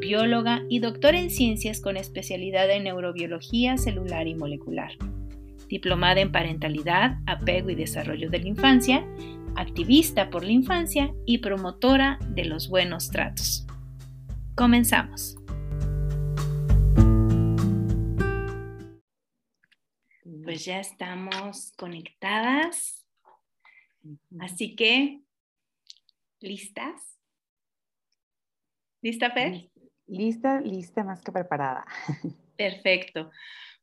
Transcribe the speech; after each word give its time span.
bióloga 0.00 0.62
y 0.68 0.78
doctora 0.78 1.18
en 1.18 1.30
ciencias 1.30 1.80
con 1.80 1.96
especialidad 1.96 2.70
en 2.70 2.84
neurobiología 2.84 3.76
celular 3.76 4.26
y 4.26 4.34
molecular. 4.34 4.92
Diplomada 5.68 6.20
en 6.20 6.32
parentalidad, 6.32 7.18
apego 7.26 7.70
y 7.70 7.74
desarrollo 7.74 8.30
de 8.30 8.38
la 8.40 8.48
infancia, 8.48 9.06
activista 9.56 10.30
por 10.30 10.44
la 10.44 10.52
infancia 10.52 11.12
y 11.26 11.38
promotora 11.38 12.18
de 12.28 12.44
los 12.44 12.68
buenos 12.68 13.10
tratos. 13.10 13.66
Comenzamos. 14.54 15.36
Pues 20.44 20.64
ya 20.64 20.80
estamos 20.80 21.72
conectadas. 21.76 23.04
Así 24.38 24.76
que, 24.76 25.22
¿listas? 26.40 27.14
¿Lista, 29.04 29.30
Fer? 29.30 29.68
Lista, 30.06 30.60
lista, 30.60 31.02
más 31.02 31.22
que 31.22 31.32
preparada. 31.32 31.84
Perfecto. 32.56 33.30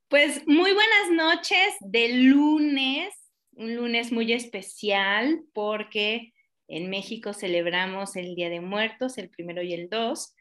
Pues 0.08 0.46
muy 0.46 0.72
buenas 0.72 1.10
noches 1.10 1.74
de 1.80 2.12
lunes, 2.14 3.12
un 3.52 3.76
lunes 3.76 4.12
muy 4.12 4.32
especial 4.32 5.42
porque 5.52 6.32
en 6.68 6.90
México 6.90 7.32
celebramos 7.32 8.16
el 8.16 8.34
Día 8.34 8.48
de 8.50 8.60
Muertos, 8.60 9.18
el 9.18 9.30
primero 9.30 9.62
y 9.62 9.74
el 9.74 9.88
dos, 9.88 10.34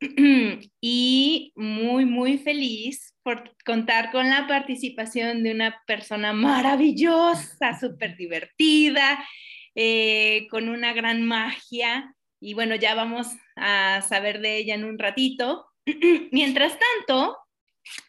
y 0.80 1.52
muy, 1.54 2.04
muy 2.04 2.38
feliz 2.38 3.14
por 3.22 3.56
contar 3.64 4.10
con 4.10 4.28
la 4.28 4.46
participación 4.46 5.42
de 5.42 5.52
una 5.52 5.82
persona 5.86 6.32
maravillosa, 6.32 7.78
súper 7.78 8.16
divertida, 8.16 9.24
eh, 9.74 10.46
con 10.50 10.68
una 10.68 10.92
gran 10.92 11.22
magia. 11.22 12.15
Y 12.40 12.54
bueno, 12.54 12.74
ya 12.74 12.94
vamos 12.94 13.28
a 13.56 14.02
saber 14.02 14.40
de 14.40 14.58
ella 14.58 14.74
en 14.74 14.84
un 14.84 14.98
ratito. 14.98 15.66
Mientras 16.32 16.78
tanto, 16.78 17.36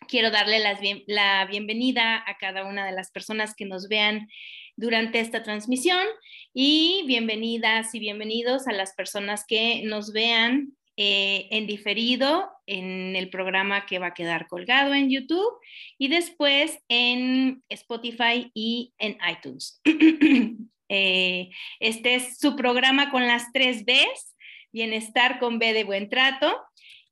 quiero 0.07 0.31
darle 0.31 0.59
la 1.07 1.45
bienvenida 1.45 2.23
a 2.25 2.37
cada 2.37 2.65
una 2.65 2.85
de 2.85 2.91
las 2.91 3.11
personas 3.11 3.55
que 3.55 3.65
nos 3.65 3.87
vean 3.87 4.27
durante 4.75 5.19
esta 5.19 5.43
transmisión 5.43 6.05
y 6.53 7.03
bienvenidas 7.07 7.93
y 7.95 7.99
bienvenidos 7.99 8.67
a 8.67 8.73
las 8.73 8.93
personas 8.93 9.43
que 9.47 9.81
nos 9.83 10.13
vean 10.13 10.77
eh, 10.97 11.47
en 11.51 11.67
diferido 11.67 12.49
en 12.65 13.15
el 13.15 13.29
programa 13.29 13.85
que 13.85 13.99
va 13.99 14.07
a 14.07 14.13
quedar 14.13 14.47
colgado 14.47 14.93
en 14.93 15.09
YouTube 15.09 15.59
y 15.97 16.07
después 16.07 16.79
en 16.89 17.63
Spotify 17.69 18.51
y 18.53 18.93
en 18.97 19.17
iTunes. 19.29 19.81
Eh, 20.89 21.49
este 21.79 22.15
es 22.15 22.37
su 22.39 22.55
programa 22.55 23.11
con 23.11 23.27
las 23.27 23.51
tres 23.51 23.85
Bs, 23.85 24.35
bienestar 24.71 25.39
con 25.39 25.59
B 25.59 25.73
de 25.73 25.83
buen 25.83 26.09
trato, 26.09 26.55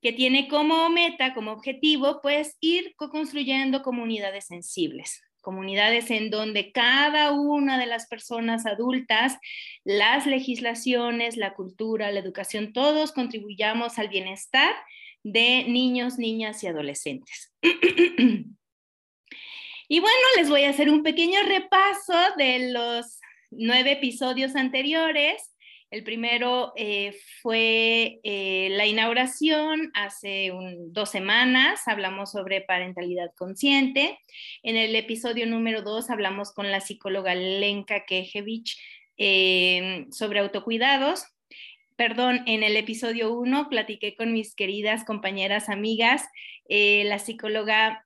que 0.01 0.13
tiene 0.13 0.47
como 0.47 0.89
meta, 0.89 1.33
como 1.33 1.51
objetivo, 1.51 2.19
pues 2.21 2.57
ir 2.59 2.93
co-construyendo 2.95 3.81
comunidades 3.81 4.45
sensibles, 4.45 5.23
comunidades 5.41 6.11
en 6.11 6.29
donde 6.29 6.71
cada 6.71 7.31
una 7.31 7.79
de 7.79 7.87
las 7.87 8.07
personas 8.07 8.65
adultas, 8.65 9.37
las 9.83 10.27
legislaciones, 10.27 11.37
la 11.37 11.53
cultura, 11.53 12.11
la 12.11 12.19
educación, 12.19 12.71
todos 12.71 13.11
contribuyamos 13.13 13.97
al 13.97 14.09
bienestar 14.09 14.75
de 15.23 15.65
niños, 15.67 16.19
niñas 16.19 16.63
y 16.63 16.67
adolescentes. 16.67 17.51
y 19.87 19.99
bueno, 19.99 20.25
les 20.37 20.49
voy 20.49 20.65
a 20.65 20.69
hacer 20.69 20.91
un 20.91 21.01
pequeño 21.01 21.41
repaso 21.47 22.13
de 22.37 22.71
los 22.71 23.19
nueve 23.51 23.93
episodios 23.93 24.55
anteriores 24.55 25.55
el 25.91 26.03
primero 26.03 26.73
eh, 26.75 27.15
fue 27.41 28.19
eh, 28.23 28.69
la 28.71 28.85
inauguración 28.85 29.91
hace 29.93 30.51
dos 30.87 31.09
semanas, 31.09 31.87
hablamos 31.87 32.31
sobre 32.31 32.59
parentalidad 32.61 33.31
consciente. 33.37 34.19
En 34.63 34.75
el 34.75 34.95
episodio 34.95 35.45
número 35.45 35.83
dos 35.83 36.09
hablamos 36.09 36.51
con 36.51 36.71
la 36.71 36.81
psicóloga 36.81 37.35
Lenka 37.35 38.05
Kejevich 38.05 38.77
eh, 39.17 40.05
sobre 40.11 40.39
autocuidados. 40.39 41.27
Perdón, 41.95 42.43
en 42.45 42.63
el 42.63 42.75
episodio 42.75 43.31
uno 43.31 43.69
platiqué 43.69 44.17
con 44.17 44.33
mis 44.33 44.53
queridas 44.53 45.05
compañeras 45.05 45.69
amigas, 45.69 46.27
la 46.67 47.19
psicóloga 47.19 48.05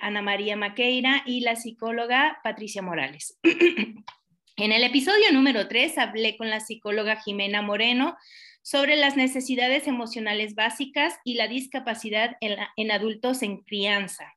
Ana 0.00 0.22
María 0.22 0.54
Maqueira 0.54 1.24
y 1.26 1.40
la 1.40 1.56
psicóloga 1.56 2.38
Patricia 2.44 2.80
Morales. 2.80 3.40
En 4.56 4.70
el 4.70 4.84
episodio 4.84 5.32
número 5.32 5.66
3 5.66 5.98
hablé 5.98 6.36
con 6.36 6.48
la 6.48 6.60
psicóloga 6.60 7.20
Jimena 7.20 7.60
Moreno 7.60 8.16
sobre 8.62 8.94
las 8.94 9.16
necesidades 9.16 9.88
emocionales 9.88 10.54
básicas 10.54 11.18
y 11.24 11.34
la 11.34 11.48
discapacidad 11.48 12.36
en, 12.40 12.90
adultos 12.92 13.42
en 13.42 13.62
crianza. 13.62 14.32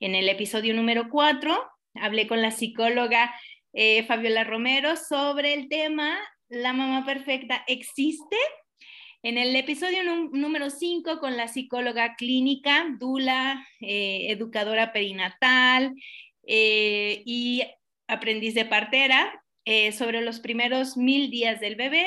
En 0.00 0.14
el 0.14 0.30
episodio 0.30 0.72
número 0.72 1.10
4 1.10 1.54
hablé 1.96 2.26
con 2.26 2.40
la 2.40 2.50
psicóloga 2.50 3.34
eh, 3.74 4.04
Fabiola 4.04 4.42
Romero 4.44 4.96
sobre 4.96 5.52
el 5.52 5.68
tema 5.68 6.18
¿La 6.48 6.72
mamá 6.72 7.04
perfecta 7.04 7.62
existe? 7.66 8.36
En 9.22 9.36
el 9.36 9.54
episodio 9.54 10.02
número 10.02 10.70
5 10.70 11.18
con 11.20 11.36
la 11.36 11.46
psicóloga 11.46 12.16
clínica, 12.16 12.86
Dula, 12.98 13.66
eh, 13.82 14.28
educadora 14.30 14.94
perinatal 14.94 15.94
eh, 16.46 17.22
y 17.26 17.64
aprendiz 18.06 18.54
de 18.54 18.64
partera, 18.64 19.44
eh, 19.70 19.92
sobre 19.92 20.22
los 20.22 20.40
primeros 20.40 20.96
mil 20.96 21.30
días 21.30 21.60
del 21.60 21.76
bebé, 21.76 22.06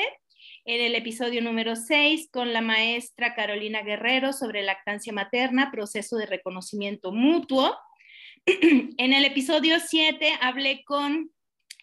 en 0.64 0.80
el 0.80 0.96
episodio 0.96 1.40
número 1.42 1.76
6 1.76 2.28
con 2.32 2.52
la 2.52 2.60
maestra 2.60 3.36
Carolina 3.36 3.82
Guerrero 3.82 4.32
sobre 4.32 4.64
lactancia 4.64 5.12
materna, 5.12 5.70
proceso 5.70 6.16
de 6.16 6.26
reconocimiento 6.26 7.12
mutuo. 7.12 7.78
en 8.46 9.12
el 9.12 9.24
episodio 9.24 9.78
7 9.78 10.38
hablé 10.40 10.82
con 10.84 11.30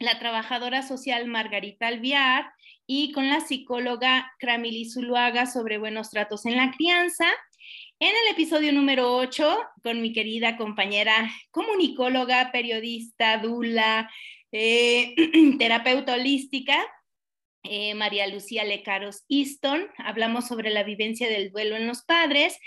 la 0.02 0.20
trabajadora 0.20 0.84
social 0.84 1.28
Margarita 1.28 1.88
Alviar 1.88 2.52
y 2.86 3.14
con 3.14 3.30
la 3.30 3.40
psicóloga 3.40 4.34
Cramili 4.38 4.84
Zuluaga 4.84 5.46
sobre 5.46 5.78
buenos 5.78 6.10
tratos 6.10 6.46
en 6.46 6.58
la 6.58 6.72
crianza. 6.72 7.26
En 8.02 8.08
el 8.08 8.32
episodio 8.32 8.72
número 8.72 9.14
8, 9.14 9.60
con 9.84 10.02
mi 10.02 10.14
querida 10.14 10.56
compañera 10.56 11.30
comunicóloga, 11.52 12.50
periodista, 12.50 13.40
Dula, 13.40 14.10
eh, 14.54 15.14
terapeuta 15.60 16.14
holística, 16.14 16.78
eh, 17.64 17.94
María 17.94 18.28
Lucía 18.28 18.64
Lecaros 18.64 19.24
Easton. 19.30 19.88
Hablamos 19.98 20.48
sobre 20.48 20.70
la 20.70 20.84
vivencia 20.84 21.30
del 21.30 21.52
duelo 21.52 21.76
en 21.76 21.88
los 21.88 22.04
padres. 22.04 22.58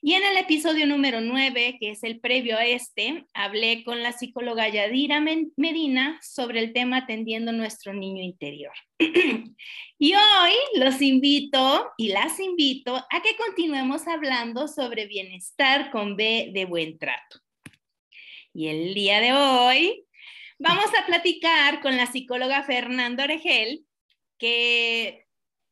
Y 0.00 0.14
en 0.14 0.24
el 0.24 0.36
episodio 0.36 0.86
número 0.86 1.20
9, 1.20 1.76
que 1.78 1.90
es 1.90 2.02
el 2.02 2.18
previo 2.20 2.58
a 2.58 2.66
este, 2.66 3.24
hablé 3.34 3.84
con 3.84 4.02
la 4.02 4.12
psicóloga 4.12 4.68
Yadira 4.68 5.20
Medina 5.20 6.18
sobre 6.22 6.58
el 6.58 6.72
tema 6.72 6.98
atendiendo 6.98 7.52
nuestro 7.52 7.94
niño 7.94 8.22
interior. 8.22 8.72
y 8.98 10.14
hoy 10.14 10.52
los 10.74 11.00
invito 11.00 11.92
y 11.96 12.08
las 12.08 12.40
invito 12.40 12.96
a 12.96 13.22
que 13.22 13.36
continuemos 13.36 14.08
hablando 14.08 14.66
sobre 14.66 15.06
bienestar 15.06 15.90
con 15.92 16.16
B 16.16 16.50
de 16.52 16.64
buen 16.64 16.98
trato. 16.98 17.38
Y 18.52 18.68
el 18.68 18.94
día 18.94 19.20
de 19.20 19.32
hoy 19.32 20.04
Vamos 20.64 20.90
a 20.96 21.04
platicar 21.06 21.80
con 21.80 21.96
la 21.96 22.06
psicóloga 22.06 22.62
Fernanda 22.62 23.24
Oregel, 23.24 23.84
que 24.42 25.24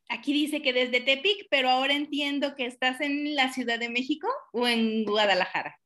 aquí 0.08 0.32
dice 0.32 0.62
que 0.62 0.72
desde 0.72 1.00
Tepic, 1.00 1.49
pero 1.50 1.69
ahora 1.69 1.93
entiendo 1.93 2.55
que 2.55 2.67
estás 2.67 3.00
en 3.00 3.34
la 3.34 3.52
Ciudad 3.52 3.81
de 3.81 3.88
México 3.88 4.28
o 4.52 4.69
en 4.69 5.05
Guadalajara. 5.05 5.76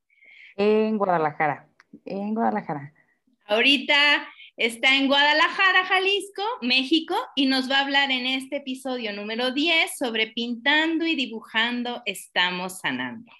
En 0.57 0.99
Guadalajara, 0.99 1.67
en 2.05 2.35
Guadalajara. 2.35 2.93
Ahorita 3.47 4.29
está 4.59 4.97
en 4.97 5.07
Guadalajara, 5.07 5.87
Jalisco, 5.87 6.43
México, 6.61 7.17
y 7.35 7.47
nos 7.47 7.71
va 7.71 7.79
a 7.79 7.85
hablar 7.85 8.11
en 8.11 8.27
este 8.27 8.57
episodio 8.57 9.15
número 9.15 9.53
10 9.53 9.97
sobre 9.99 10.27
pintando 10.27 11.07
y 11.07 11.15
dibujando 11.15 12.03
estamos 12.05 12.81
sanando. 12.81 13.33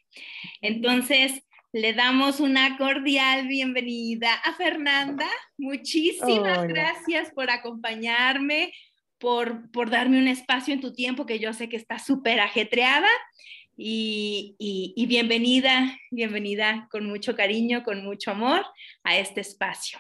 Entonces, 0.63 1.43
le 1.71 1.93
damos 1.93 2.41
una 2.41 2.79
cordial 2.79 3.47
bienvenida 3.47 4.33
a 4.43 4.55
Fernanda. 4.55 5.29
Muchísimas 5.59 6.67
gracias 6.67 7.31
por 7.33 7.51
acompañarme, 7.51 8.73
por, 9.25 9.71
por 9.71 9.89
darme 9.89 10.19
un 10.19 10.29
espacio 10.29 10.75
en 10.75 10.83
tu 10.83 10.93
tiempo 10.93 11.25
que 11.25 11.39
yo 11.39 11.55
sé 11.55 11.71
que 11.71 11.79
está 11.79 11.99
súper 11.99 12.41
ajetreada. 12.41 13.09
y, 13.75 15.07
bienvenida, 15.09 15.97
bienvenida 16.11 16.87
con 16.91 17.07
mucho 17.07 17.35
cariño, 17.35 17.85
con 17.85 18.05
mucho 18.05 18.33
amor 18.33 18.61
a 19.03 19.17
este 19.17 19.41
espacio. 19.41 19.99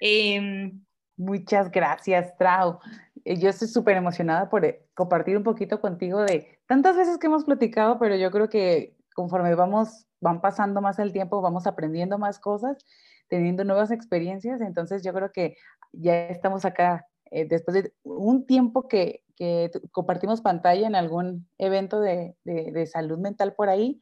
Em, 0.00 0.80
Muchas 1.16 1.68
gracias, 1.72 2.36
Trau. 2.38 2.78
Eh, 3.24 3.36
yo 3.38 3.48
estoy 3.48 3.66
súper 3.66 3.96
emocionada 3.96 4.48
por 4.48 4.64
eh, 4.64 4.86
compartir 4.94 5.36
un 5.36 5.42
poquito 5.42 5.80
contigo 5.80 6.20
de 6.20 6.60
tantas 6.66 6.96
veces 6.96 7.18
que 7.18 7.26
hemos 7.26 7.44
platicado, 7.44 7.98
pero 7.98 8.14
yo 8.14 8.30
creo 8.30 8.48
que 8.48 8.94
conforme 9.16 9.54
vamos, 9.56 10.06
van 10.20 10.40
pasando 10.40 10.80
más 10.80 11.00
el 11.00 11.12
tiempo, 11.12 11.42
vamos 11.42 11.66
aprendiendo 11.66 12.18
más 12.18 12.38
cosas, 12.38 12.78
teniendo 13.28 13.64
nuevas 13.64 13.90
experiencias. 13.90 14.60
Entonces 14.60 15.02
yo 15.02 15.12
creo 15.12 15.32
que 15.32 15.56
ya 15.92 16.28
estamos 16.28 16.64
acá 16.64 17.04
eh, 17.34 17.46
después 17.48 17.74
de 17.74 17.92
un 18.04 18.46
tiempo 18.46 18.86
que, 18.86 19.24
que, 19.34 19.68
compartimos 19.90 20.40
pantalla 20.40 20.86
en 20.86 20.94
algún 20.94 21.48
evento 21.58 22.00
de, 22.00 22.36
de, 22.44 22.86
salud 22.86 23.18
mental 23.18 23.54
por 23.54 23.68
ahí. 23.68 24.00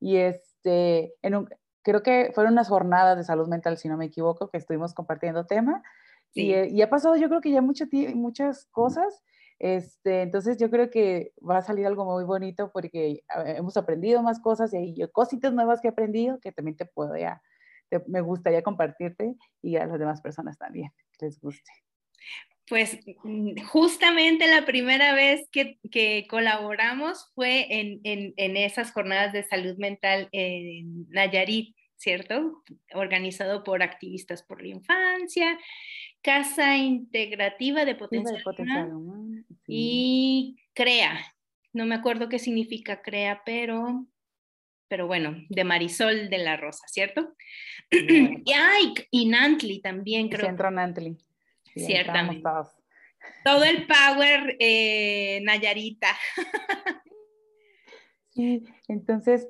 Y 0.00 0.18
este, 0.18 1.14
en 1.22 1.34
un, 1.34 1.48
creo 1.80 2.02
que 2.02 2.30
fueron 2.34 2.52
unas 2.52 2.68
jornadas 2.68 3.16
de 3.16 3.24
salud 3.24 3.48
mental, 3.48 3.78
si 3.78 3.88
no 3.88 3.96
me 3.96 4.04
equivoco, 4.04 4.50
que 4.50 4.58
estuvimos 4.58 4.92
compartiendo 4.92 5.46
tema. 5.46 5.82
Y, 6.34 6.52
eh, 6.52 6.68
y, 6.70 6.82
ha 6.82 6.90
pasado 6.90 7.16
yo 7.16 7.28
creo 7.28 7.40
que 7.40 7.52
ya 7.52 7.62
mucho, 7.62 7.86
muchas 8.14 8.66
cosas. 8.66 9.24
Este, 9.58 10.20
entonces 10.20 10.58
yo 10.58 10.68
creo 10.68 10.90
que 10.90 11.32
va 11.40 11.58
a 11.58 11.62
salir 11.62 11.86
algo 11.86 12.04
muy 12.04 12.24
bonito 12.24 12.70
porque 12.70 13.22
hemos 13.46 13.78
aprendido 13.78 14.22
más 14.22 14.40
cosas 14.40 14.74
y 14.74 14.76
hay 14.76 15.08
cositas 15.10 15.54
nuevas 15.54 15.80
que 15.80 15.88
he 15.88 15.90
aprendido 15.90 16.38
que 16.38 16.52
también 16.52 16.76
te 16.76 16.84
puedo 16.84 17.16
ya, 17.16 17.40
me 18.08 18.20
gustaría 18.20 18.62
compartirte 18.62 19.36
y 19.62 19.76
a 19.76 19.86
las 19.86 19.98
demás 19.98 20.20
personas 20.20 20.58
también 20.58 20.90
que 21.16 21.26
les 21.26 21.40
guste 21.40 21.70
pues 22.66 22.98
mm, 23.22 23.60
justamente 23.66 24.46
la 24.46 24.64
primera 24.64 25.14
vez 25.14 25.48
que, 25.50 26.26
colaboramos 26.28 27.30
fue 27.34 27.66
en, 27.70 28.34
esas 28.56 28.92
jornadas 28.92 29.32
de 29.32 29.42
salud 29.42 29.76
mental 29.76 30.28
en 30.32 31.08
Nayarit, 31.10 31.76
¿cierto? 31.96 32.62
Organizado 32.94 33.64
por 33.64 33.82
activistas 33.82 34.42
por 34.42 34.62
la 34.62 34.68
infancia, 34.68 35.58
Casa 36.22 36.76
Integrativa 36.76 37.84
de 37.84 37.94
Potencial, 37.94 38.42
y 39.66 40.56
CREA. 40.72 41.20
No 41.72 41.86
me 41.86 41.96
acuerdo 41.96 42.28
qué 42.28 42.38
significa 42.38 43.02
CREA, 43.02 43.42
pero, 43.44 44.06
pero 44.88 45.06
bueno, 45.06 45.36
de 45.48 45.64
Marisol 45.64 46.30
de 46.30 46.38
la 46.38 46.56
Rosa, 46.56 46.86
¿cierto? 46.86 47.34
y, 47.90 48.52
ay, 48.52 48.94
y 49.10 49.26
Nantli 49.26 49.80
también, 49.80 50.28
creo. 50.28 50.46
Centro 50.46 50.70
Nantli. 50.70 51.18
Ciertamente. 51.74 52.42
Todo 53.44 53.64
el 53.64 53.86
power 53.86 54.56
eh, 54.58 55.40
Nayarita. 55.42 56.08
sí, 58.30 58.64
entonces, 58.88 59.48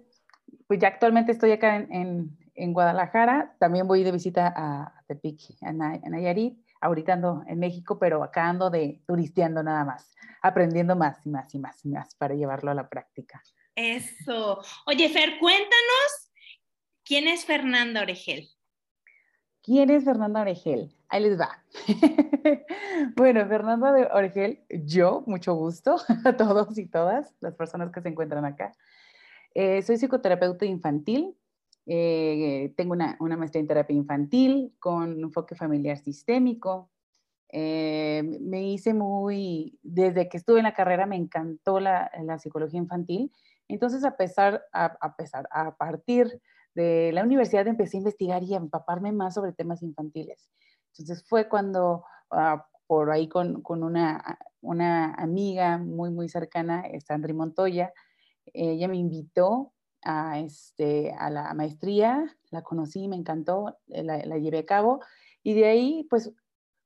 pues 0.67 0.81
ya 0.81 0.89
actualmente 0.89 1.33
estoy 1.33 1.53
acá 1.53 1.77
en, 1.77 2.37
en, 2.55 2.73
Guadalajara, 2.73 3.57
también 3.59 3.87
voy 3.87 4.05
de 4.05 4.13
visita 4.13 4.53
a 4.57 5.03
Tepic, 5.07 5.57
a, 5.63 5.73
Nayarit, 5.73 6.59
ahorita 6.81 7.15
ando 7.15 7.43
en 7.47 7.59
México, 7.59 7.99
pero 7.99 8.23
acá 8.23 8.49
ando 8.49 8.71
de 8.71 9.03
turisteando 9.07 9.63
nada 9.63 9.85
más, 9.85 10.15
aprendiendo 10.43 10.97
más 10.97 11.25
y 11.25 11.31
más 11.31 11.55
y 11.55 11.59
más 11.59 11.85
y 11.85 11.89
más 11.89 12.15
para 12.15 12.35
llevarlo 12.35 12.71
a 12.71 12.75
la 12.75 12.89
práctica. 12.89 13.43
Eso. 13.75 14.63
Oye, 14.87 15.09
Fer, 15.09 15.39
cuéntanos, 15.41 16.33
¿quién 17.05 17.27
es 17.27 17.45
Fernanda 17.45 18.03
Oregel? 18.03 18.49
¿Quién 19.63 19.91
es 19.91 20.05
Fernanda 20.05 20.43
Oregel? 20.43 20.95
Ahí 21.15 21.23
les 21.23 21.39
va. 21.39 21.63
bueno, 23.17 23.47
Fernanda 23.47 24.11
Oregel, 24.15 24.65
yo, 24.69 25.23
mucho 25.29 25.55
gusto 25.55 25.95
a 26.25 26.37
todos 26.37 26.77
y 26.77 26.87
todas 26.87 27.33
las 27.39 27.55
personas 27.55 27.93
que 27.93 28.01
se 28.01 28.09
encuentran 28.09 28.45
acá. 28.45 28.73
Eh, 29.55 29.81
soy 29.83 29.97
psicoterapeuta 29.97 30.67
infantil. 30.67 31.37
Eh, 31.87 32.75
tengo 32.77 32.95
una, 32.95 33.17
maestría 33.21 33.61
en 33.61 33.69
terapia 33.69 33.95
infantil 33.95 34.75
con 34.81 35.21
enfoque 35.21 35.55
familiar 35.55 35.99
sistémico. 35.99 36.91
Eh, 37.49 38.25
me 38.41 38.65
hice 38.65 38.93
muy, 38.93 39.79
desde 39.85 40.29
que 40.29 40.39
estuve 40.39 40.59
en 40.59 40.65
la 40.65 40.75
carrera 40.75 41.07
me 41.07 41.15
encantó 41.15 41.79
la, 41.79 42.11
psicología 42.41 42.81
infantil. 42.81 43.31
Entonces, 43.69 44.05
a 44.05 44.17
pesar, 44.17 44.65
a 44.73 45.15
pesar, 45.15 45.47
a 45.53 45.77
partir 45.77 46.41
de 46.75 47.13
la 47.13 47.23
universidad 47.23 47.69
empecé 47.69 47.99
a 47.99 48.01
investigar 48.01 48.43
y 48.43 48.55
a 48.55 48.57
empaparme 48.57 49.13
más 49.13 49.35
sobre 49.35 49.53
temas 49.53 49.81
infantiles. 49.81 50.51
Entonces 50.99 51.25
fue 51.29 51.49
cuando 51.49 52.05
ah, 52.31 52.67
por 52.87 53.11
ahí 53.11 53.29
con, 53.29 53.63
una, 53.67 54.39
una, 54.61 55.15
amiga 55.15 55.79
muy, 55.79 56.11
muy 56.11 56.29
cercana, 56.29 56.85
Sandri 57.05 57.33
Montoya, 57.33 57.93
ella 58.53 58.89
me 58.89 58.97
invitó 58.97 59.73
a, 60.03 60.39
este, 60.39 61.13
a 61.19 61.31
la 61.31 61.53
maestría, 61.55 62.25
la 62.51 62.63
conocí, 62.63 63.09
me 63.09 63.17
encantó, 63.17 63.79
la, 63.87 64.19
llevé 64.39 64.59
a 64.59 64.67
cabo 64.67 65.01
y 65.43 65.55
de 65.55 65.65
ahí 65.65 66.07
pues 66.11 66.33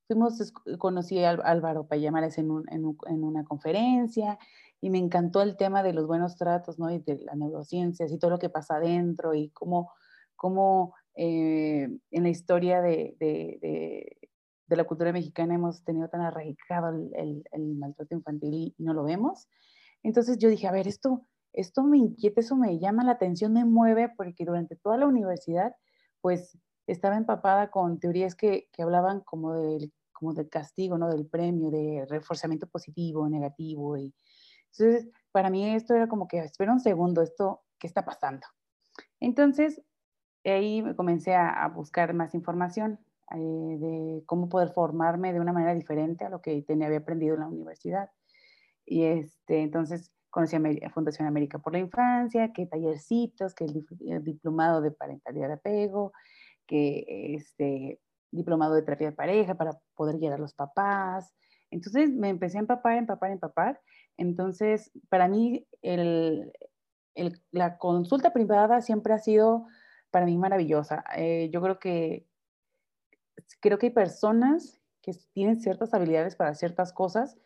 fuimos, 0.06 0.52
conocí 0.78 1.22
a 1.22 1.30
Álvaro 1.30 1.86
Payamares 1.86 2.38
en, 2.38 2.50
en, 2.70 2.96
en 3.06 3.24
una 3.24 3.44
conferencia 3.44 4.38
y 4.80 4.90
me 4.90 4.98
encantó 4.98 5.42
el 5.42 5.56
tema 5.56 5.82
de 5.82 5.92
los 5.92 6.06
buenos 6.06 6.36
tratos, 6.36 6.78
¿no? 6.78 6.90
Y 6.90 7.00
de 7.00 7.18
las 7.18 7.36
neurociencias 7.36 8.12
y 8.12 8.18
todo 8.18 8.30
lo 8.30 8.38
que 8.38 8.48
pasa 8.48 8.76
adentro 8.76 9.34
y 9.34 9.50
cómo, 9.50 9.90
cómo 10.36 10.94
eh, 11.20 11.88
en 12.10 12.22
la 12.22 12.28
historia 12.28 12.80
de, 12.80 13.16
de, 13.18 13.58
de, 14.68 14.76
la 14.76 14.84
cultura 14.84 15.12
mexicana 15.12 15.54
hemos 15.54 15.82
tenido 15.82 16.08
tan 16.08 16.20
arraigado 16.20 16.90
el, 16.90 17.42
el, 17.50 17.74
maltrato 17.74 18.14
infantil 18.14 18.54
y, 18.54 18.74
no 18.78 18.94
lo 18.94 19.02
vemos. 19.02 19.48
Entonces 20.02 20.38
yo 20.38 20.48
dije, 20.48 20.68
a 20.68 20.72
ver, 20.72 20.86
esto, 20.86 21.26
esto 21.52 21.82
me 21.82 21.98
inquieta, 21.98 22.40
eso 22.40 22.56
me 22.56 22.78
llama 22.78 23.02
la 23.02 23.12
atención, 23.12 23.52
me 23.52 23.64
mueve, 23.64 24.10
porque 24.16 24.44
durante 24.44 24.76
toda 24.76 24.96
la 24.96 25.06
universidad, 25.06 25.74
pues 26.20 26.56
estaba 26.86 27.16
empapada 27.16 27.70
con 27.70 27.98
teorías 27.98 28.34
que, 28.34 28.68
que 28.72 28.82
hablaban 28.82 29.20
como 29.22 29.54
del, 29.54 29.92
como 30.12 30.34
del 30.34 30.48
castigo, 30.48 30.98
¿no? 30.98 31.10
Del 31.10 31.26
premio, 31.26 31.70
de 31.70 32.06
reforzamiento 32.08 32.68
positivo, 32.68 33.28
negativo 33.28 33.96
y, 33.96 34.14
entonces, 34.72 35.10
para 35.32 35.50
mí 35.50 35.74
esto 35.74 35.94
era 35.94 36.08
como 36.08 36.28
que, 36.28 36.38
espera 36.38 36.72
un 36.72 36.80
segundo, 36.80 37.22
esto, 37.22 37.62
¿qué 37.78 37.86
está 37.86 38.04
pasando? 38.04 38.46
Entonces, 39.20 39.82
ahí 40.44 40.84
comencé 40.96 41.34
a, 41.34 41.68
buscar 41.68 42.14
más 42.14 42.34
información 42.34 42.98
eh, 43.34 43.38
de 43.38 44.22
cómo 44.26 44.48
poder 44.48 44.70
formarme 44.70 45.32
de 45.32 45.40
una 45.40 45.52
manera 45.52 45.74
diferente 45.74 46.24
a 46.24 46.30
lo 46.30 46.40
que 46.40 46.62
tenía, 46.62 46.86
había 46.86 46.98
aprendido 46.98 47.34
en 47.34 47.40
la 47.40 47.48
universidad. 47.48 48.10
Y 48.86 49.04
este, 49.04 49.62
entonces 49.62 50.12
conocí 50.30 50.56
a 50.56 50.90
Fundación 50.90 51.28
América 51.28 51.58
por 51.58 51.72
la 51.72 51.78
Infancia, 51.78 52.52
que 52.52 52.66
tallercitos, 52.66 53.54
que 53.54 53.64
el, 53.64 54.24
diplomado 54.24 54.80
de 54.80 54.90
parentalidad 54.90 55.48
de 55.48 55.54
apego, 55.54 56.12
que 56.66 57.34
este 57.34 58.00
diplomado 58.30 58.74
de 58.74 58.82
terapia 58.82 59.10
de 59.10 59.16
pareja 59.16 59.54
para 59.54 59.72
poder 59.94 60.18
llegar 60.18 60.38
a 60.38 60.42
los 60.42 60.54
papás. 60.54 61.34
Entonces 61.70 62.10
me 62.10 62.28
empecé 62.28 62.58
a 62.58 62.60
empapar, 62.60 62.96
empapar, 62.96 63.30
empapar 63.30 63.80
entonces, 64.18 64.90
para 65.08 65.28
mí, 65.28 65.66
la 67.52 67.78
consulta 67.78 68.32
privada 68.32 68.82
siempre 68.82 69.14
ha 69.14 69.18
sido 69.18 69.66
para 70.10 70.26
mí 70.26 70.36
maravillosa. 70.36 71.04
Eh, 71.16 71.50
yo 71.52 71.60
creo 71.60 71.78
que, 71.78 72.26
creo 73.60 73.78
que 73.78 73.86
hay 73.86 73.92
personas 73.92 74.80
que 75.02 75.12
tienen 75.32 75.60
ciertas 75.60 75.94
habilidades 75.94 76.36
para 76.36 76.54
ciertas 76.54 76.92
cosas 76.92 77.38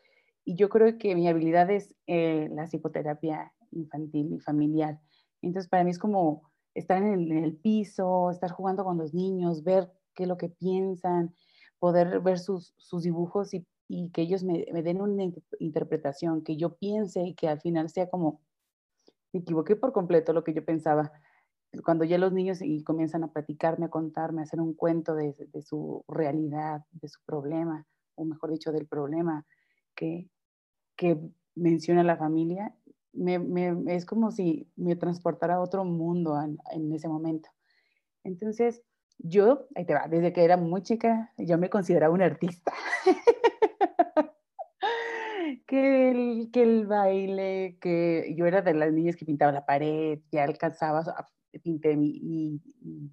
y 0.45 0.57
yo 0.57 0.69
creo 0.69 0.99
que 0.99 1.15
mi 1.15 1.29
habilidad 1.29 1.71
es 1.71 1.95
eh, 2.07 2.49
la 2.53 2.67
psicoterapia 2.67 3.53
infantil 3.71 4.33
y 4.33 4.41
familiar. 4.41 5.01
Entonces, 5.41 5.69
para 5.69 5.85
mí 5.85 5.91
es 5.91 5.99
como 5.99 6.51
estar 6.75 7.03
en 7.03 7.33
el, 7.33 7.57
piso, 7.57 8.31
estar 8.31 8.51
jugando 8.51 8.85
con 8.85 8.99
los 8.99 9.15
niños, 9.15 9.63
ver 9.63 9.91
qué 10.15 10.25
es 10.25 10.29
lo 10.29 10.37
que 10.37 10.49
piensan, 10.49 11.35
poder 11.79 12.21
ver 12.21 12.39
sus, 12.39 12.75
sus 12.79 13.03
dibujos 13.03 13.53
y 13.55 13.67
que 14.11 14.23
ellos 14.23 14.43
me, 14.43 14.65
den 14.83 15.01
una 15.01 15.25
interpretación, 15.59 16.43
que 16.43 16.57
yo 16.57 16.77
piense 16.77 17.23
y 17.23 17.35
que 17.35 17.49
al 17.49 17.61
final 17.61 17.91
sea 17.91 18.09
como, 18.09 18.41
me 19.33 19.41
equivoqué 19.41 19.77
por 19.77 19.93
completo 19.93 20.33
lo 20.33 20.45
que 20.45 20.55
yo 20.55 20.65
pensaba. 20.65 21.13
Cuando 21.85 22.05
ya 22.05 22.19
los 22.19 22.33
niños 22.33 22.61
y 22.61 22.85
comienzan 22.85 23.25
a 23.25 23.33
platicarme, 23.33 23.87
a 23.87 23.91
contarme, 23.91 24.41
a 24.41 24.45
hacer 24.45 24.61
un 24.61 24.75
cuento 24.75 25.15
de, 25.15 25.35
su 25.63 26.05
realidad, 26.07 26.85
de 26.91 27.09
su 27.09 27.21
problema, 27.25 27.87
o 28.15 28.25
mejor 28.25 28.51
dicho, 28.51 28.73
del 28.73 28.87
problema 28.87 29.47
que, 29.95 30.29
que 30.97 31.19
menciona 31.55 32.03
la 32.03 32.17
familia, 32.17 32.75
es 33.87 34.07
como 34.07 34.31
si 34.31 34.71
me 34.77 34.97
transportara 34.97 35.55
a 35.55 35.61
otro 35.61 35.85
mundo 35.85 36.41
en, 36.43 36.59
en 36.73 36.93
ese 36.93 37.09
momento. 37.09 37.49
Entonces, 38.23 38.83
yo, 39.19 39.67
ahí 39.75 39.85
te 39.87 39.95
va, 39.95 40.09
desde 40.09 40.33
que 40.33 40.45
era 40.45 40.57
muy 40.57 40.83
chica, 40.83 41.33
yo 41.39 41.57
me 41.59 41.71
consideraba 41.71 42.15
una 42.15 42.27
artista. 42.27 42.73
que, 45.67 46.11
el, 46.11 46.51
que 46.53 46.63
el 46.63 46.87
baile, 46.87 47.79
que 47.81 48.35
yo 48.37 48.47
era 48.47 48.63
de 48.63 48.75
las 48.75 48.93
niñas 48.93 49.17
que 49.17 49.25
pintaba 49.25 49.53
la 49.53 49.67
pared, 49.67 50.21
ya 50.31 50.45
alcanzaba, 50.45 51.03
pinté 51.61 51.97
mi, 51.97 52.61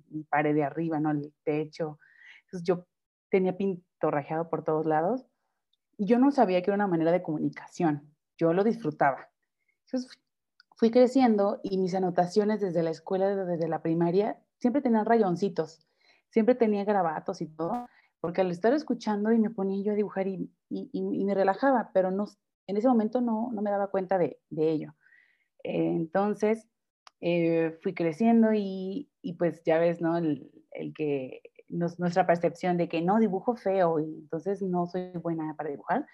mi, 0.10 0.24
pared 0.24 0.54
de 0.54 0.64
arriba, 0.64 1.00
¿no? 1.00 1.12
El 1.12 1.34
techo. 1.44 2.00
Entonces 2.46 2.64
yo 2.64 2.86
tenía 3.30 3.58
pintorrajeado 3.58 4.50
por 4.50 4.64
todos 4.64 4.86
lados 4.86 5.26
y 5.98 6.06
yo 6.06 6.20
no 6.20 6.32
sabía 6.32 6.62
que 6.62 6.72
era 6.72 6.76
una 6.76 6.88
manera 6.88 7.12
de 7.12 7.22
comunicación. 7.22 8.14
Yo 8.38 8.54
lo 8.54 8.64
disfrutaba. 8.64 9.30
Entonces 9.86 10.20
fui 10.80 10.92
creciendo 10.92 11.60
y 11.62 11.78
mis 11.78 11.94
anotaciones 11.94 12.62
desde 12.62 12.84
la 12.84 12.92
escuela, 12.92 13.36
desde 13.36 13.68
la 13.68 13.82
primaria, 13.82 14.42
siempre 14.60 14.82
tenían 14.82 15.06
rayoncitos, 15.06 15.86
siempre 16.30 16.56
tenía 16.56 16.86
grabatos 16.86 17.42
y 17.42 17.48
todo, 17.48 17.88
porque 18.22 18.42
al 18.42 18.52
estar 18.52 18.74
escuchando 18.74 19.34
y 19.34 19.40
me 19.40 19.50
ponía 19.50 19.84
yo 19.84 19.92
a 19.92 19.96
dibujar 19.96 20.28
y, 20.28 20.50
me 20.70 21.34
relajaba, 21.34 21.92
pero 21.94 22.12
no, 22.12 22.28
en 22.68 22.78
ese 22.78 22.88
momento 22.88 23.20
no, 23.20 23.50
me 23.52 23.70
daba 23.70 23.88
cuenta 23.88 24.18
de, 24.18 24.40
ello. 24.52 24.96
entonces, 25.64 26.66
eh, 27.22 27.78
fui 27.82 27.94
creciendo 27.94 28.50
y, 28.54 29.10
pues 29.38 29.64
ya 29.64 29.80
ves, 29.80 30.02
¿no? 30.02 30.18
El, 30.18 30.52
que 30.96 31.42
nuestra 31.68 32.26
percepción 32.26 32.78
de 32.78 32.88
que 32.90 33.02
no 33.02 33.20
dibujo 33.20 33.56
feo 33.56 34.00
y 34.00 34.06
entonces 34.06 34.62
no 34.62 34.88
soy 34.88 35.12
buena 35.22 35.56
para 35.56 35.70
dibujar. 35.70 36.06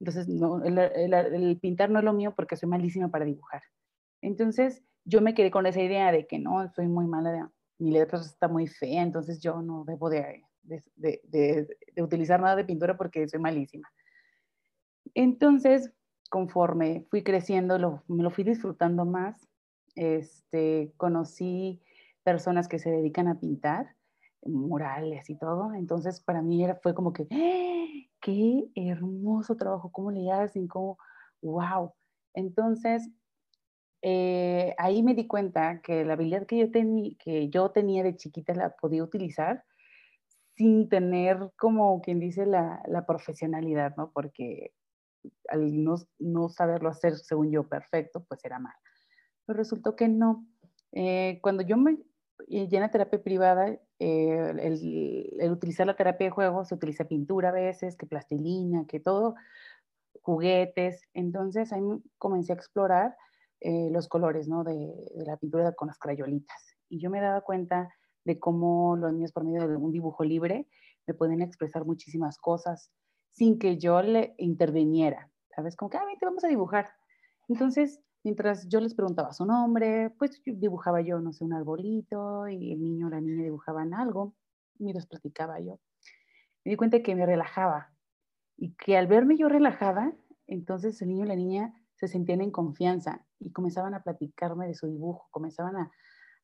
Entonces, 0.00 0.28
no, 0.28 0.62
el, 0.64 1.58
pintar 1.60 1.90
no 1.90 1.98
es 2.00 2.04
lo 2.04 2.12
mío 2.12 2.34
porque 2.34 2.56
soy 2.56 2.68
malísima 2.68 3.08
para 3.08 3.24
dibujar. 3.24 3.62
Entonces, 4.20 4.82
yo 5.04 5.20
me 5.20 5.34
quedé 5.34 5.50
con 5.50 5.66
esa 5.66 5.80
idea 5.80 6.10
de 6.12 6.26
que 6.26 6.38
no, 6.38 6.68
soy 6.74 6.88
muy 6.88 7.06
mala, 7.06 7.30
de, 7.30 7.44
mi 7.78 7.92
letra 7.92 8.18
está 8.18 8.48
muy 8.48 8.66
fea, 8.66 9.02
entonces 9.02 9.40
yo 9.40 9.62
no 9.62 9.84
debo 9.84 10.10
de, 10.10 10.42
de, 10.62 11.68
utilizar 11.98 12.40
nada 12.40 12.56
de 12.56 12.64
pintura 12.64 12.96
porque 12.96 13.28
soy 13.28 13.40
malísima. 13.40 13.88
Entonces, 15.14 15.92
conforme 16.30 17.06
fui 17.10 17.22
creciendo, 17.22 17.78
lo, 17.78 18.02
me 18.08 18.22
lo 18.22 18.30
fui 18.30 18.44
disfrutando 18.44 19.04
más. 19.04 19.48
Este, 19.96 20.92
conocí 20.96 21.82
personas 22.22 22.68
que 22.68 22.78
se 22.78 22.90
dedican 22.90 23.28
a 23.28 23.40
pintar, 23.40 23.96
murales 24.42 25.28
y 25.30 25.38
todo. 25.38 25.74
Entonces, 25.74 26.20
para 26.20 26.42
mí 26.42 26.64
era, 26.64 26.76
fue 26.76 26.94
como 26.94 27.12
que, 27.12 27.26
¡Ah! 27.30 27.86
qué 28.20 28.68
hermoso 28.74 29.56
trabajo, 29.56 29.90
cómo 29.90 30.10
le 30.10 30.30
hacen, 30.30 30.68
cómo, 30.68 30.98
wow. 31.42 31.92
Entonces, 32.34 33.08
eh, 34.02 34.74
ahí 34.78 35.02
me 35.02 35.14
di 35.14 35.26
cuenta 35.26 35.80
que 35.82 36.04
la 36.04 36.12
habilidad 36.14 36.46
que 36.46 36.58
yo, 36.58 36.70
que 37.18 37.48
yo 37.48 37.70
tenía 37.70 38.02
de 38.02 38.16
chiquita 38.16 38.54
la 38.54 38.76
podía 38.76 39.02
utilizar 39.02 39.64
sin 40.56 40.88
tener 40.88 41.50
como 41.58 42.00
quien 42.00 42.18
dice 42.18 42.46
la, 42.46 42.82
profesionalidad, 43.06 43.94
¿no? 43.96 44.10
Porque 44.12 44.72
al 45.48 45.84
no, 45.84 46.48
saberlo 46.48 46.88
hacer, 46.88 47.16
según 47.16 47.50
yo, 47.50 47.68
perfecto, 47.68 48.24
pues 48.24 48.44
era 48.44 48.58
mal. 48.58 48.74
Pero 49.46 49.56
resultó 49.56 49.96
que 49.96 50.08
no. 50.08 50.46
Eh, 50.92 51.38
cuando 51.42 51.62
yo 51.62 51.76
me 51.76 51.98
llené 52.48 52.84
a 52.84 52.90
terapia 52.90 53.22
privada, 53.22 53.68
eh, 53.98 54.54
el, 54.58 55.36
el, 55.38 55.52
utilizar 55.52 55.86
la 55.86 55.96
terapia 55.96 56.26
de 56.26 56.30
juego, 56.32 56.64
se 56.64 56.74
utiliza 56.74 57.04
pintura 57.04 57.48
a 57.50 57.52
veces, 57.52 57.96
que 57.96 58.06
plastilina, 58.06 58.86
que 58.86 59.00
todo, 59.00 59.34
juguetes. 60.22 61.02
Entonces 61.14 61.72
ahí 61.72 61.82
comencé 62.18 62.52
a 62.52 62.56
explorar 62.56 63.16
eh, 63.60 63.88
los 63.90 64.08
colores, 64.08 64.48
¿no? 64.48 64.64
De, 64.64 64.92
la 65.26 65.36
pintura 65.36 65.72
con 65.72 65.88
las 65.88 65.98
crayolitas. 65.98 66.76
Y 66.88 67.00
yo 67.00 67.10
me 67.10 67.20
daba 67.20 67.40
cuenta 67.40 67.94
de 68.24 68.38
cómo 68.38 68.96
los 68.96 69.12
niños 69.12 69.32
por 69.32 69.44
medio 69.44 69.66
de 69.66 69.76
un 69.76 69.92
dibujo 69.92 70.24
libre 70.24 70.68
me 71.06 71.14
pueden 71.14 71.40
expresar 71.40 71.84
muchísimas 71.84 72.38
cosas 72.38 72.90
sin 73.30 73.58
que 73.58 73.78
yo 73.78 74.02
le 74.02 74.34
interviniera, 74.38 75.30
¿sabes? 75.54 75.76
Como 75.76 75.90
que, 75.90 75.96
ah, 75.98 76.04
te 76.18 76.26
vamos 76.26 76.44
a 76.44 76.48
dibujar. 76.48 76.88
Entonces, 77.48 78.00
mientras 78.26 78.66
yo 78.66 78.80
les 78.80 78.92
preguntaba 78.92 79.32
su 79.32 79.46
nombre, 79.46 80.10
pues 80.18 80.42
dibujaba 80.44 81.00
yo, 81.00 81.20
no 81.20 81.32
sé, 81.32 81.44
un 81.44 81.52
arbolito 81.52 82.48
y 82.48 82.72
el 82.72 82.82
niño 82.82 83.06
o 83.06 83.10
la 83.10 83.20
niña 83.20 83.44
dibujaban 83.44 83.94
algo 83.94 84.34
y 84.80 84.92
los 84.92 85.06
platicaba 85.06 85.60
yo. 85.60 85.78
Me 86.64 86.72
di 86.72 86.76
cuenta 86.76 87.04
que 87.04 87.14
me 87.14 87.24
relajaba 87.24 87.92
y 88.56 88.74
que 88.74 88.96
al 88.96 89.06
verme 89.06 89.36
yo 89.36 89.48
relajada, 89.48 90.12
entonces 90.48 91.00
el 91.02 91.10
niño 91.10 91.22
o 91.22 91.28
la 91.28 91.36
niña 91.36 91.72
se 91.94 92.08
sentían 92.08 92.40
en 92.40 92.50
confianza 92.50 93.24
y 93.38 93.52
comenzaban 93.52 93.94
a 93.94 94.02
platicarme 94.02 94.66
de 94.66 94.74
su 94.74 94.88
dibujo, 94.88 95.28
comenzaban 95.30 95.76
a, 95.76 95.92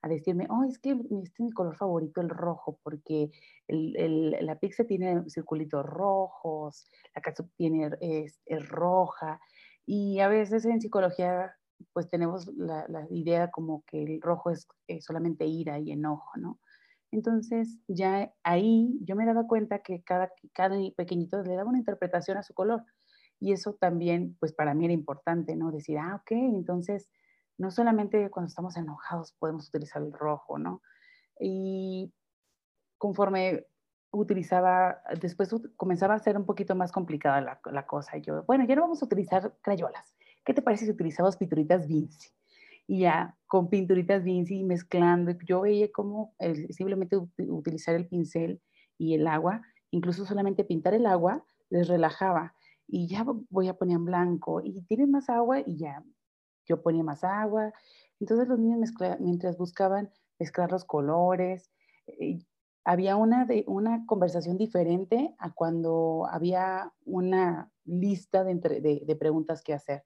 a 0.02 0.08
decirme, 0.08 0.46
oh, 0.50 0.62
es 0.62 0.78
que 0.78 0.90
este 0.92 1.34
es 1.34 1.40
mi 1.40 1.50
color 1.50 1.74
favorito, 1.74 2.20
el 2.20 2.28
rojo, 2.28 2.78
porque 2.84 3.32
el, 3.66 3.96
el, 3.96 4.46
la 4.46 4.54
pizza 4.56 4.84
tiene 4.84 5.28
circulitos 5.28 5.84
rojos, 5.84 6.88
la 7.12 7.22
catsup 7.22 7.50
tiene, 7.56 7.90
es, 8.00 8.40
es, 8.46 8.68
roja, 8.68 9.40
y 9.84 10.20
a 10.20 10.28
veces 10.28 10.64
en 10.64 10.80
psicología 10.80 11.56
pues 11.92 12.08
tenemos 12.08 12.46
la, 12.56 13.06
idea 13.10 13.50
como 13.50 13.84
que 13.86 14.02
el 14.02 14.20
rojo 14.20 14.50
es, 14.50 14.66
solamente 15.00 15.46
ira 15.46 15.78
y 15.78 15.92
enojo, 15.92 16.30
¿no? 16.36 16.58
Entonces 17.10 17.78
ya 17.88 18.32
ahí 18.42 18.98
yo 19.02 19.16
me 19.16 19.26
daba 19.26 19.46
cuenta 19.46 19.80
que 19.80 20.02
cada, 20.02 20.32
cada 20.54 20.76
pequeñito 20.96 21.42
le 21.42 21.54
daba 21.54 21.68
una 21.68 21.78
interpretación 21.78 22.38
a 22.38 22.42
su 22.42 22.54
color. 22.54 22.84
Y 23.38 23.52
eso 23.52 23.74
también, 23.74 24.36
pues 24.40 24.52
para 24.52 24.72
mí 24.72 24.84
era 24.84 24.94
importante, 24.94 25.56
¿no? 25.56 25.72
Decir, 25.72 25.98
ah, 25.98 26.20
ok, 26.22 26.30
entonces 26.30 27.10
no 27.58 27.70
solamente 27.70 28.30
cuando 28.30 28.48
estamos 28.48 28.76
enojados 28.76 29.34
podemos 29.38 29.68
utilizar 29.68 30.02
el 30.02 30.12
rojo, 30.12 30.58
¿no? 30.58 30.80
Y 31.40 32.12
conforme 32.98 33.66
utilizaba, 34.12 35.02
después 35.20 35.54
comenzaba 35.76 36.14
a 36.14 36.18
ser 36.18 36.36
un 36.36 36.46
poquito 36.46 36.74
más 36.74 36.92
complicada 36.92 37.40
la, 37.40 37.60
la 37.64 37.86
cosa. 37.86 38.18
yo, 38.18 38.44
bueno, 38.44 38.64
ya 38.64 38.76
no 38.76 38.82
vamos 38.82 39.02
a 39.02 39.06
utilizar 39.06 39.54
crayolas. 39.62 40.14
¿Qué 40.44 40.54
te 40.54 40.62
parece 40.62 40.87
si 40.87 40.90
utilizamos 40.90 41.37
pinturitas 41.37 41.87
Vinci? 41.87 42.30
Y 42.87 43.00
ya 43.00 43.37
con 43.46 43.68
pinturitas 43.68 44.25
Vinci 44.25 44.64
mezclando, 44.64 45.32
yo 45.46 45.62
veía 45.62 45.90
cómo 45.92 46.34
simplemente 46.70 47.16
utilizar 47.16 47.94
el 47.94 48.08
pincel 48.08 48.61
y 48.99 49.14
el 49.14 49.26
agua, 49.26 49.62
incluso 49.90 50.26
solamente 50.26 50.64
pintar 50.64 50.94
el 50.94 51.06
agua, 51.06 51.44
les 51.70 51.88
relajaba 51.88 52.54
y 52.87 53.06
ya 53.06 53.25
voy 53.50 53.68
a 53.68 53.75
poner 53.75 53.96
en 53.96 54.04
blanco 54.04 54.61
y 54.62 54.82
tiene 54.82 55.06
más 55.06 55.30
agua 55.30 55.61
y 55.61 55.76
ya 55.76 56.04
yo 56.66 56.82
ponía 56.82 57.02
más 57.02 57.25
agua. 57.25 57.72
Entonces 58.20 58.49
los 58.49 58.58
niños 58.58 58.92
mientras 59.20 59.56
buscaban 59.56 60.11
mezclar 60.38 60.70
los 60.70 60.84
colores, 60.84 61.70
eh, 62.06 62.38
había 62.84 63.16
una, 63.16 63.44
de, 63.44 63.64
una 63.66 64.04
conversación 64.06 64.58
diferente 64.58 65.34
a 65.38 65.52
cuando 65.52 66.26
había 66.30 66.92
una 67.04 67.70
lista 67.84 68.44
de, 68.44 68.54
de, 69.06 69.16
preguntas 69.16 69.62
que 69.62 69.72
hacer. 69.72 70.04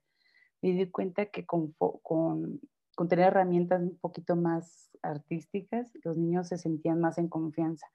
Me 0.61 0.71
di 0.71 0.89
cuenta 0.89 1.27
que 1.27 1.45
con, 1.45 1.73
con, 1.73 2.59
con 2.95 3.07
tener 3.07 3.27
herramientas 3.27 3.81
un 3.81 3.97
poquito 3.97 4.35
más 4.35 4.89
artísticas, 5.01 5.91
los 6.03 6.17
niños 6.17 6.47
se 6.47 6.57
sentían 6.57 6.99
más 6.99 7.17
en 7.17 7.27
confianza. 7.27 7.87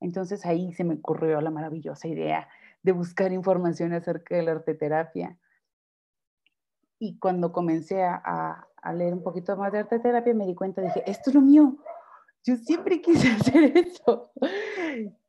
Entonces 0.00 0.46
ahí 0.46 0.72
se 0.72 0.84
me 0.84 0.94
ocurrió 0.94 1.40
la 1.40 1.50
maravillosa 1.50 2.08
idea 2.08 2.48
de 2.82 2.92
buscar 2.92 3.32
información 3.32 3.92
acerca 3.92 4.36
de 4.36 4.42
la 4.42 4.52
arteterapia. 4.52 5.38
Y 7.00 7.18
cuando 7.18 7.52
comencé 7.52 8.02
a, 8.02 8.66
a, 8.82 8.92
leer 8.92 9.14
un 9.14 9.22
poquito 9.22 9.56
más 9.56 9.72
de 9.72 9.80
arteterapia, 9.80 10.34
me 10.34 10.46
di 10.46 10.54
cuenta, 10.54 10.82
dije, 10.82 11.02
esto 11.06 11.30
es 11.30 11.34
lo 11.34 11.40
mío. 11.40 11.76
Yo 12.44 12.56
siempre 12.56 13.00
quise 13.00 13.28
hacer 13.32 13.76
eso. 13.76 14.32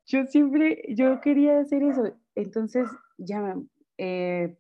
Yo 0.06 0.26
siempre, 0.26 0.84
yo 0.90 1.20
quería 1.22 1.60
hacer 1.60 1.84
eso. 1.84 2.14
Entonces, 2.36 2.88
ya 3.18 3.56
eh, 3.98 4.58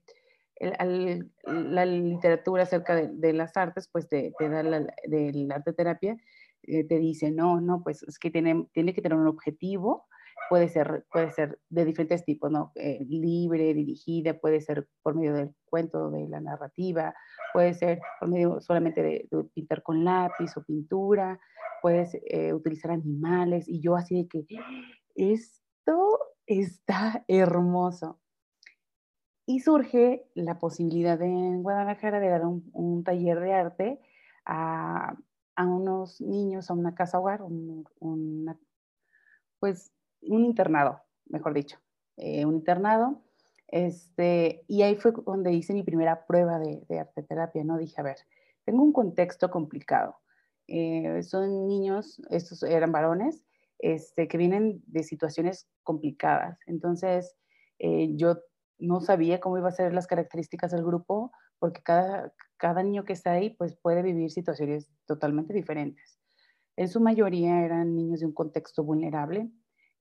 la 0.60 1.86
literatura 1.86 2.63
acerca 2.63 2.96
de, 2.96 3.34
las 3.34 3.56
artes, 3.58 3.89
pues 3.92 4.08
te, 4.08 4.34
te 4.38 4.50
da 4.50 4.63
la, 4.63 4.80
de 5.08 5.32
la 5.34 5.56
arteterapia, 5.56 6.18
eh, 6.63 6.84
te 6.84 7.00
dice, 7.00 7.32
no, 7.32 7.62
no, 7.62 7.82
pues 7.84 8.04
es 8.04 8.20
que 8.20 8.32
tiene, 8.32 8.68
tiene 8.74 8.94
que 8.94 9.01
tener 9.01 9.18
un 9.18 9.28
objetivo, 9.28 10.08
puede 10.50 10.68
ser, 10.68 11.06
puede 11.12 11.32
ser 11.32 11.60
de 11.70 11.86
diferentes 11.86 12.25
tipos, 12.25 12.51
¿no? 12.51 12.72
Eh, 12.75 13.06
libre, 13.08 13.74
dirigida, 13.74 14.34
puede 14.34 14.62
ser 14.62 14.88
por 15.01 15.16
medio 15.16 15.34
del 15.34 15.54
cuento, 15.66 16.10
de 16.10 16.28
la 16.28 16.42
narrativa, 16.42 17.13
puede 17.54 17.74
ser 17.74 18.00
por 18.20 18.30
medio 18.30 18.60
solamente 18.62 19.01
de, 19.01 19.28
pintar 19.54 19.84
con 19.84 20.04
lápiz 20.04 20.56
o 20.58 20.63
pintura, 20.63 21.39
puedes 21.82 22.18
eh, 22.25 22.54
utilizar 22.54 22.92
animales 22.92 23.68
y 23.68 23.80
yo 23.80 23.96
así 23.96 24.24
de 24.24 24.28
que 24.28 24.46
esto 25.16 26.20
está 26.46 27.24
hermoso. 27.28 28.20
Y 29.50 29.62
surge 29.62 30.27
la 30.36 30.60
posibilidad 30.60 31.20
en 31.24 31.63
Guadalajara 31.63 32.20
de 32.20 32.29
dar 32.29 32.46
un, 32.46 33.03
taller 33.03 33.39
de 33.39 33.51
arte 33.51 34.00
a, 34.46 35.18
a, 35.56 35.65
unos 35.65 36.22
niños, 36.22 36.70
a 36.70 36.75
una 36.75 36.94
casa 36.94 37.20
hogar, 37.20 37.41
una, 37.41 38.60
pues 39.60 39.91
un 40.22 40.46
internado, 40.46 41.01
mejor 41.25 41.56
dicho, 41.56 41.79
eh, 42.18 42.46
un 42.46 42.58
internado. 42.58 43.24
Este, 43.70 44.65
y 44.68 44.84
ahí 44.84 44.96
fue 44.98 45.13
donde 45.25 45.51
hice 45.51 45.74
mi 45.74 45.82
primera 45.82 46.27
prueba 46.27 46.60
de, 46.60 46.86
de 46.88 47.00
arte 47.00 47.24
terapia, 47.24 47.63
¿no? 47.63 47.79
Dije, 47.79 48.00
a 48.00 48.03
ver, 48.03 48.18
tengo 48.65 48.84
un 48.84 48.94
contexto 48.94 49.50
complicado. 49.50 50.20
Eh, 50.68 51.24
son 51.24 51.68
niños, 51.68 52.22
estos 52.29 52.62
eran 52.62 52.91
varones, 52.91 53.44
este, 53.79 54.27
que 54.27 54.38
vienen 54.38 54.84
de 54.86 55.01
situaciones 55.01 55.68
complicadas. 55.82 56.60
Entonces, 56.68 57.36
eh, 57.79 58.10
yo 58.15 58.38
no 58.79 59.01
sabía 59.01 59.39
cómo 59.39 59.57
iba 59.57 59.69
a 59.69 59.74
ser 59.74 59.93
las 59.93 60.07
características 60.07 60.71
del 60.71 60.83
grupo, 60.83 61.31
porque 61.59 61.81
cada, 61.81 62.33
cada 62.57 62.81
niño 62.83 63.03
que 63.03 63.13
está 63.13 63.33
ahí, 63.33 63.51
pues 63.51 63.75
puede 63.75 64.01
vivir 64.01 64.31
situaciones 64.31 64.89
totalmente 65.05 65.53
diferentes. 65.53 66.19
En 66.75 66.88
su 66.88 67.01
mayoría 67.01 67.65
eran 67.65 67.95
niños 67.95 68.21
de 68.21 68.25
un 68.25 68.33
contexto 68.33 68.83
vulnerable, 68.83 69.51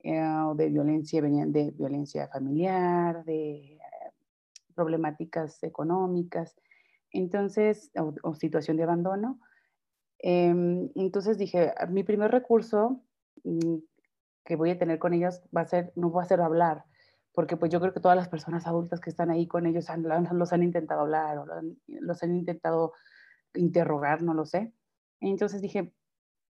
eh, 0.05 0.23
de 0.55 0.69
violencia, 0.69 1.21
venían 1.21 1.53
de 1.53 1.73
violencia 1.73 2.29
familiar, 2.29 3.25
de 3.25 3.75
eh, 3.75 3.81
problemáticas 4.75 5.63
económicas. 5.65 6.55
Entonces, 7.11 7.91
o, 8.23 8.35
situación 8.35 8.77
de 8.77 8.85
abandono. 8.85 9.41
Em, 10.21 10.91
entonces 10.95 11.37
dije, 11.37 11.73
mi 11.89 12.05
primer 12.05 12.31
recurso 12.31 13.03
mm, 13.45 13.77
que 14.45 14.57
voy 14.57 14.71
a 14.71 14.79
tener 14.79 14.99
con 14.99 15.15
ellos 15.15 15.43
va 15.57 15.63
a 15.63 15.67
ser, 15.67 15.93
no 15.97 16.13
va 16.13 16.23
a 16.23 16.27
ser 16.27 16.41
hablar, 16.41 16.85
porque 17.39 17.57
pues 17.57 17.71
yo 17.71 17.79
creo 17.79 17.95
que 17.95 18.01
todas 18.01 18.17
las 18.17 18.29
personas 18.29 18.67
adultas 18.67 18.99
que 18.99 19.11
están 19.11 19.31
ahí 19.31 19.47
con 19.47 19.65
ellos 19.65 19.89
han, 19.91 20.03
los 20.33 20.53
han 20.53 20.65
intentado 20.65 21.03
hablar 21.03 21.39
o 21.39 21.47
los 21.87 22.23
han 22.25 22.35
intentado 22.35 22.95
interrogar, 23.55 24.23
no 24.23 24.35
lo 24.35 24.45
sé. 24.45 24.73
Entonces 25.21 25.63
dije, 25.63 25.95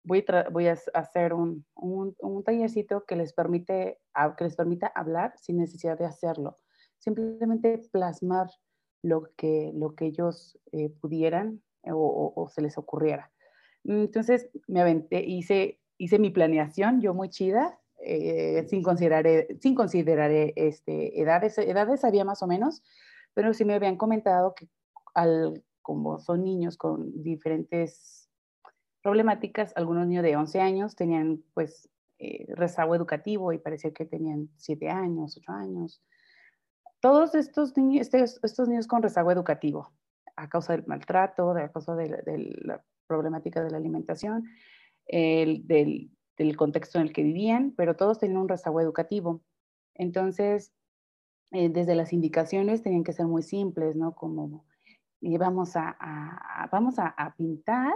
voy 0.03 0.25
voy 0.51 0.65
a 0.65 0.75
hacer 0.95 1.35
un, 1.35 1.63
un, 1.75 2.15
un, 2.17 2.43
tallercito 2.43 3.05
que 3.05 3.15
les, 3.15 3.33
permite, 3.33 3.99
que 4.35 4.43
les 4.43 4.55
permita 4.55 4.87
hablar 4.87 5.35
sin 5.37 5.57
necesidad 5.59 5.95
de 5.95 6.07
hacerlo. 6.07 6.57
Simplemente 6.97 7.79
plasmar 7.91 8.47
lo 9.03 9.29
que, 9.37 9.71
lo 9.75 9.93
que 9.93 10.07
ellos 10.07 10.57
eh, 10.71 10.89
pudieran 10.89 11.61
o, 11.83 12.33
o, 12.35 12.49
se 12.49 12.63
les 12.63 12.79
ocurriera. 12.79 13.31
Entonces 13.83 14.49
me 14.67 14.81
aventé, 14.81 15.23
hice, 15.23 15.79
hice 15.99 16.17
mi 16.17 16.31
planeación, 16.31 16.99
yo 16.99 17.13
muy 17.13 17.29
chida, 17.29 17.79
eh, 18.01 18.65
sin 18.67 18.83
considerar, 18.83 19.25
sin 19.59 19.75
considerar 19.75 20.31
este, 20.31 21.21
edades, 21.21 21.57
edades 21.57 22.03
había 22.03 22.25
más 22.25 22.41
o 22.43 22.47
menos, 22.47 22.81
pero 23.33 23.53
sí 23.53 23.65
me 23.65 23.75
habían 23.75 23.97
comentado 23.97 24.53
que 24.55 24.67
al, 25.13 25.63
como 25.81 26.19
son 26.19 26.43
niños 26.43 26.77
con 26.77 27.23
diferentes 27.23 28.29
problemáticas, 29.01 29.73
algunos 29.75 30.07
niños 30.07 30.23
de 30.23 30.35
11 30.35 30.61
años 30.61 30.95
tenían 30.95 31.43
pues 31.53 31.89
eh, 32.19 32.45
rezago 32.55 32.95
educativo 32.95 33.53
y 33.53 33.59
parecía 33.59 33.91
que 33.93 34.05
tenían 34.05 34.49
7 34.57 34.89
años, 34.89 35.37
8 35.37 35.51
años. 35.51 36.01
Todos 36.99 37.33
estos 37.33 37.77
niños, 37.77 38.07
estos, 38.07 38.39
estos 38.43 38.67
niños 38.67 38.87
con 38.87 39.01
rezago 39.01 39.31
educativo, 39.31 39.93
a 40.35 40.49
causa 40.49 40.73
del 40.73 40.85
maltrato, 40.85 41.51
a 41.51 41.71
causa 41.71 41.95
de 41.95 42.09
la, 42.61 42.83
problemática 43.07 43.63
de 43.63 43.71
la 43.71 43.77
alimentación, 43.77 44.43
el, 45.07 45.65
del, 45.65 46.11
del, 46.39 46.57
contexto 46.57 46.97
en 46.97 47.07
el 47.07 47.13
que 47.13 47.23
vivían, 47.23 47.73
pero 47.75 47.95
todos 47.95 48.19
tenían 48.19 48.41
un 48.41 48.49
rezago 48.49 48.81
educativo. 48.81 49.41
Entonces, 49.93 50.73
eh, 51.51 51.69
desde 51.69 51.95
las 51.95 52.13
indicaciones 52.13 52.81
tenían 52.81 53.03
que 53.03 53.13
ser 53.13 53.27
muy 53.27 53.43
simples, 53.43 53.95
¿no? 53.95 54.15
Como 54.15 54.65
vamos 55.21 55.75
a, 55.75 56.69
vamos 56.71 56.95
a, 56.97 57.35
pintar. 57.37 57.93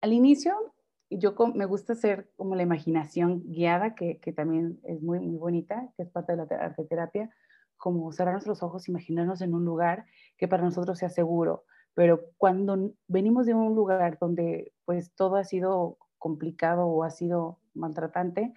Al 0.00 0.12
inicio, 0.12 0.74
yo 1.10 1.34
me 1.54 1.66
gusta 1.66 1.92
hacer 1.92 2.30
como 2.36 2.54
la 2.54 2.62
imaginación 2.62 3.42
guiada, 3.46 3.94
que, 3.94 4.18
que, 4.18 4.32
también 4.32 4.80
es 4.84 5.02
muy, 5.02 5.20
muy 5.20 5.36
bonita, 5.36 5.92
que 5.96 6.02
es 6.02 6.10
parte 6.10 6.32
de 6.32 6.38
la 6.38 6.56
arte 6.56 6.84
terapia, 6.84 7.30
como 7.76 8.12
cerrar 8.12 8.34
nuestros 8.34 8.62
ojos, 8.62 8.88
imaginarnos 8.88 9.40
en 9.40 9.54
un 9.54 9.64
lugar 9.64 10.04
que 10.36 10.48
para 10.48 10.62
nosotros 10.62 10.98
sea 10.98 11.10
seguro. 11.10 11.64
Pero 11.94 12.20
cuando 12.36 12.92
venimos 13.08 13.46
de 13.46 13.54
un 13.54 13.74
lugar 13.74 14.18
donde 14.20 14.72
pues 14.84 15.12
todo 15.14 15.36
ha 15.36 15.44
sido 15.44 15.98
complicado 16.20 16.86
o 16.86 17.02
ha 17.02 17.10
sido 17.10 17.58
maltratante, 17.74 18.54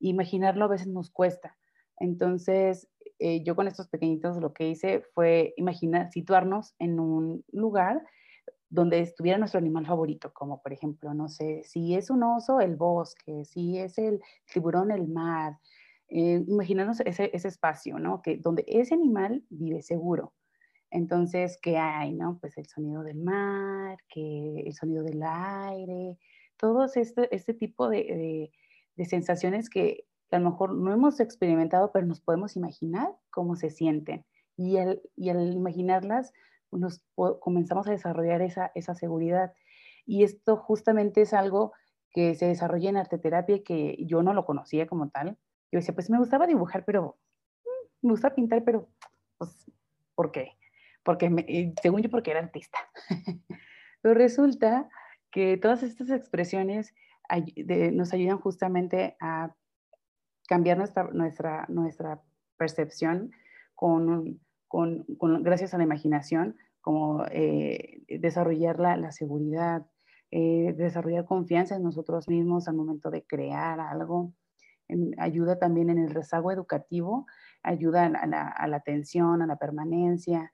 imaginarlo 0.00 0.66
a 0.66 0.68
veces 0.68 0.88
nos 0.88 1.10
cuesta. 1.10 1.56
Entonces, 1.98 2.88
eh, 3.18 3.42
yo 3.42 3.56
con 3.56 3.68
estos 3.68 3.88
pequeñitos 3.88 4.36
lo 4.36 4.52
que 4.52 4.68
hice 4.68 5.00
fue 5.14 5.54
imaginar, 5.56 6.10
situarnos 6.12 6.74
en 6.78 7.00
un 7.00 7.42
lugar 7.52 8.02
donde 8.68 9.00
estuviera 9.00 9.38
nuestro 9.38 9.58
animal 9.58 9.86
favorito, 9.86 10.32
como 10.34 10.60
por 10.60 10.72
ejemplo, 10.72 11.14
no 11.14 11.28
sé, 11.28 11.62
si 11.64 11.94
es 11.94 12.10
un 12.10 12.24
oso, 12.24 12.60
el 12.60 12.76
bosque, 12.76 13.44
si 13.44 13.78
es 13.78 13.98
el 13.98 14.20
tiburón, 14.52 14.90
el 14.90 15.08
mar. 15.08 15.58
Eh, 16.08 16.44
imaginarnos 16.46 17.00
ese, 17.00 17.30
ese, 17.32 17.48
espacio, 17.48 17.98
¿no? 17.98 18.20
Que, 18.20 18.36
donde 18.36 18.64
ese 18.66 18.94
animal 18.94 19.44
vive 19.48 19.80
seguro. 19.80 20.34
Entonces, 20.90 21.58
¿qué 21.62 21.76
hay, 21.76 22.14
no? 22.14 22.38
Pues 22.40 22.56
el 22.58 22.66
sonido 22.66 23.02
del 23.02 23.18
mar, 23.18 23.98
que 24.08 24.64
el 24.66 24.74
sonido 24.74 25.02
del 25.02 25.22
aire, 25.22 26.18
todos 26.56 26.96
este, 26.96 27.34
este 27.34 27.54
tipo 27.54 27.88
de, 27.88 28.50
de 28.96 29.04
sensaciones 29.04 29.70
que 29.70 30.06
a 30.30 30.38
lo 30.38 30.50
mejor 30.50 30.74
no 30.74 30.92
hemos 30.92 31.20
experimentado, 31.20 31.92
pero 31.92 32.06
nos 32.06 32.20
podemos 32.20 32.56
imaginar 32.56 33.08
cómo 33.30 33.56
se 33.56 33.70
sienten. 33.70 34.24
Y 34.56 34.76
al, 34.78 35.02
y 35.16 35.30
al 35.30 35.52
imaginarlas, 35.52 36.32
nos 36.70 37.02
comenzamos 37.40 37.86
a 37.86 37.92
desarrollar 37.92 38.42
esa, 38.42 38.72
esa 38.74 38.94
seguridad. 38.94 39.54
Y 40.06 40.24
esto 40.24 40.56
justamente 40.56 41.22
es 41.22 41.32
algo 41.32 41.72
que 42.10 42.34
se 42.34 42.46
desarrolla 42.46 42.90
en 42.90 42.96
arte 42.96 43.18
terapia 43.18 43.62
que 43.62 43.96
yo 44.00 44.22
no 44.22 44.34
lo 44.34 44.44
conocía 44.44 44.86
como 44.86 45.08
tal. 45.10 45.38
Yo 45.72 45.78
decía, 45.78 45.94
pues 45.94 46.10
me 46.10 46.18
gustaba 46.18 46.46
dibujar, 46.46 46.84
pero 46.84 47.18
mm, 47.64 48.06
me 48.06 48.12
gusta 48.12 48.34
pintar, 48.34 48.64
pero 48.64 48.88
pues, 49.38 49.70
¿por 50.14 50.30
qué? 50.30 50.52
Porque 51.02 51.74
según 51.82 52.02
yo, 52.02 52.10
porque 52.10 52.30
era 52.30 52.40
artista. 52.40 52.78
pero 54.02 54.14
resulta 54.14 54.88
que 55.34 55.56
todas 55.56 55.82
estas 55.82 56.10
expresiones 56.10 56.94
nos 57.92 58.12
ayudan 58.12 58.38
justamente 58.38 59.16
a 59.18 59.52
cambiar 60.46 60.78
nuestra, 60.78 61.10
nuestra, 61.12 61.66
nuestra 61.68 62.22
percepción 62.56 63.32
con, 63.74 64.40
con, 64.68 65.02
con, 65.18 65.42
gracias 65.42 65.74
a 65.74 65.78
la 65.78 65.82
imaginación, 65.82 66.56
como 66.80 67.24
eh, 67.32 68.04
desarrollar 68.08 68.78
la, 68.78 68.96
la 68.96 69.10
seguridad, 69.10 69.84
eh, 70.30 70.72
desarrollar 70.76 71.24
confianza 71.24 71.74
en 71.74 71.82
nosotros 71.82 72.28
mismos 72.28 72.68
al 72.68 72.76
momento 72.76 73.10
de 73.10 73.24
crear 73.26 73.80
algo. 73.80 74.32
ayuda 75.18 75.58
también 75.58 75.90
en 75.90 75.98
el 75.98 76.14
rezago 76.14 76.52
educativo, 76.52 77.26
ayuda 77.64 78.06
a 78.06 78.26
la, 78.28 78.46
a 78.46 78.68
la 78.68 78.76
atención, 78.76 79.42
a 79.42 79.48
la 79.48 79.56
permanencia. 79.56 80.52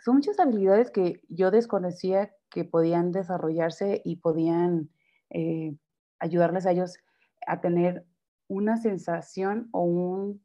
Son 0.00 0.16
muchas 0.16 0.40
habilidades 0.40 0.90
que 0.90 1.22
yo 1.28 1.52
desconocía 1.52 2.32
que 2.50 2.64
podían 2.64 3.12
desarrollarse 3.12 4.02
y 4.04 4.16
podían 4.16 4.90
eh, 5.30 5.74
ayudarles 6.18 6.66
a 6.66 6.72
ellos 6.72 6.98
a 7.46 7.60
tener 7.60 8.04
una 8.48 8.76
sensación 8.76 9.68
o 9.72 9.84
un, 9.84 10.42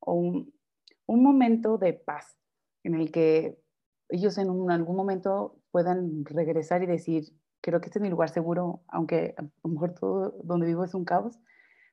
un, 0.00 0.52
momento 1.06 1.78
de 1.78 1.92
paz 1.92 2.36
en 2.82 2.94
el 2.94 3.12
que 3.12 3.58
ellos 4.08 4.36
en 4.38 4.70
algún 4.70 4.96
momento 4.96 5.60
puedan 5.70 6.24
regresar 6.24 6.82
y 6.82 6.86
decir, 6.86 7.32
creo 7.60 7.80
que 7.80 7.86
este 7.86 7.98
es 7.98 8.02
mi 8.02 8.10
lugar 8.10 8.30
seguro, 8.30 8.82
aunque 8.88 9.34
a 9.36 9.42
lo 9.42 9.70
mejor 9.70 9.94
todo 9.94 10.34
donde 10.42 10.66
vivo 10.66 10.84
es 10.84 10.94
un 10.94 11.04
caos, 11.04 11.38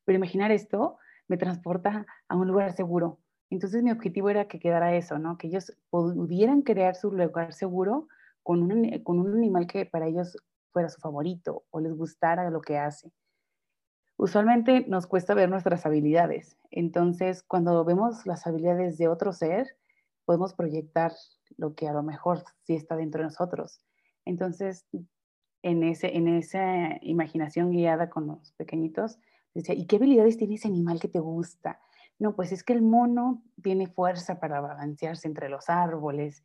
pero 0.05 0.17
imaginar 0.17 0.51
esto 0.51 0.97
me 1.27 1.37
transporta 1.37 2.05
a 2.27 2.35
un 2.35 2.47
lugar 2.47 2.73
seguro. 2.73 3.19
Entonces 3.49 3.83
mi 3.83 3.91
objetivo 3.91 4.29
era 4.29 4.47
que 4.47 4.59
quedara 4.59 4.95
eso, 4.95 5.19
¿no? 5.19 5.37
Que 5.37 5.47
ellos 5.47 5.75
pudieran 5.89 6.61
crear 6.61 6.95
su 6.95 7.11
lugar 7.11 7.53
seguro 7.53 8.07
con 8.45 8.61
un, 8.61 9.03
con 9.03 9.19
un 9.19 9.35
animal 9.35 9.65
que 9.65 9.85
para 9.85 10.07
ellos 10.07 10.37
fuera 10.71 10.87
su 10.87 11.01
favorito 11.01 11.65
o 11.71 11.79
les 11.81 11.93
gustara 11.93 12.49
lo 12.49 12.61
que 12.61 12.77
hace 12.77 13.11
usualmente 14.17 14.85
nos 14.87 15.07
cuesta 15.07 15.33
ver 15.33 15.49
nuestras 15.49 15.85
habilidades. 15.85 16.57
Entonces, 16.71 17.43
cuando 17.43 17.83
vemos 17.83 18.25
las 18.25 18.47
habilidades 18.47 18.97
de 18.97 19.07
otro 19.07 19.33
ser, 19.33 19.77
podemos 20.25 20.53
proyectar 20.53 21.11
lo 21.57 21.75
que 21.75 21.87
a 21.87 21.93
lo 21.93 22.03
mejor 22.03 22.43
sí 22.63 22.75
está 22.75 22.95
dentro 22.95 23.19
de 23.19 23.25
nosotros. 23.25 23.81
Entonces, 24.25 24.85
en, 25.61 25.83
ese, 25.83 26.15
en 26.15 26.27
esa 26.27 26.97
imaginación 27.01 27.71
guiada 27.71 28.09
con 28.09 28.27
los 28.27 28.53
pequeñitos, 28.53 29.19
decía, 29.53 29.75
¿y 29.75 29.85
qué 29.85 29.97
habilidades 29.97 30.37
tiene 30.37 30.55
ese 30.55 30.67
animal 30.67 30.99
que 30.99 31.07
te 31.07 31.19
gusta? 31.19 31.79
No, 32.17 32.35
pues 32.35 32.51
es 32.51 32.63
que 32.63 32.73
el 32.73 32.81
mono 32.81 33.43
tiene 33.61 33.87
fuerza 33.87 34.39
para 34.39 34.61
balancearse 34.61 35.27
entre 35.27 35.49
los 35.49 35.69
árboles. 35.69 36.43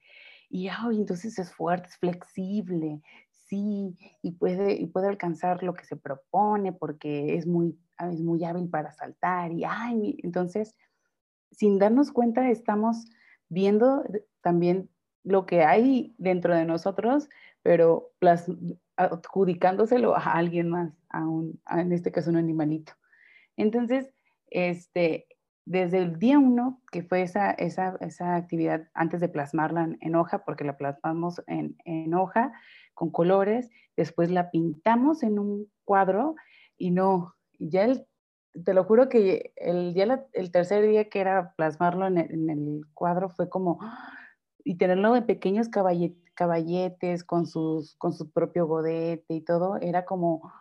Y 0.50 0.68
entonces 0.90 1.38
es 1.38 1.52
fuerte, 1.52 1.88
es 1.88 1.96
flexible, 1.96 3.00
sí 3.30 3.96
y 4.20 4.32
puede, 4.32 4.74
y 4.74 4.86
puede 4.86 5.08
alcanzar 5.08 5.62
lo 5.62 5.74
que 5.74 5.84
se 5.84 5.96
propone 5.96 6.72
porque 6.72 7.36
es 7.36 7.46
muy, 7.46 7.78
es 7.98 8.20
muy 8.20 8.44
hábil 8.44 8.68
para 8.68 8.92
saltar 8.92 9.52
y 9.52 9.64
ay, 9.64 10.18
entonces 10.22 10.76
sin 11.52 11.78
darnos 11.78 12.12
cuenta 12.12 12.50
estamos 12.50 13.06
viendo 13.48 14.04
también 14.40 14.90
lo 15.22 15.46
que 15.46 15.62
hay 15.62 16.14
dentro 16.18 16.54
de 16.54 16.64
nosotros, 16.64 17.28
pero 17.62 18.12
adjudicándoselo 18.96 20.16
a 20.16 20.32
alguien 20.32 20.68
más, 20.70 20.92
a 21.10 21.26
un, 21.28 21.60
en 21.70 21.92
este 21.92 22.10
caso 22.12 22.30
un 22.30 22.36
animalito. 22.36 22.92
Entonces, 23.56 24.12
este, 24.46 25.26
desde 25.64 25.98
el 25.98 26.18
día 26.18 26.38
uno, 26.38 26.80
que 26.90 27.02
fue 27.02 27.22
esa, 27.22 27.50
esa, 27.52 27.96
esa 28.00 28.34
actividad 28.34 28.88
antes 28.94 29.20
de 29.20 29.28
plasmarla 29.28 29.96
en, 30.00 30.14
hoja, 30.14 30.44
porque 30.44 30.64
la 30.64 30.76
plasmamos 30.76 31.42
en, 31.46 31.76
en, 31.84 32.14
hoja 32.14 32.52
con 32.94 33.10
colores, 33.10 33.70
después 33.96 34.30
la 34.30 34.50
pintamos 34.50 35.22
en 35.22 35.38
un 35.38 35.70
cuadro 35.84 36.34
y 36.76 36.90
no, 36.90 37.34
ya 37.58 37.84
el, 37.84 38.06
te 38.64 38.74
lo 38.74 38.84
juro 38.84 39.08
que 39.08 39.52
el, 39.56 39.94
ya 39.94 40.26
el 40.32 40.50
tercer 40.50 40.86
día 40.86 41.08
que 41.08 41.20
era 41.20 41.54
plasmarlo 41.54 42.06
en 42.06 42.18
el, 42.18 42.32
en 42.32 42.50
el 42.50 42.80
cuadro 42.94 43.28
fue 43.28 43.48
como, 43.48 43.78
y 44.64 44.76
tenerlo 44.76 45.14
en 45.14 45.26
pequeños 45.26 45.68
caballetes 45.68 47.24
con, 47.24 47.46
sus, 47.46 47.96
con 47.96 48.12
su 48.12 48.30
propio 48.30 48.66
godete 48.66 49.34
y 49.34 49.40
todo, 49.42 49.76
era 49.80 50.04
como, 50.04 50.52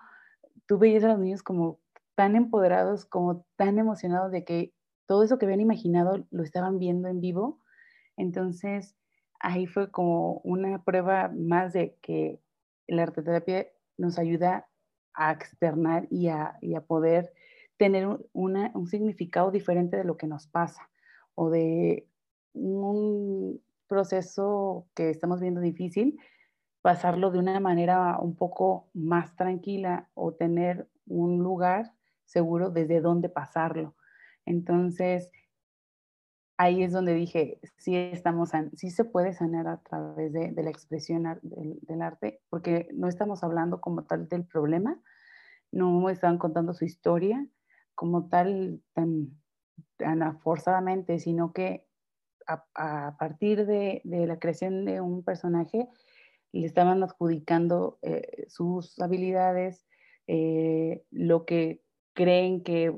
tú 0.68 0.78
veías 0.78 1.04
a 1.04 1.10
los 1.10 1.20
niños 1.20 1.42
como 1.42 1.80
tan 2.16 2.36
empoderados, 2.36 3.06
como 3.06 3.46
tan 3.56 3.80
emocionados 3.80 4.32
de 4.32 4.44
que 4.44 4.74
todo 5.10 5.24
eso 5.24 5.40
que 5.40 5.48
habían 5.48 5.60
imaginado 5.60 6.24
lo 6.30 6.44
estaban 6.44 6.78
viendo 6.78 7.08
en 7.08 7.20
vivo. 7.20 7.60
Entonces, 8.16 8.96
ahí 9.40 9.66
fue 9.66 9.90
como 9.90 10.34
una 10.44 10.84
prueba 10.84 11.32
más 11.36 11.74
de 11.74 11.96
que 12.04 12.40
la 12.88 13.04
arteterapia 13.04 13.66
nos 13.98 14.20
ayuda 14.20 14.68
a 15.16 15.32
externar 15.32 16.08
y 16.12 16.28
a, 16.28 16.60
poder 16.86 17.34
tener 17.78 18.08
un 18.34 18.88
significado 18.88 19.50
diferente 19.50 19.98
de 19.98 20.04
lo 20.04 20.16
que 20.16 20.28
nos 20.28 20.46
pasa 20.46 20.92
o 21.34 21.50
de 21.50 22.08
un 22.54 23.64
proceso 23.88 24.86
que 24.94 25.10
estamos 25.10 25.42
viendo 25.42 25.60
difícil, 25.60 26.20
pasarlo 26.84 27.32
de 27.32 27.40
una 27.40 27.60
manera 27.60 28.20
un 28.20 28.36
poco 28.36 28.92
más 28.94 29.36
tranquila 29.36 30.08
o 30.14 30.34
tener 30.34 30.88
un 31.08 31.40
lugar 31.40 31.94
seguro 32.26 32.70
desde 32.70 33.02
donde 33.02 33.28
pasarlo. 33.28 33.96
Entonces, 34.50 35.32
ahí 36.58 36.82
es 36.84 36.92
donde 36.92 37.14
dije, 37.14 37.60
sí, 37.78 37.96
estamos, 37.96 38.50
sí 38.74 38.90
se 38.90 39.06
puede 39.06 39.32
sanar 39.34 39.68
a 39.68 39.78
través 39.78 40.34
de, 40.34 40.52
la 40.52 40.72
expresión 40.72 41.40
del, 41.44 42.02
arte, 42.02 42.42
porque 42.50 42.90
no 42.92 43.08
estamos 43.08 43.44
hablando 43.44 43.80
como 43.80 44.06
tal 44.06 44.28
del 44.28 44.46
problema, 44.46 45.00
no 45.72 46.10
están 46.10 46.40
contando 46.40 46.74
su 46.74 46.84
historia 46.84 47.46
como 47.94 48.28
tal 48.28 48.82
tan, 48.94 49.40
tan 49.98 50.40
forzadamente, 50.40 51.20
sino 51.20 51.54
que 51.54 51.86
a, 52.48 53.16
partir 53.20 53.68
de, 53.68 54.02
la 54.04 54.40
creación 54.40 54.84
de 54.84 55.00
un 55.00 55.24
personaje, 55.24 55.88
le 56.52 56.66
estaban 56.66 57.04
adjudicando 57.04 58.00
eh, 58.02 58.46
sus 58.48 59.00
habilidades, 59.00 59.86
eh, 60.26 61.04
lo 61.12 61.46
que 61.46 61.84
creen 62.14 62.64
que, 62.64 62.94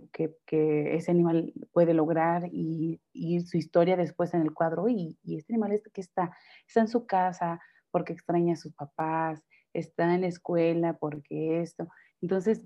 ese 0.47 1.11
animal 1.11 1.53
puede 1.71 1.93
lograr 1.93 2.49
y, 2.51 2.99
su 3.45 3.57
historia 3.57 3.97
después 3.97 4.33
en 4.33 4.41
el 4.41 4.53
cuadro. 4.53 4.87
Y, 4.89 5.17
este 5.25 5.53
animal 5.53 5.73
es 5.73 5.83
que 5.93 6.01
está, 6.01 6.35
está 6.67 6.81
en 6.81 6.87
su 6.87 7.05
casa 7.05 7.61
porque 7.91 8.13
extraña 8.13 8.53
a 8.53 8.57
sus 8.57 8.73
papás, 8.73 9.43
está 9.73 10.13
en 10.15 10.21
la 10.21 10.27
escuela 10.27 10.97
porque 10.97 11.61
esto. 11.61 11.87
Entonces, 12.21 12.65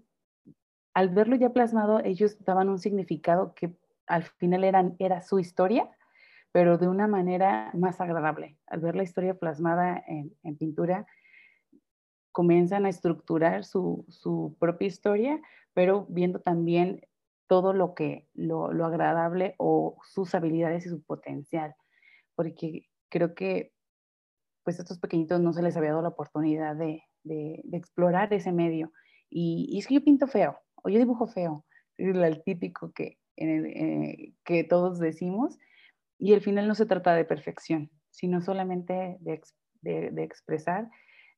al 0.93 1.10
verlo 1.10 1.36
ya 1.36 1.51
plasmado, 1.51 1.99
ellos 2.03 2.38
daban 2.43 2.69
un 2.69 2.79
significado 2.79 3.53
que 3.53 3.75
al 4.08 4.23
final 4.23 4.63
eran, 4.63 4.95
era 4.99 5.21
su 5.21 5.39
historia, 5.39 5.89
pero 6.51 6.77
de 6.77 6.88
una 6.88 7.08
manera 7.08 7.71
más 7.73 7.99
agradable. 7.99 8.58
Al 8.67 8.79
ver 8.79 8.95
la 8.95 9.03
historia 9.03 9.38
plasmada 9.38 10.01
en, 10.08 10.34
en 10.43 10.58
pintura, 10.58 11.05
comienzan 12.36 12.86
a 12.86 12.89
estructurar 12.89 13.63
su, 13.63 14.05
su, 14.10 14.58
propia 14.60 14.88
historia, 14.88 15.41
pero 15.75 16.07
viendo 16.09 16.39
también 16.39 17.01
todo 17.47 17.73
lo 17.73 17.93
que, 17.93 18.27
lo, 18.33 18.73
lo, 18.73 18.85
agradable 18.85 19.53
o 19.59 19.97
sus 20.11 20.33
habilidades 20.33 20.88
y 20.88 20.89
su 20.89 21.03
potencial, 21.03 21.75
porque 22.33 22.88
creo 23.09 23.35
que 23.35 23.71
pues 24.63 24.79
a 24.79 24.81
estos 24.81 24.97
pequeñitos 24.97 25.39
no 25.39 25.53
se 25.53 25.61
les 25.61 25.77
había 25.77 25.91
dado 25.91 26.01
la 26.01 26.09
oportunidad 26.09 26.75
de, 26.75 27.03
de, 27.23 27.61
explorar 27.73 28.33
ese 28.33 28.51
medio. 28.51 28.91
Y, 29.29 29.67
y, 29.69 29.77
es 29.77 29.85
que 29.85 29.93
yo 29.93 30.03
pinto 30.03 30.25
feo, 30.25 30.57
o 30.81 30.89
yo 30.89 30.97
dibujo 30.97 31.27
feo, 31.27 31.65
es 31.97 32.15
el 32.15 32.43
típico 32.43 32.91
que, 32.91 33.19
eh, 33.38 34.33
que 34.43 34.63
todos 34.63 34.97
decimos, 34.97 35.59
y 36.17 36.33
al 36.33 36.41
final 36.41 36.67
no 36.67 36.73
se 36.73 36.88
trata 36.88 37.13
de 37.13 37.25
perfección, 37.25 37.91
sino 38.09 38.41
solamente 38.41 39.17
de, 39.19 39.41
de, 39.81 40.09
de 40.09 40.23
expresar 40.23 40.89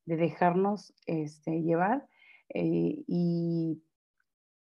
de 0.08 0.16
dejarnos 0.16 0.94
este, 1.04 1.60
llevar 1.60 2.08
eh, 2.54 3.04
y 3.06 3.82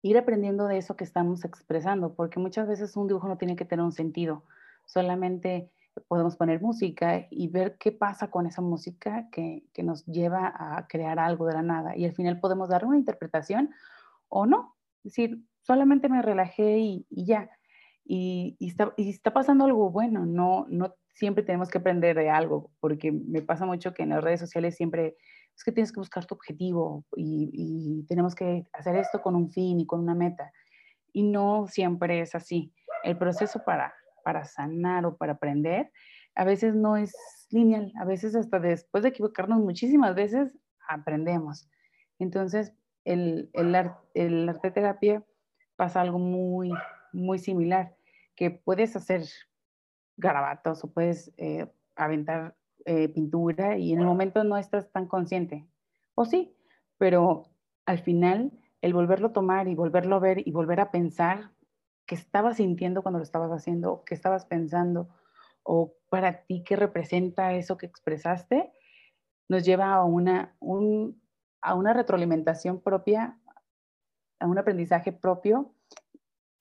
ir 0.03 0.19
aprendiendo 0.19 0.67
de 0.67 0.79
eso 0.79 0.97
que 0.97 1.05
estamos 1.05 1.45
expresando, 1.45 2.15
porque 2.15 2.41
muchas 2.41 2.69
veces 2.69 2.97
un 2.97 3.07
dibujo 3.07 3.29
no 3.29 3.39
tiene 3.39 3.57
que 3.57 3.65
tener 3.65 3.85
un 3.85 3.93
sentido, 3.93 4.45
solamente 4.85 5.71
podemos 6.09 6.37
poner 6.37 6.61
música 6.61 7.27
y 7.31 7.49
ver 7.49 7.77
qué 7.79 7.93
pasa 7.93 8.31
con 8.31 8.47
esa 8.47 8.63
música 8.63 9.29
que, 9.31 9.63
que 9.73 9.83
nos 9.83 10.07
lleva 10.07 10.53
a 10.57 10.87
crear 10.89 11.19
algo 11.19 11.47
de 11.47 11.55
la 11.55 11.63
nada 11.63 11.97
y 11.97 12.05
al 12.05 12.15
final 12.15 12.41
podemos 12.41 12.69
dar 12.69 12.85
una 12.85 12.97
interpretación 12.97 13.71
o 14.29 14.47
no, 14.47 14.75
es 15.05 15.13
decir, 15.13 15.43
solamente 15.63 16.09
me 16.09 16.23
relajé 16.23 16.79
y, 16.79 17.07
y 17.11 17.27
ya. 17.27 17.51
Y, 18.05 18.57
y, 18.59 18.69
está, 18.69 18.93
y, 18.97 19.11
está, 19.11 19.33
pasando 19.33 19.65
algo 19.65 19.91
bueno, 19.91 20.27
no, 20.27 20.67
no 20.69 20.95
siempre 21.15 21.45
tenemos 21.45 21.69
que 21.69 21.79
aprender 21.79 22.17
de 22.17 22.31
algo, 22.31 22.71
porque 22.81 23.13
me 23.13 23.43
pasa 23.43 23.65
mucho 23.67 23.95
que 23.95 24.03
en 24.03 24.09
las 24.11 24.25
redes 24.25 24.41
sociales 24.41 24.75
siempre 24.75 25.17
es 25.57 25.65
que 25.65 25.73
tienes 25.73 25.93
que 25.93 26.01
buscar 26.01 26.27
tu 26.27 26.35
objetivo 26.35 27.05
y, 27.17 28.05
tenemos 28.09 28.35
que 28.35 28.67
hacer 28.73 28.97
esto 28.97 29.21
con 29.23 29.37
un 29.37 29.51
fin 29.51 29.81
y 29.81 29.87
con 29.87 30.01
una 30.01 30.15
meta. 30.15 30.53
Y 31.13 31.23
no 31.23 31.67
siempre 31.67 32.21
es 32.21 32.35
así. 32.35 32.73
El 33.05 33.17
proceso 33.19 33.63
para, 33.65 33.95
para 34.25 34.45
sanar 34.45 35.07
o 35.07 35.17
para 35.17 35.33
aprender 35.33 35.91
a 36.35 36.45
veces 36.45 36.75
no 36.75 36.97
es 36.97 37.15
lineal, 37.51 37.93
a 38.01 38.05
veces 38.05 38.35
hasta 38.35 38.59
después 38.59 39.03
de 39.03 39.11
equivocarnos 39.11 39.61
muchísimas 39.61 40.15
veces 40.15 40.57
aprendemos. 40.89 41.69
Entonces, 42.19 42.73
el, 43.05 43.51
el, 43.53 43.75
el 44.15 44.49
arte 44.49 44.71
terapia 44.71 45.25
pasa 45.77 46.01
algo 46.01 46.19
muy, 46.19 46.73
muy 47.13 47.39
similar, 47.39 47.95
que 48.35 48.51
puedes 48.51 48.97
hacer 48.97 49.25
garabatos 50.17 50.85
o 50.85 50.93
puedes 50.93 51.33
eh, 51.37 51.71
aventar 51.97 52.57
eh, 52.85 53.09
pintura 53.09 53.79
y 53.79 53.93
en 53.93 54.01
el 54.01 54.07
momento 54.07 54.45
no 54.45 54.57
estás 54.57 54.91
tan 54.91 55.07
consciente. 55.07 55.67
O 56.15 56.25
sí, 56.25 56.57
pero 56.99 57.45
al 57.87 57.99
final 57.99 58.53
el 58.81 58.95
volverlo 58.95 59.29
a 59.29 59.33
tomar 59.33 59.69
y 59.69 59.75
volverlo 59.75 60.17
a 60.17 60.21
ver 60.21 60.47
y 60.47 60.51
volver 60.53 60.81
a 60.81 60.91
pensar 60.91 61.53
qué 62.07 62.15
estabas 62.15 62.57
sintiendo 62.57 63.03
cuando 63.03 63.19
lo 63.19 63.25
estabas 63.25 63.51
haciendo, 63.51 64.03
qué 64.05 64.15
estabas 64.15 64.45
pensando 64.45 65.09
o 65.63 65.95
para 66.09 66.45
ti 66.45 66.65
qué 66.65 66.77
representa 66.77 67.55
eso 67.55 67.77
que 67.77 67.87
expresaste, 67.87 68.73
nos 69.49 69.65
lleva 69.65 69.95
a 69.95 70.05
una, 70.05 70.57
a 71.61 71.75
una 71.75 71.93
retroalimentación 71.93 72.81
propia, 72.81 73.39
a 74.41 74.47
un 74.47 74.59
aprendizaje 74.59 75.13
propio 75.13 75.75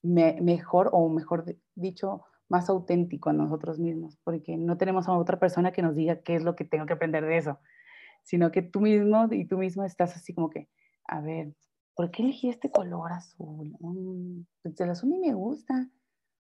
mejor 0.02 0.90
o 0.92 1.08
mejor 1.08 1.44
dicho, 1.74 2.24
más 2.52 2.68
auténtico 2.68 3.30
a 3.30 3.32
nosotros 3.32 3.78
mismos, 3.78 4.18
porque 4.24 4.58
no 4.58 4.76
tenemos 4.76 5.08
a 5.08 5.16
otra 5.16 5.40
persona 5.40 5.72
que 5.72 5.80
nos 5.80 5.96
diga 5.96 6.20
qué 6.20 6.36
es 6.36 6.44
lo 6.44 6.54
que 6.54 6.66
tengo 6.66 6.84
que 6.84 6.92
aprender 6.92 7.24
de 7.24 7.38
eso, 7.38 7.58
sino 8.22 8.52
que 8.52 8.60
tú 8.60 8.80
mismo 8.80 9.26
y 9.30 9.46
tú 9.46 9.56
mismo 9.56 9.84
estás 9.84 10.14
así 10.14 10.34
como 10.34 10.50
que, 10.50 10.68
a 11.08 11.22
ver, 11.22 11.54
¿por 11.96 12.10
qué 12.10 12.22
elegí 12.22 12.50
este 12.50 12.70
color 12.70 13.10
azul? 13.10 13.74
Mm, 13.80 14.42
pues 14.62 14.78
el 14.80 14.90
azul 14.90 15.08
ni 15.08 15.18
me 15.18 15.32
gusta, 15.32 15.88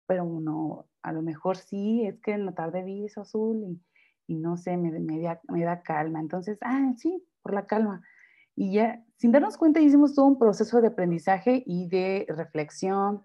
pero 0.07 0.25
no, 0.25 0.87
a 1.03 1.13
lo 1.13 1.21
mejor 1.21 1.59
sí, 1.59 2.07
es 2.07 2.19
que 2.21 2.33
en 2.33 2.47
la 2.47 2.55
tarde 2.55 2.83
vi 2.83 3.05
eso 3.05 3.21
azul 3.21 3.63
y, 3.63 4.33
y 4.33 4.37
no 4.39 4.57
sé, 4.57 4.79
me, 4.79 4.91
me, 4.99 5.21
da, 5.21 5.43
me 5.49 5.63
da 5.63 5.83
calma. 5.83 6.21
Entonces, 6.21 6.59
ah, 6.63 6.95
sí, 6.97 7.23
por 7.43 7.53
la 7.53 7.67
calma. 7.67 8.03
Y 8.57 8.73
ya, 8.73 9.05
sin 9.19 9.31
darnos 9.31 9.59
cuenta, 9.59 9.81
hicimos 9.81 10.15
todo 10.15 10.25
un 10.25 10.39
proceso 10.39 10.81
de 10.81 10.89
aprendizaje 10.89 11.63
y 11.67 11.87
de 11.87 12.25
reflexión, 12.31 13.23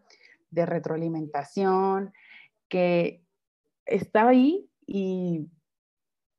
de 0.52 0.66
retroalimentación, 0.66 2.12
que 2.74 3.24
estaba 3.86 4.32
ahí 4.32 4.68
y 4.88 5.48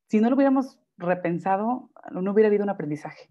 si 0.09 0.19
no 0.19 0.29
lo 0.29 0.35
hubiéramos 0.35 0.77
repensado, 0.97 1.89
no 2.11 2.31
hubiera 2.33 2.49
habido 2.49 2.65
un 2.65 2.69
aprendizaje. 2.69 3.29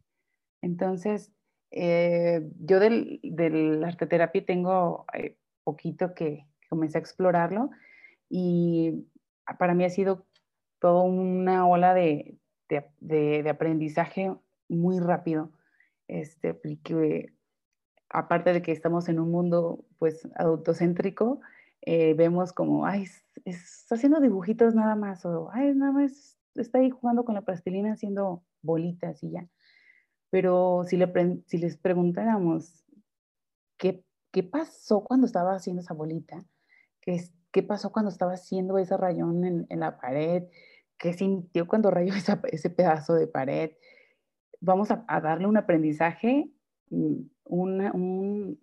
Entonces, 0.62 1.30
eh, 1.70 2.40
yo 2.60 2.80
del, 2.80 3.20
del 3.22 3.84
arteterapia 3.84 4.46
tengo 4.46 5.04
eh, 5.12 5.36
poquito 5.64 6.14
que, 6.14 6.46
comencé 6.70 6.96
a 6.96 7.02
explorarlo 7.02 7.70
y 8.30 9.06
para 9.58 9.74
mí 9.74 9.84
ha 9.84 9.90
sido 9.90 10.26
toda 10.78 11.02
una 11.02 11.68
ola 11.68 11.92
de, 11.92 12.38
aprendizaje 13.50 14.34
muy 14.70 14.98
rápido. 14.98 15.52
Este, 16.08 16.58
aparte 18.08 18.54
de 18.54 18.62
que 18.62 18.72
estamos 18.72 19.10
en 19.10 19.20
un 19.20 19.30
mundo 19.30 19.84
pues 19.98 20.26
autocéntrico, 20.36 21.42
eh, 21.86 22.14
vemos 22.14 22.54
como, 22.54 22.86
ay, 22.86 23.06
está 23.44 23.94
haciendo 23.94 24.20
dibujitos 24.20 24.74
nada 24.74 24.96
más, 24.96 25.24
o, 25.26 25.50
ay, 25.52 25.74
nada 25.74 25.92
más 25.92 26.38
está 26.54 26.78
ahí 26.78 26.88
jugando 26.88 27.24
con 27.24 27.34
la 27.34 27.42
plastilina 27.42 27.92
haciendo 27.92 28.42
bolitas 28.62 29.22
y 29.22 29.32
ya. 29.32 29.46
Pero 30.30 30.84
si, 30.86 30.96
le, 30.96 31.12
si 31.46 31.58
les 31.58 31.76
preguntáramos, 31.76 32.84
¿qué, 33.76 34.02
¿qué 34.32 34.42
pasó 34.42 35.04
cuando 35.04 35.26
estaba 35.26 35.54
haciendo 35.54 35.82
esa 35.82 35.92
bolita? 35.92 36.42
¿Qué, 37.02 37.22
qué 37.52 37.62
pasó 37.62 37.92
cuando 37.92 38.10
estaba 38.10 38.32
haciendo 38.32 38.78
ese 38.78 38.96
rayón 38.96 39.44
en, 39.44 39.66
en 39.68 39.80
la 39.80 39.98
pared? 39.98 40.44
¿Qué 40.96 41.12
sintió 41.12 41.68
cuando 41.68 41.90
rayó 41.90 42.14
ese 42.50 42.70
pedazo 42.70 43.14
de 43.14 43.26
pared? 43.26 43.72
Vamos 44.60 44.90
a, 44.90 45.04
a 45.06 45.20
darle 45.20 45.46
un 45.46 45.58
aprendizaje, 45.58 46.50
mm, 46.88 47.16
una, 47.44 47.92
un, 47.92 48.58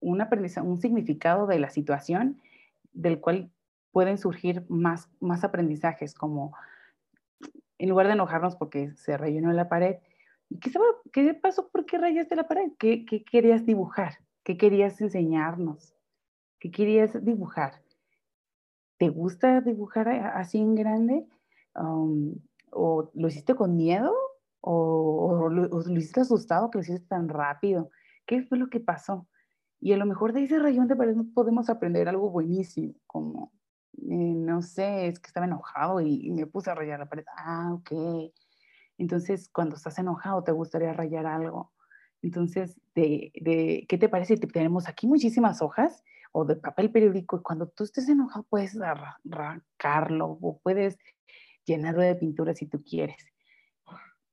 un, 0.00 0.20
aprendizaje, 0.22 0.66
un 0.66 0.80
significado 0.80 1.46
de 1.46 1.58
la 1.58 1.68
situación 1.68 2.40
del 2.94 3.20
cual 3.20 3.50
pueden 3.92 4.18
surgir 4.18 4.64
más, 4.68 5.10
más 5.20 5.44
aprendizajes, 5.44 6.14
como 6.14 6.56
en 7.78 7.88
lugar 7.88 8.06
de 8.06 8.14
enojarnos 8.14 8.56
porque 8.56 8.92
se 8.92 9.16
rellenó 9.16 9.52
la 9.52 9.68
pared, 9.68 9.96
¿qué, 10.60 10.72
qué 11.12 11.34
pasó? 11.34 11.68
¿Por 11.68 11.84
qué 11.84 11.98
rayaste 11.98 12.36
la 12.36 12.48
pared? 12.48 12.72
¿Qué, 12.78 13.04
¿Qué 13.04 13.24
querías 13.24 13.66
dibujar? 13.66 14.18
¿Qué 14.42 14.56
querías 14.56 15.00
enseñarnos? 15.00 15.94
¿Qué 16.58 16.70
querías 16.70 17.24
dibujar? 17.24 17.82
¿Te 18.98 19.08
gusta 19.08 19.60
dibujar 19.60 20.08
así 20.08 20.58
en 20.58 20.74
grande? 20.74 21.26
o 22.70 23.10
lo 23.14 23.26
hiciste 23.26 23.56
con 23.56 23.76
miedo 23.76 24.12
o, 24.60 25.48
lo, 25.50 25.80
hiciste 25.98 26.20
asustado 26.20 26.70
que 26.70 26.78
lo 26.78 26.82
hiciste 26.82 27.06
tan 27.06 27.28
rápido. 27.28 27.90
¿Qué 28.26 28.42
fue 28.42 28.58
lo 28.58 28.70
que 28.70 28.80
pasó? 28.80 29.26
Y 29.84 29.92
a 29.92 29.98
lo 29.98 30.06
mejor 30.06 30.32
de 30.32 30.42
ese 30.42 30.58
rayón 30.58 30.88
de 30.88 30.96
pared 30.96 31.14
podemos 31.34 31.68
aprender 31.68 32.08
algo 32.08 32.30
buenísimo, 32.30 32.94
como, 33.06 33.52
eh, 33.98 34.32
no 34.34 34.62
sé, 34.62 35.08
es 35.08 35.18
que 35.18 35.26
estaba 35.26 35.44
enojado 35.44 36.00
y, 36.00 36.30
me 36.30 36.46
puse 36.46 36.70
a 36.70 36.74
rayar 36.74 37.00
la 37.00 37.06
pared. 37.06 37.26
Ah, 37.36 37.70
ok. 37.74 37.92
Entonces, 38.96 39.50
cuando 39.52 39.76
estás 39.76 39.98
enojado, 39.98 40.42
te 40.42 40.52
gustaría 40.52 40.94
rayar 40.94 41.26
algo. 41.26 41.74
Entonces, 42.22 42.80
de, 42.94 43.30
de, 43.38 43.84
¿qué 43.86 43.98
te 43.98 44.08
parece? 44.08 44.38
Tenemos 44.38 44.88
aquí 44.88 45.06
muchísimas 45.06 45.60
hojas 45.60 46.02
o 46.32 46.46
de 46.46 46.56
papel 46.56 46.90
periódico 46.90 47.36
y 47.36 47.42
cuando 47.42 47.68
tú 47.68 47.84
estés 47.84 48.08
enojado 48.08 48.46
puedes 48.48 48.80
arrancarlo 48.80 50.38
o 50.40 50.60
puedes 50.62 50.96
llenarlo 51.66 52.00
de 52.00 52.14
pintura 52.14 52.54
si 52.54 52.64
tú 52.64 52.82
quieres. 52.82 53.22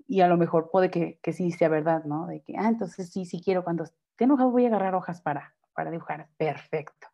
Y 0.08 0.22
a 0.22 0.30
lo 0.30 0.38
mejor 0.38 0.70
puede 0.72 0.90
que, 0.90 1.20
que 1.22 1.34
sí 1.34 1.52
sea 1.52 1.68
verdad, 1.68 2.06
¿no? 2.06 2.28
De 2.28 2.42
que, 2.42 2.56
ah, 2.58 2.70
entonces 2.70 3.12
sí, 3.12 3.26
sí 3.26 3.42
quiero, 3.44 3.66
cuando 3.66 3.84
esté 4.22 4.26
enojado 4.26 4.52
voy 4.52 4.66
a 4.66 4.68
agarrar 4.68 4.94
hojas 4.94 5.20
para, 5.20 5.56
para 5.74 5.90
dibujar. 5.90 6.30
Perfecto. 6.38 7.08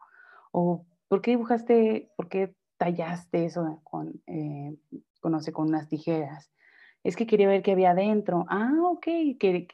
O, 0.51 0.85
¿por 1.07 1.21
qué 1.21 1.31
dibujaste, 1.31 2.11
por 2.17 2.27
qué 2.27 2.53
tallaste 2.77 3.45
eso 3.45 3.79
con, 3.85 4.21
eh, 4.27 4.75
con, 5.21 5.39
con 5.39 5.67
unas 5.69 5.87
tijeras? 5.87 6.51
Es 7.03 7.15
que 7.15 7.25
quería 7.25 7.47
ver 7.47 7.61
qué 7.61 7.71
había 7.71 7.91
adentro. 7.91 8.45
Ah, 8.49 8.73
ok. 8.81 9.07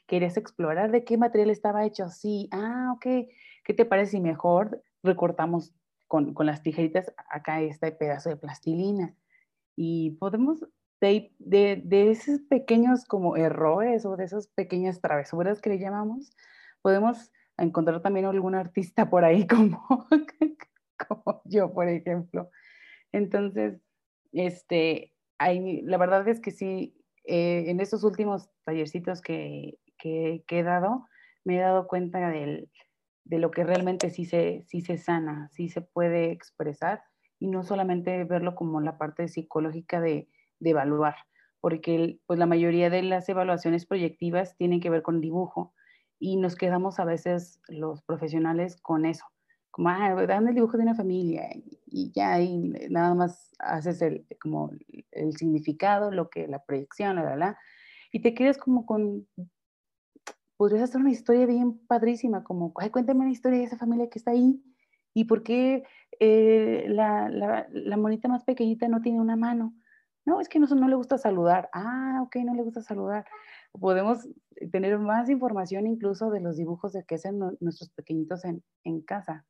¿Querías 0.06 0.38
explorar 0.38 0.92
de 0.92 1.04
qué 1.04 1.18
material 1.18 1.50
estaba 1.50 1.86
hecho? 1.86 2.08
Sí. 2.10 2.50
Ah, 2.52 2.92
ok. 2.96 3.28
¿Qué 3.64 3.74
te 3.74 3.86
parece 3.86 4.12
si 4.12 4.22
mejor 4.22 4.84
recortamos 5.02 5.74
con, 6.08 6.36
con 6.36 6.46
las 6.46 6.62
tijeritas 6.62 7.12
acá 7.30 7.62
este 7.62 7.92
pedazo 7.94 8.30
de 8.30 8.38
plastilina? 8.38 9.16
y 9.76 10.12
podemos, 10.12 10.66
de, 11.02 11.32
de, 11.40 12.12
esos 12.12 12.42
pequeños 12.42 13.06
como 13.06 13.36
errores 13.36 14.06
o 14.06 14.16
de 14.16 14.26
esas 14.26 14.48
pequeñas 14.48 15.02
travesuras 15.02 15.62
que 15.62 15.72
le 15.72 15.80
llamamos, 15.80 16.32
podemos 16.84 17.32
encontrar 17.58 18.02
también 18.02 18.28
algún 18.28 18.54
artista 18.54 19.10
por 19.10 19.26
ahí 19.26 19.48
como, 19.48 19.88
como 21.08 21.42
yo, 21.46 21.74
por 21.74 21.88
ejemplo. 21.88 22.52
Entonces, 23.12 23.80
este, 24.32 25.14
hay, 25.40 25.82
la 25.82 25.98
verdad 25.98 26.28
es 26.28 26.40
que 26.40 26.52
sí, 26.52 26.96
eh, 27.26 27.66
en 27.68 27.80
estos 27.80 28.04
últimos 28.04 28.50
tallercitos 28.66 29.22
que, 29.22 29.80
que, 29.98 30.44
que, 30.46 30.60
he 30.60 30.64
dado, 30.64 31.08
me 31.44 31.58
he 31.58 31.62
dado 31.62 31.88
cuenta 31.88 32.30
del, 32.30 32.70
de 33.24 33.40
lo 33.40 33.50
que 33.52 33.64
realmente 33.64 34.10
sí 34.10 34.26
se, 34.26 34.64
sí 34.68 34.82
se 34.82 34.98
sana, 34.98 35.50
sí 35.54 35.70
se 35.70 35.82
puede 35.82 36.32
expresar 36.32 37.04
y 37.40 37.48
no 37.48 37.64
solamente 37.64 38.24
verlo 38.26 38.56
como 38.56 38.82
la 38.82 38.98
parte 38.98 39.28
psicológica 39.28 40.02
de, 40.02 40.28
de 40.60 40.70
evaluar, 40.72 41.16
porque 41.62 42.20
pues 42.26 42.40
la 42.40 42.46
mayoría 42.46 42.90
de 42.90 43.04
las 43.04 43.30
evaluaciones 43.30 43.86
proyectivas 43.86 44.58
tienen 44.58 44.82
que 44.82 44.90
ver 44.90 45.02
con 45.02 45.22
dibujo 45.22 45.74
y 46.24 46.38
nos 46.38 46.56
quedamos 46.56 47.02
a 47.02 47.04
veces 47.04 47.60
los 47.68 48.02
profesionales 48.02 48.78
con 48.82 49.06
eso, 49.06 49.26
como, 49.72 49.90
ah, 49.90 50.16
el 50.18 50.56
dibujo 50.56 50.78
de 50.78 50.84
una 50.84 50.96
familia 50.96 51.50
y 51.86 52.14
ya 52.14 52.32
ahí 52.32 52.72
nada 52.90 53.14
más 53.14 53.52
haces 53.60 54.02
el, 54.02 54.26
como 54.40 54.72
el 55.12 55.36
significado, 55.36 56.12
lo 56.12 56.30
que 56.30 56.48
la 56.48 56.64
proyección, 56.64 57.18
la, 57.18 57.24
la, 57.24 57.36
la, 57.36 57.58
y 58.14 58.22
te 58.22 58.34
quedas 58.34 58.58
como 58.58 58.86
con, 58.86 59.28
podrías 60.56 60.84
hacer 60.84 61.02
una 61.02 61.12
historia 61.12 61.46
bien 61.46 61.86
padrísima, 61.88 62.46
como, 62.46 62.72
ay, 62.78 62.90
cuéntame 62.90 63.20
una 63.20 63.32
historia 63.32 63.60
de 63.60 63.66
esa 63.66 63.78
familia 63.78 64.10
que 64.10 64.20
está 64.20 64.32
ahí 64.32 64.64
y 65.14 65.26
por 65.26 65.44
qué 65.44 65.84
eh, 66.22 66.86
la, 66.88 67.28
la, 67.28 67.98
monita 67.98 68.30
más 68.30 68.46
pequeñita 68.46 68.88
no 68.88 69.02
tiene 69.02 69.20
una 69.20 69.36
mano. 69.36 69.74
No, 70.26 70.40
es 70.40 70.48
que 70.48 70.58
no, 70.58 70.68
no 70.68 70.88
le 70.88 70.96
gusta 70.96 71.18
saludar. 71.18 71.70
Ah, 71.74 72.22
ok, 72.24 72.38
no 72.46 72.54
le 72.54 72.64
gusta 72.64 72.82
saludar. 72.82 73.26
Podemos 73.80 74.28
tener 74.72 74.98
más 75.00 75.30
información 75.30 75.88
incluso 75.88 76.30
de 76.30 76.40
los 76.40 76.58
dibujos 76.58 76.94
de 76.94 77.04
que 77.04 77.16
hacen 77.16 77.40
nuestros 77.60 77.90
pequeñitos 77.92 78.46
en, 78.46 78.64
en 78.84 79.02
casa. 79.02 79.46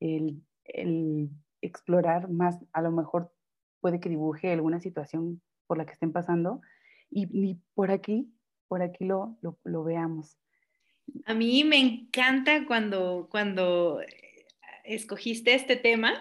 El, 0.00 0.42
el, 0.64 1.30
explorar 1.62 2.28
más, 2.28 2.58
a 2.72 2.82
lo 2.82 2.92
mejor 2.92 3.32
puede 3.80 3.98
que 3.98 4.08
dibuje 4.08 4.52
alguna 4.52 4.80
situación 4.80 5.40
por 5.66 5.78
la 5.78 5.86
que 5.86 5.92
estén 5.92 6.12
pasando 6.12 6.60
y, 7.10 7.26
y 7.32 7.58
por 7.74 7.90
aquí, 7.90 8.32
por 8.68 8.82
aquí 8.82 9.04
lo, 9.04 9.36
lo, 9.42 9.58
lo, 9.64 9.84
veamos. 9.84 10.36
A 11.24 11.34
mí 11.34 11.64
me 11.64 11.78
encanta 11.78 12.66
cuando, 12.66 13.28
cuando 13.30 14.00
escogiste 14.84 15.54
este 15.54 15.76
tema 15.76 16.14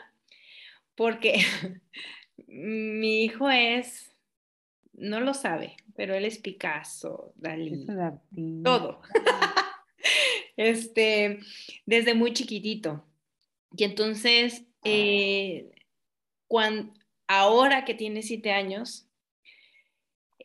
porque 0.95 1.39
mi 2.47 3.23
hijo 3.23 3.49
es, 3.49 4.14
no 4.97 5.19
lo 5.19 5.33
sabe, 5.33 5.75
pero 5.95 6.13
él 6.15 6.25
es 6.25 6.37
Picasso, 6.39 7.33
Dalí, 7.35 7.85
todo. 8.63 9.01
este, 10.57 11.39
desde 11.85 12.13
muy 12.13 12.33
chiquitito. 12.33 13.05
Y 13.75 13.83
entonces, 13.83 14.65
eh, 14.83 15.71
cuando, 16.47 16.93
ahora 17.27 17.85
que 17.85 17.93
tiene 17.93 18.21
siete 18.21 18.51
años, 18.51 19.07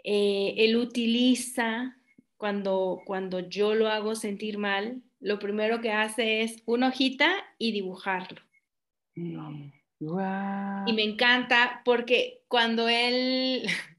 eh, 0.04 0.54
él 0.56 0.76
utiliza, 0.76 1.96
cuando, 2.36 3.02
cuando 3.04 3.40
yo 3.40 3.74
lo 3.74 3.88
hago 3.88 4.14
sentir 4.14 4.58
mal, 4.58 5.02
lo 5.20 5.38
primero 5.38 5.80
que 5.80 5.92
hace 5.92 6.42
es 6.42 6.62
una 6.64 6.88
hojita 6.88 7.30
y 7.58 7.72
dibujarlo. 7.72 8.40
Y 10.86 10.92
me 10.94 11.02
encanta 11.02 11.82
porque 11.84 12.42
cuando 12.48 12.88
él 12.88 13.66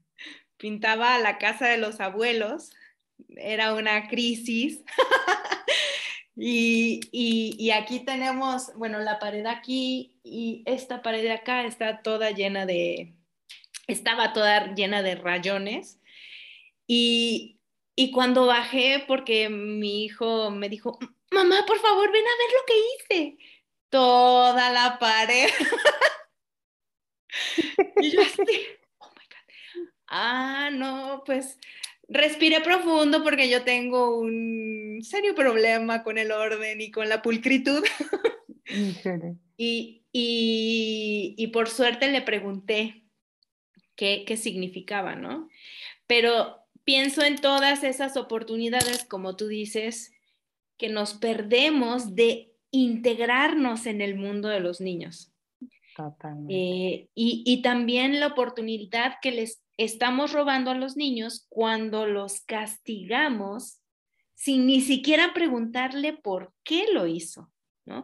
pintaba 0.62 1.18
la 1.18 1.36
casa 1.38 1.66
de 1.66 1.76
los 1.76 1.98
abuelos, 1.98 2.70
era 3.36 3.74
una 3.74 4.06
crisis. 4.06 4.84
y, 6.36 7.00
y, 7.10 7.70
aquí 7.72 8.04
tenemos, 8.04 8.72
bueno, 8.76 9.00
la 9.00 9.18
pared 9.18 9.44
aquí 9.44 10.20
y 10.22 10.62
esta 10.64 11.02
pared 11.02 11.22
de 11.22 11.32
acá 11.32 11.64
está 11.64 12.02
toda 12.02 12.30
llena 12.30 12.64
de, 12.64 13.12
estaba 13.88 14.32
toda 14.32 14.72
llena 14.74 15.02
de 15.02 15.16
rayones. 15.16 15.98
Y, 16.86 17.58
y 17.96 18.12
cuando 18.12 18.46
bajé, 18.46 19.04
porque 19.08 19.48
mi 19.48 20.04
hijo 20.04 20.52
me 20.52 20.68
dijo, 20.68 20.96
mamá, 21.32 21.64
por 21.66 21.80
favor, 21.80 22.12
ven 22.12 22.24
a 22.24 22.38
ver 22.38 22.50
lo 22.54 22.64
que 22.66 22.74
hice. 23.16 23.36
Toda 23.88 24.70
la 24.70 25.00
pared. 25.00 25.50
y 28.00 28.12
yo 28.12 28.22
así. 28.22 28.81
Ah, 30.14 30.68
no, 30.70 31.22
pues 31.24 31.58
respiré 32.06 32.60
profundo 32.60 33.24
porque 33.24 33.48
yo 33.48 33.64
tengo 33.64 34.18
un 34.18 35.00
serio 35.02 35.34
problema 35.34 36.02
con 36.02 36.18
el 36.18 36.32
orden 36.32 36.82
y 36.82 36.90
con 36.90 37.08
la 37.08 37.22
pulcritud. 37.22 37.82
y, 39.56 40.02
y, 40.12 41.34
y, 41.38 41.46
por 41.46 41.70
suerte 41.70 42.10
le 42.10 42.20
pregunté 42.20 43.04
qué, 43.96 44.24
qué 44.26 44.36
significaba, 44.36 45.14
¿no? 45.14 45.48
Pero 46.06 46.58
pienso 46.84 47.22
en 47.22 47.36
todas 47.36 47.82
esas 47.82 48.18
oportunidades, 48.18 49.06
como 49.06 49.34
tú 49.34 49.48
dices, 49.48 50.12
que 50.76 50.90
nos 50.90 51.14
perdemos 51.14 52.14
de 52.14 52.52
integrarnos 52.70 53.86
en 53.86 54.02
el 54.02 54.16
mundo 54.16 54.48
de 54.48 54.60
los 54.60 54.82
niños. 54.82 55.32
Eh, 56.50 57.08
y, 57.14 57.42
y 57.46 57.62
también 57.62 58.20
la 58.20 58.28
oportunidad 58.28 59.14
que 59.22 59.30
les 59.30 59.61
estamos 59.76 60.32
robando 60.32 60.70
a 60.70 60.74
los 60.74 60.96
niños 60.96 61.46
cuando 61.48 62.06
los 62.06 62.40
castigamos 62.42 63.80
sin 64.34 64.66
ni 64.66 64.80
siquiera 64.80 65.32
preguntarle 65.34 66.14
por 66.14 66.52
qué 66.64 66.86
lo 66.92 67.06
hizo, 67.06 67.50
¿no? 67.84 68.02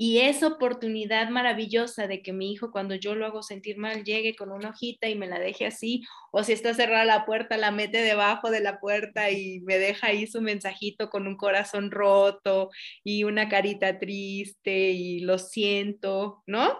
Y 0.00 0.20
esa 0.20 0.46
oportunidad 0.46 1.28
maravillosa 1.28 2.06
de 2.06 2.22
que 2.22 2.32
mi 2.32 2.52
hijo 2.52 2.70
cuando 2.70 2.94
yo 2.94 3.16
lo 3.16 3.26
hago 3.26 3.42
sentir 3.42 3.78
mal 3.78 4.04
llegue 4.04 4.36
con 4.36 4.52
una 4.52 4.70
hojita 4.70 5.08
y 5.08 5.16
me 5.16 5.26
la 5.26 5.40
deje 5.40 5.66
así, 5.66 6.04
o 6.30 6.44
si 6.44 6.52
está 6.52 6.72
cerrada 6.72 7.04
la 7.04 7.26
puerta, 7.26 7.56
la 7.56 7.72
mete 7.72 7.98
debajo 7.98 8.50
de 8.50 8.60
la 8.60 8.78
puerta 8.78 9.30
y 9.30 9.60
me 9.62 9.76
deja 9.78 10.08
ahí 10.08 10.28
su 10.28 10.40
mensajito 10.40 11.10
con 11.10 11.26
un 11.26 11.36
corazón 11.36 11.90
roto 11.90 12.70
y 13.02 13.24
una 13.24 13.48
carita 13.48 13.98
triste 13.98 14.90
y 14.90 15.20
lo 15.20 15.38
siento, 15.38 16.44
¿no? 16.46 16.78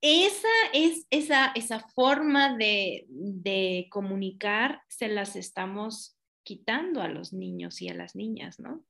Esa 0.00 0.48
es 0.72 1.06
esa, 1.10 1.52
esa 1.54 1.80
forma 1.80 2.56
de, 2.56 3.06
de 3.08 3.88
comunicar, 3.90 4.82
se 4.88 5.08
las 5.08 5.36
estamos 5.36 6.16
quitando 6.42 7.02
a 7.02 7.08
los 7.08 7.32
niños 7.32 7.82
y 7.82 7.88
a 7.88 7.94
las 7.94 8.14
niñas, 8.14 8.60
¿no? 8.60 8.82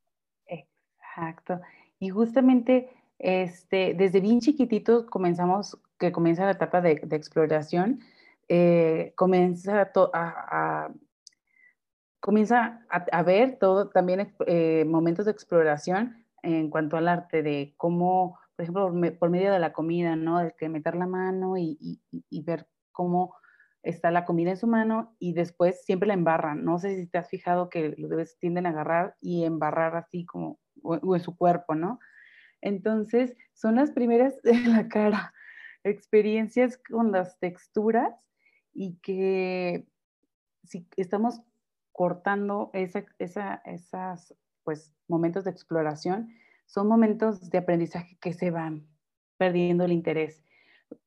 Exacto. 0.47 1.61
Y 1.99 2.11
justamente 2.11 2.91
este, 3.19 3.95
desde 3.95 4.21
bien 4.21 4.41
chiquititos 4.41 5.07
comenzamos, 5.07 5.79
que 5.99 6.13
comienza 6.13 6.45
la 6.45 6.53
etapa 6.53 6.81
de, 6.81 7.01
exploración, 7.13 8.01
eh, 8.49 9.13
comienza 9.17 9.91
a, 10.13 10.91
comienza 12.21 12.85
a, 12.91 13.23
ver 13.23 13.59
todo, 13.59 13.89
también 13.89 14.35
eh, 14.47 14.85
momentos 14.87 15.25
de 15.25 15.33
exploración 15.33 16.25
en 16.43 16.69
cuanto 16.71 16.97
al 16.97 17.09
arte, 17.09 17.43
de 17.43 17.75
cómo, 17.77 18.39
por 18.57 18.63
ejemplo, 18.63 19.19
por 19.19 19.31
medio 19.31 19.53
de 19.53 19.59
la 19.59 19.75
comida, 19.75 20.17
¿no? 20.17 20.39
De 20.39 20.55
que 20.59 20.71
meter 20.71 20.95
la 20.97 21.07
mano 21.07 21.59
y, 21.59 22.01
ver 22.43 22.67
cómo 22.91 23.35
está 23.83 24.11
la 24.11 24.25
comida 24.25 24.51
en 24.51 24.57
su 24.57 24.67
mano 24.67 25.15
y 25.19 25.35
después 25.35 25.85
siempre 25.85 26.09
la 26.09 26.15
embarran. 26.15 26.65
No 26.65 26.79
sé 26.79 26.97
si 26.97 27.07
te 27.07 27.19
has 27.19 27.29
fijado 27.29 27.69
que 27.69 27.95
los 27.99 28.11
bebés 28.11 28.39
tienden 28.39 28.67
a 28.67 28.71
agarrar 28.71 29.15
y 29.21 29.45
embarrar 29.45 29.95
así 29.97 30.25
como 30.25 30.59
o, 30.83 31.15
en 31.15 31.21
su 31.21 31.37
cuerpo, 31.37 31.75
¿no? 31.75 32.01
Entonces, 32.63 33.37
son 33.53 33.77
las 33.77 33.91
primeras 33.91 34.35
en 34.45 34.73
la 34.73 34.89
cara, 34.89 35.35
experiencias 35.85 36.79
con 36.79 37.13
las 37.13 37.39
texturas 37.39 38.15
y 38.73 38.97
que 39.03 39.87
si 40.65 40.89
estamos 40.97 41.43
cortando 41.93 42.71
esa, 42.73 43.05
esa, 43.19 43.63
esas 43.67 44.35
pues, 44.65 44.95
momentos 45.09 45.45
de 45.45 45.51
exploración, 45.51 46.31
son 46.67 46.89
momentos 46.89 47.51
de 47.51 47.59
aprendizaje 47.59 48.19
que 48.21 48.33
se 48.33 48.51
van 48.51 48.87
perdiendo 49.39 49.85
el 49.85 49.93
interés 49.93 50.45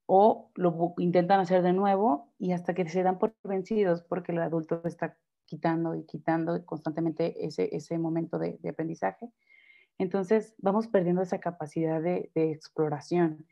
o 0.06 0.52
lo 0.56 0.96
intentan 0.98 1.40
hacer 1.40 1.62
de 1.62 1.74
nuevo 1.74 2.34
y 2.40 2.52
hasta 2.52 2.74
que 2.74 2.88
se 2.90 3.04
dan 3.04 3.20
por 3.20 3.36
vencidos 3.44 4.02
porque 4.02 4.32
el 4.32 4.40
adulto 4.40 4.82
está 4.86 5.18
quitando 5.46 5.96
y 5.96 6.04
quitando 6.06 6.66
constantemente 6.66 7.46
ese, 7.46 7.76
ese 7.76 7.98
momento 7.98 8.40
de, 8.40 8.60
aprendizaje. 8.70 9.30
Entonces 9.98 10.56
vamos 10.58 10.88
perdiendo 10.88 11.22
esa 11.22 11.40
capacidad 11.40 12.02
de, 12.02 12.32
de, 12.34 12.52
exploración. 12.52 13.46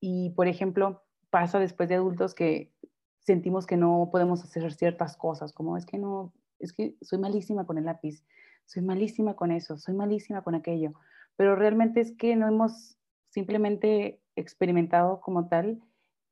Y, 0.00 0.30
por 0.30 0.48
ejemplo, 0.48 1.02
pasa 1.30 1.58
después 1.58 1.88
de 1.88 1.96
adultos 1.96 2.34
que 2.34 2.72
sentimos 3.18 3.66
que 3.66 3.76
no 3.76 4.08
podemos 4.10 4.42
hacer 4.42 4.72
ciertas 4.72 5.16
cosas, 5.16 5.52
como 5.52 5.76
es 5.76 5.86
que 5.86 5.98
no, 5.98 6.32
es 6.58 6.72
que 6.72 6.96
soy 7.02 7.18
malísima 7.18 7.66
con 7.66 7.78
el 7.78 7.84
lápiz, 7.84 8.24
soy 8.64 8.82
malísima 8.82 9.34
con 9.34 9.50
eso, 9.50 9.76
soy 9.76 9.94
malísima 9.94 10.42
con 10.42 10.54
aquello, 10.54 10.94
pero 11.36 11.56
realmente 11.56 12.00
es 12.00 12.12
que 12.16 12.36
no 12.36 12.48
hemos 12.48 12.98
simplemente 13.30 14.20
experimentado 14.36 15.20
como 15.20 15.48
tal 15.48 15.80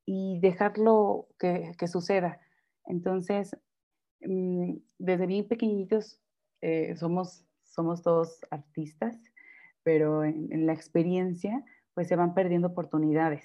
y 0.05 0.39
dejarlo 0.41 1.29
que, 1.39 1.75
suceda. 1.87 2.41
Entonces, 2.87 3.57
mm, 4.21 4.77
desde 4.99 5.27
bien 5.27 5.47
pequeñitos 5.47 6.21
eh, 6.61 6.97
somos, 6.97 7.45
somos 7.63 8.03
todos 8.03 8.41
artistas, 8.51 9.17
pero 9.83 10.25
en, 10.25 10.67
la 10.67 10.73
experiencia 10.73 11.65
pues 11.95 12.09
se 12.09 12.17
van 12.17 12.35
perdiendo 12.35 12.69
oportunidades. 12.69 13.45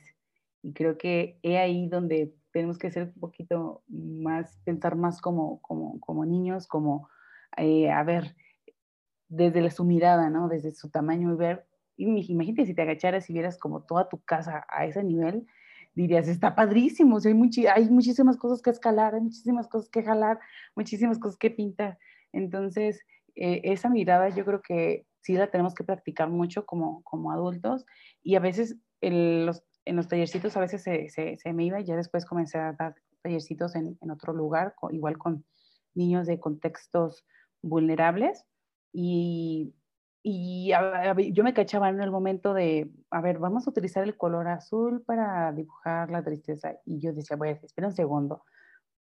Y 0.62 0.74
creo 0.74 0.98
que 0.98 1.40
he 1.44 1.58
ahí 1.58 1.88
donde 1.90 2.34
tenemos 2.52 2.78
que 2.78 2.92
ser 2.92 3.12
un 3.14 3.20
poquito 3.20 3.84
más, 3.88 4.58
pensar 4.64 4.96
más 4.96 5.22
como, 5.22 5.60
como, 5.62 6.00
como 6.00 6.26
niños, 6.26 6.68
como, 6.68 7.10
eh, 7.58 7.92
a 7.92 8.04
ver, 8.04 8.36
desde 9.36 9.70
su 9.72 9.84
mirada, 9.84 10.30
¿no? 10.30 10.48
Desde 10.48 10.72
su 10.72 10.90
tamaño 10.90 11.34
y 11.34 11.36
ver 11.36 11.66
imagínate 11.98 12.66
si 12.66 12.74
te 12.74 12.82
agacharas 12.82 13.30
y 13.30 13.34
vieras 13.34 13.58
como 13.58 13.84
toda 13.84 14.10
tu 14.10 14.22
casa 14.24 14.66
a 14.70 14.86
ese 14.86 15.04
nivel, 15.04 15.46
dirías, 15.96 16.28
está 16.28 16.56
padrísimo, 16.56 17.20
hay, 17.24 17.68
hay 17.68 17.90
muchísimas 17.90 18.38
cosas 18.38 18.62
que 18.62 18.72
escalar, 18.72 19.16
hay 19.16 19.22
muchísimas 19.22 19.68
cosas 19.68 19.90
que 19.90 20.04
jalar, 20.04 20.40
muchísimas 20.76 21.20
cosas 21.20 21.38
que 21.38 21.52
pintar. 21.52 22.00
Entonces, 22.32 23.02
eh, 23.36 23.62
esa 23.64 23.90
mirada 23.90 24.30
yo 24.30 24.44
creo 24.44 24.62
que 24.62 25.06
sí 25.22 25.34
la 25.34 25.52
tenemos 25.52 25.76
que 25.76 25.84
practicar 25.84 26.30
mucho 26.30 26.66
como, 26.66 27.04
como 27.04 27.32
adultos 27.32 27.86
y 28.24 28.36
a 28.36 28.40
veces 28.40 28.78
en 29.02 29.46
los, 29.46 29.64
en 29.86 29.96
los 29.96 30.08
tallercitos 30.08 30.58
a 30.58 30.62
veces 30.62 30.82
se, 30.84 31.10
se, 31.10 31.54
me 31.54 31.66
iba 31.66 31.80
y 31.80 31.86
ya 31.86 31.96
después 31.96 32.26
comencé 32.26 32.58
a 32.58 32.74
dar 32.74 32.96
tallercitos 33.22 33.76
en, 33.76 33.98
en 34.02 34.12
otro 34.12 34.34
lugar, 34.34 34.74
igual 34.92 35.18
con 35.18 35.46
niños 35.94 36.28
de 36.28 36.40
contextos 36.40 37.26
vulnerables 37.62 38.46
y 38.94 39.74
y 40.26 40.72
yo 41.34 41.44
me 41.44 41.54
cachaba 41.54 41.90
en 41.90 42.02
el 42.02 42.10
momento 42.10 42.54
de, 42.54 42.90
a 43.12 43.20
ver, 43.20 43.40
vamos 43.40 43.68
a 43.68 43.70
utilizar 43.72 44.04
el 44.06 44.16
color 44.16 44.48
azul 44.48 45.04
para 45.06 45.52
dibujar 45.52 46.10
la 46.10 46.24
tristeza. 46.24 46.78
Y 46.86 47.00
yo 47.02 47.12
decía, 47.12 47.36
bueno, 47.36 47.60
espera 47.62 47.90
un 47.90 47.94
segundo, 47.94 48.46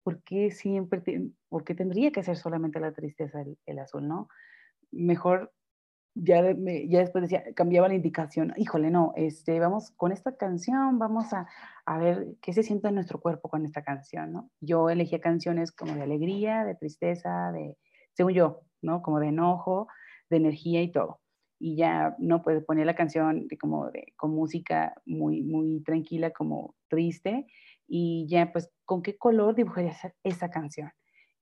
¿por 0.03 0.23
qué 0.23 0.51
siempre, 0.51 1.03
por 1.51 1.65
qué 1.65 1.75
tendría 1.75 2.11
que 2.11 2.23
ser 2.23 2.39
solamente 2.39 2.81
la 2.81 2.93
tristeza 2.93 3.45
el, 3.67 3.79
azul, 3.79 4.09
no? 4.09 4.29
Mejor, 4.93 5.53
ya, 6.15 6.41
ya 6.89 7.01
después 7.01 7.23
decía, 7.23 7.45
cambiaba 7.55 7.89
la 7.89 7.95
indicación, 7.95 8.55
híjole, 8.57 8.91
no, 8.91 9.13
este, 9.15 9.61
vamos 9.61 9.91
con 9.97 10.13
esta 10.13 10.37
canción, 10.39 10.99
vamos 10.99 11.35
a, 11.35 11.47
a 11.85 11.99
ver 11.99 12.29
qué 12.41 12.55
se 12.55 12.63
siente 12.63 12.89
en 12.89 12.95
nuestro 12.95 13.21
cuerpo 13.21 13.51
con 13.51 13.67
esta 13.67 13.83
canción, 13.83 14.33
¿no? 14.33 14.51
Yo 14.61 14.89
elegía 14.89 15.21
canciones 15.21 15.71
como 15.71 15.93
de 15.95 16.03
alegría, 16.03 16.65
de 16.65 16.77
tristeza, 16.77 17.53
de, 17.53 17.77
según 18.15 18.33
yo, 18.33 18.61
¿no? 18.83 19.03
Como 19.03 19.21
de 19.21 19.29
enojo, 19.29 19.89
de 20.31 20.37
energía 20.37 20.83
y 20.83 20.93
todo. 20.93 21.21
Y 21.59 21.77
ya 21.77 22.17
no 22.19 22.43
puedes 22.43 22.65
poner 22.65 22.87
la 22.87 22.95
canción 22.95 23.47
de 23.49 23.59
como 23.59 23.91
con 24.17 24.31
música 24.31 24.95
muy, 25.05 25.43
muy 25.43 25.83
tranquila, 25.83 26.31
como 26.31 26.75
triste, 26.89 27.47
y 27.87 28.27
ya 28.29 28.51
pues 28.53 28.71
con 28.87 29.03
qué 29.03 29.19
color 29.19 29.55
dibujarías 29.55 30.01
esa 30.25 30.51
canción. 30.51 30.91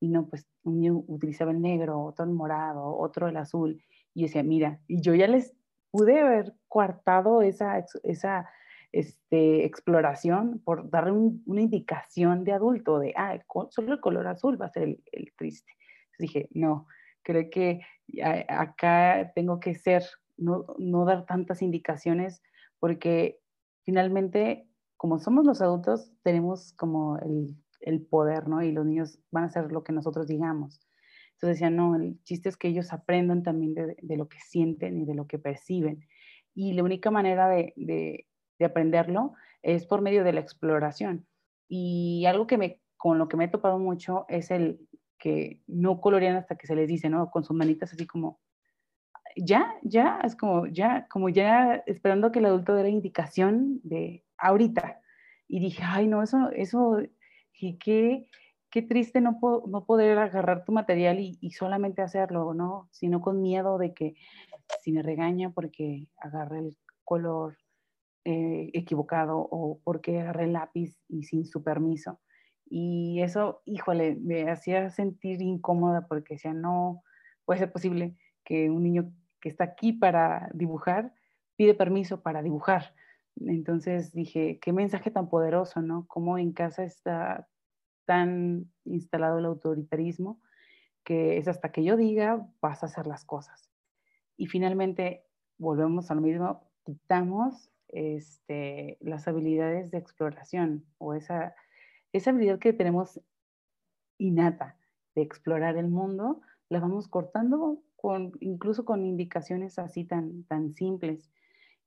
Y 0.00 0.08
no, 0.08 0.26
pues 0.28 0.46
uno 0.64 1.04
utilizaba 1.06 1.52
el 1.52 1.60
negro, 1.60 2.00
otro 2.00 2.24
el 2.24 2.32
morado, 2.32 2.96
otro 2.96 3.28
el 3.28 3.36
azul. 3.36 3.82
Y 4.14 4.22
decía, 4.22 4.42
mira, 4.42 4.80
y 4.88 5.00
yo 5.00 5.14
ya 5.14 5.28
les 5.28 5.54
pude 5.90 6.20
haber 6.20 6.54
coartado 6.68 7.42
esa, 7.42 7.84
esa 8.02 8.48
este, 8.92 9.64
exploración 9.64 10.60
por 10.64 10.90
darle 10.90 11.12
una 11.12 11.60
indicación 11.60 12.44
de 12.44 12.52
adulto 12.52 12.98
de, 12.98 13.12
ah, 13.16 13.38
solo 13.70 13.92
el 13.92 14.00
color 14.00 14.26
azul 14.26 14.60
va 14.60 14.66
a 14.66 14.70
ser 14.70 14.98
el 15.12 15.32
triste. 15.36 15.77
Dije, 16.18 16.48
no, 16.52 16.86
creo 17.22 17.50
que 17.50 17.80
acá 18.48 19.32
tengo 19.34 19.60
que 19.60 19.74
ser, 19.74 20.02
no, 20.36 20.64
no 20.78 21.04
dar 21.04 21.26
tantas 21.26 21.62
indicaciones, 21.62 22.42
porque 22.78 23.40
finalmente, 23.84 24.68
como 24.96 25.18
somos 25.18 25.44
los 25.44 25.60
adultos, 25.60 26.10
tenemos 26.22 26.72
como 26.74 27.18
el, 27.18 27.56
el 27.80 28.02
poder, 28.02 28.48
¿no? 28.48 28.62
Y 28.62 28.72
los 28.72 28.86
niños 28.86 29.18
van 29.30 29.44
a 29.44 29.46
hacer 29.48 29.72
lo 29.72 29.84
que 29.84 29.92
nosotros 29.92 30.26
digamos. 30.26 30.80
Entonces 31.34 31.56
decía, 31.56 31.70
no, 31.70 31.94
el 31.94 32.20
chiste 32.24 32.48
es 32.48 32.56
que 32.56 32.68
ellos 32.68 32.92
aprendan 32.92 33.42
también 33.42 33.74
de, 33.74 33.96
de, 34.00 34.16
lo 34.16 34.28
que 34.28 34.40
sienten 34.40 35.00
y 35.00 35.04
de 35.04 35.14
lo 35.14 35.26
que 35.28 35.38
perciben. 35.38 36.04
Y 36.54 36.72
la 36.72 36.82
única 36.82 37.12
manera 37.12 37.48
de, 37.48 37.72
de, 37.76 38.26
de, 38.58 38.64
aprenderlo 38.64 39.34
es 39.62 39.86
por 39.86 40.00
medio 40.00 40.24
de 40.24 40.32
la 40.32 40.40
exploración. 40.40 41.26
Y 41.68 42.24
algo 42.26 42.48
que 42.48 42.58
me, 42.58 42.80
con 42.96 43.18
lo 43.18 43.28
que 43.28 43.36
me 43.36 43.44
he 43.44 43.48
topado 43.48 43.78
mucho 43.78 44.24
es 44.28 44.50
el, 44.50 44.80
que 45.18 45.60
no 45.66 46.00
colorean 46.00 46.36
hasta 46.36 46.56
que 46.56 46.66
se 46.66 46.76
les 46.76 46.88
dice, 46.88 47.08
¿no? 47.08 47.30
Con 47.30 47.44
sus 47.44 47.56
manitas 47.56 47.92
así 47.92 48.06
como, 48.06 48.40
ya, 49.36 49.74
ya, 49.82 50.20
es 50.24 50.36
como, 50.36 50.66
ya, 50.66 51.06
como 51.08 51.28
ya 51.28 51.82
esperando 51.86 52.32
que 52.32 52.38
el 52.38 52.46
adulto 52.46 52.74
dé 52.74 52.84
la 52.84 52.88
indicación 52.88 53.80
de 53.82 54.24
ahorita. 54.36 55.00
Y 55.48 55.60
dije, 55.60 55.82
ay, 55.84 56.06
no, 56.06 56.22
eso, 56.22 56.50
eso, 56.52 56.98
qué, 57.52 58.26
qué 58.70 58.82
triste 58.82 59.20
no, 59.20 59.38
no 59.66 59.84
poder 59.84 60.18
agarrar 60.18 60.64
tu 60.64 60.72
material 60.72 61.18
y, 61.20 61.50
solamente 61.50 62.02
hacerlo, 62.02 62.54
¿no? 62.54 62.88
Sino 62.92 63.20
con 63.20 63.40
miedo 63.40 63.78
de 63.78 63.94
que 63.94 64.14
si 64.82 64.92
me 64.92 65.02
regaña 65.02 65.50
porque 65.50 66.08
agarré 66.16 66.58
el 66.60 66.76
color 67.04 67.56
eh, 68.24 68.70
equivocado 68.74 69.38
o 69.38 69.80
porque 69.82 70.20
agarré 70.20 70.44
el 70.44 70.52
lápiz 70.52 70.98
y 71.08 71.24
sin 71.24 71.46
su 71.46 71.62
permiso. 71.62 72.20
Y 72.70 73.20
eso, 73.22 73.62
híjole, 73.64 74.16
me 74.16 74.50
hacía 74.50 74.90
sentir 74.90 75.40
incómoda 75.40 76.06
porque 76.06 76.34
decía, 76.34 76.52
no 76.52 77.02
puede 77.44 77.60
ser 77.60 77.72
posible 77.72 78.16
que 78.44 78.70
un 78.70 78.82
niño 78.82 79.12
que 79.40 79.48
está 79.48 79.64
aquí 79.64 79.92
para 79.92 80.50
dibujar 80.52 81.14
pide 81.56 81.74
permiso 81.74 82.22
para 82.22 82.42
dibujar. 82.42 82.94
Entonces 83.36 84.12
dije, 84.12 84.58
qué 84.60 84.72
mensaje 84.72 85.10
tan 85.10 85.28
poderoso, 85.28 85.80
¿no? 85.80 86.06
Cómo 86.06 86.38
en 86.38 86.52
casa 86.52 86.84
está 86.84 87.48
tan 88.04 88.70
instalado 88.84 89.38
el 89.38 89.44
autoritarismo 89.44 90.40
que 91.04 91.38
es 91.38 91.48
hasta 91.48 91.72
que 91.72 91.84
yo 91.84 91.96
diga, 91.96 92.46
vas 92.60 92.82
a 92.82 92.86
hacer 92.86 93.06
las 93.06 93.24
cosas. 93.24 93.70
Y 94.36 94.46
finalmente 94.46 95.24
volvemos 95.56 96.10
a 96.10 96.14
lo 96.14 96.20
mismo, 96.20 96.70
quitamos 96.84 97.70
este, 97.88 98.98
las 99.00 99.26
habilidades 99.26 99.90
de 99.90 99.98
exploración 99.98 100.84
o 100.98 101.14
esa 101.14 101.54
esa 102.12 102.30
habilidad 102.30 102.58
que 102.58 102.72
tenemos 102.72 103.20
innata 104.18 104.76
de 105.14 105.22
explorar 105.22 105.76
el 105.76 105.88
mundo, 105.88 106.40
la 106.68 106.80
vamos 106.80 107.08
cortando 107.08 107.82
con, 107.96 108.32
incluso 108.40 108.84
con 108.84 109.04
indicaciones 109.04 109.78
así 109.78 110.04
tan, 110.04 110.44
tan 110.44 110.74
simples. 110.74 111.30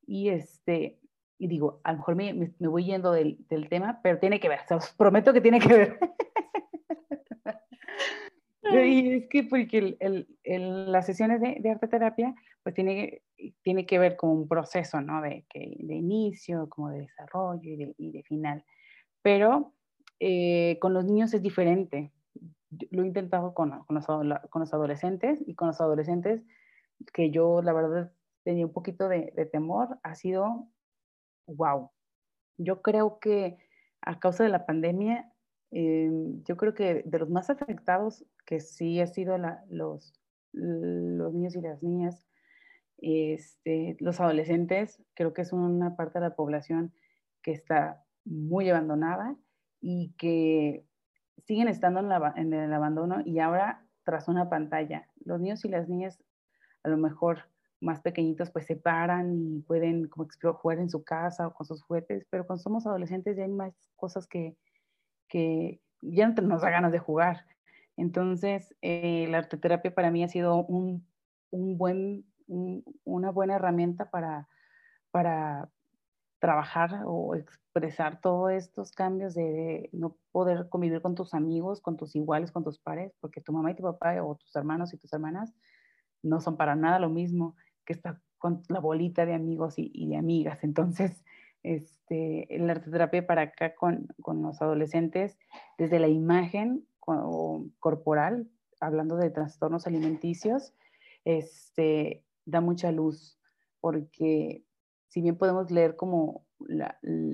Y, 0.06 0.30
este, 0.30 1.00
y 1.38 1.48
digo, 1.48 1.80
a 1.84 1.94
lo 1.94 2.00
mejor 2.00 2.16
me, 2.16 2.34
me, 2.34 2.68
voy 2.68 2.86
yendo 2.86 3.12
del, 3.12 3.38
del, 3.50 3.70
tema, 3.70 4.00
pero 4.04 4.20
tiene 4.20 4.40
que 4.40 4.50
ver, 4.50 4.60
os 4.72 4.92
prometo 4.94 5.34
que 5.34 5.42
tiene 5.42 5.60
que 5.60 5.74
ver. 5.74 6.00
y 8.86 9.14
es 9.14 9.28
que 9.30 9.44
porque 9.44 9.98
el, 10.00 10.28
el, 10.44 10.92
las 10.92 11.06
sesiones 11.06 11.40
de, 11.42 11.58
de, 11.60 11.70
arte 11.70 11.88
terapia, 11.88 12.34
pues 12.64 12.76
tiene, 12.76 13.22
tiene 13.62 13.86
que 13.86 14.00
ver 14.00 14.18
con 14.18 14.32
un 14.32 14.48
proceso, 14.48 15.02
¿no? 15.02 15.22
De, 15.22 15.46
que, 15.50 15.78
de 15.80 15.96
inicio, 15.96 16.68
como 16.70 16.90
de 16.90 17.02
desarrollo 17.02 17.62
y 17.64 17.78
de, 17.78 17.94
y 17.98 18.12
de 18.12 18.24
final. 18.24 18.66
Pero 19.22 19.74
eh, 20.22 20.78
con 20.80 20.94
los 20.94 21.04
niños 21.04 21.34
es 21.34 21.42
diferente. 21.42 22.12
Lo 22.90 23.04
he 23.04 23.08
intentado 23.08 23.54
con, 23.54 23.84
los, 23.90 24.10
adolescentes 24.74 25.44
y 25.46 25.56
con 25.56 25.68
los 25.68 25.82
adolescentes 25.82 26.46
que 27.14 27.32
yo 27.32 27.62
la 27.62 27.74
verdad 27.74 28.14
tenía 28.44 28.66
un 28.66 28.72
poquito 28.72 29.10
de, 29.10 29.50
temor, 29.52 30.00
ha 30.04 30.16
sido 30.16 30.70
wow. 31.48 31.92
Yo 32.58 32.82
creo 32.82 33.20
que 33.20 33.58
a 34.02 34.20
causa 34.20 34.44
de 34.44 34.50
la 34.50 34.66
pandemia 34.66 35.32
Em, 35.72 36.44
yo 36.44 36.58
creo 36.58 36.74
que 36.74 37.02
de 37.06 37.20
los 37.20 37.30
más 37.30 37.50
afectados, 37.50 38.26
que 38.46 38.60
sí 38.60 39.00
ha 39.00 39.08
sido 39.08 39.38
los, 39.70 40.14
los 40.52 41.34
niños 41.34 41.56
y 41.56 41.62
las 41.62 41.82
niñas, 41.82 42.28
este, 42.98 43.96
los 44.00 44.20
adolescentes, 44.20 45.02
creo 45.16 45.34
que 45.34 45.42
es 45.42 45.54
una 45.54 45.96
parte 45.96 46.20
de 46.20 46.28
la 46.28 46.36
población 46.36 46.94
que 47.42 47.52
está 47.52 48.04
muy 48.26 48.70
abandonada 48.70 49.38
y 49.82 50.14
que 50.18 50.86
siguen 51.46 51.68
estando 51.68 52.00
en, 52.36 52.54
el 52.54 52.74
abandono 52.74 53.22
y 53.26 53.40
ahora 53.40 53.84
tras 54.04 54.28
una 54.28 54.50
pantalla. 54.50 55.08
Los 55.26 55.40
niños 55.40 55.66
y 55.66 55.70
las 55.70 55.90
niñas, 55.90 56.24
a 56.84 56.90
lo 56.90 56.98
mejor 56.98 57.50
más 57.80 58.02
pequeñitos, 58.02 58.52
pues 58.52 58.68
se 58.68 58.76
paran 58.76 59.34
y 59.34 59.60
pueden 59.62 60.08
como 60.08 60.28
jugar 60.54 60.80
en 60.80 60.90
su 60.90 61.04
casa 61.04 61.48
o 61.48 61.54
con 61.54 61.66
sus 61.66 61.82
juguetes, 61.82 62.26
pero 62.30 62.46
cuando 62.46 62.62
somos 62.62 62.86
adolescentes 62.86 63.36
ya 63.36 63.44
hay 63.44 63.52
más 63.52 63.74
cosas 63.96 64.28
que, 64.28 64.56
que 65.28 65.82
ya 66.02 66.28
no 66.28 66.42
nos 66.44 66.62
da 66.62 66.70
ganas 66.70 66.92
de 66.92 67.00
jugar. 67.00 67.46
Entonces, 67.98 68.76
eh, 68.82 69.28
la 69.30 69.40
arteterapia 69.40 69.94
para 69.94 70.12
mí 70.12 70.24
ha 70.24 70.28
sido 70.28 70.64
un, 70.66 71.06
un 71.50 71.78
buen, 71.78 72.26
una 72.48 73.32
buena 73.32 73.56
herramienta 73.56 74.10
para, 74.10 74.48
para 75.12 75.70
trabajar 76.42 77.04
o 77.06 77.36
expresar 77.36 78.20
todos 78.20 78.52
estos 78.52 78.92
cambios 78.92 79.36
de, 79.36 79.90
no 79.94 80.18
poder 80.32 80.68
convivir 80.70 81.00
con 81.02 81.14
tus 81.14 81.36
amigos, 81.36 81.82
con 81.82 81.98
tus 81.98 82.16
iguales, 82.16 82.52
con 82.52 82.64
tus 82.64 82.80
pares, 82.80 83.14
porque 83.22 83.42
tu 83.42 83.54
mamá 83.54 83.72
y 83.72 83.76
tu 83.76 83.84
papá 83.84 84.22
o 84.24 84.36
tus 84.36 84.54
hermanos 84.56 84.92
y 84.92 84.98
tus 84.98 85.14
hermanas 85.14 85.54
no 86.24 86.42
son 86.42 86.58
para 86.58 86.76
nada 86.76 86.98
lo 86.98 87.10
mismo 87.10 87.56
que 87.86 87.94
estar 87.94 88.20
con 88.40 88.64
la 88.70 88.80
bolita 88.80 89.28
de 89.28 89.36
amigos 89.36 89.76
y, 89.78 90.08
de 90.08 90.18
amigas. 90.18 90.64
Entonces, 90.64 91.24
este, 91.62 92.48
la 92.50 92.74
arteterapia 92.74 93.26
para 93.26 93.44
acá 93.44 93.76
con, 93.76 94.08
con 94.20 94.42
los 94.42 94.64
adolescentes, 94.64 95.38
desde 95.78 96.00
la 96.00 96.08
imagen 96.08 96.88
corporal, 97.80 98.50
hablando 98.80 99.16
de 99.16 99.30
trastornos 99.30 99.86
alimenticios, 99.86 100.74
este, 101.24 102.24
da 102.46 102.62
mucha 102.62 102.92
luz, 102.92 103.40
porque 103.80 104.64
si 105.12 105.20
bien 105.20 105.38
podemos 105.38 105.70
leer 105.72 105.98
como 105.98 106.46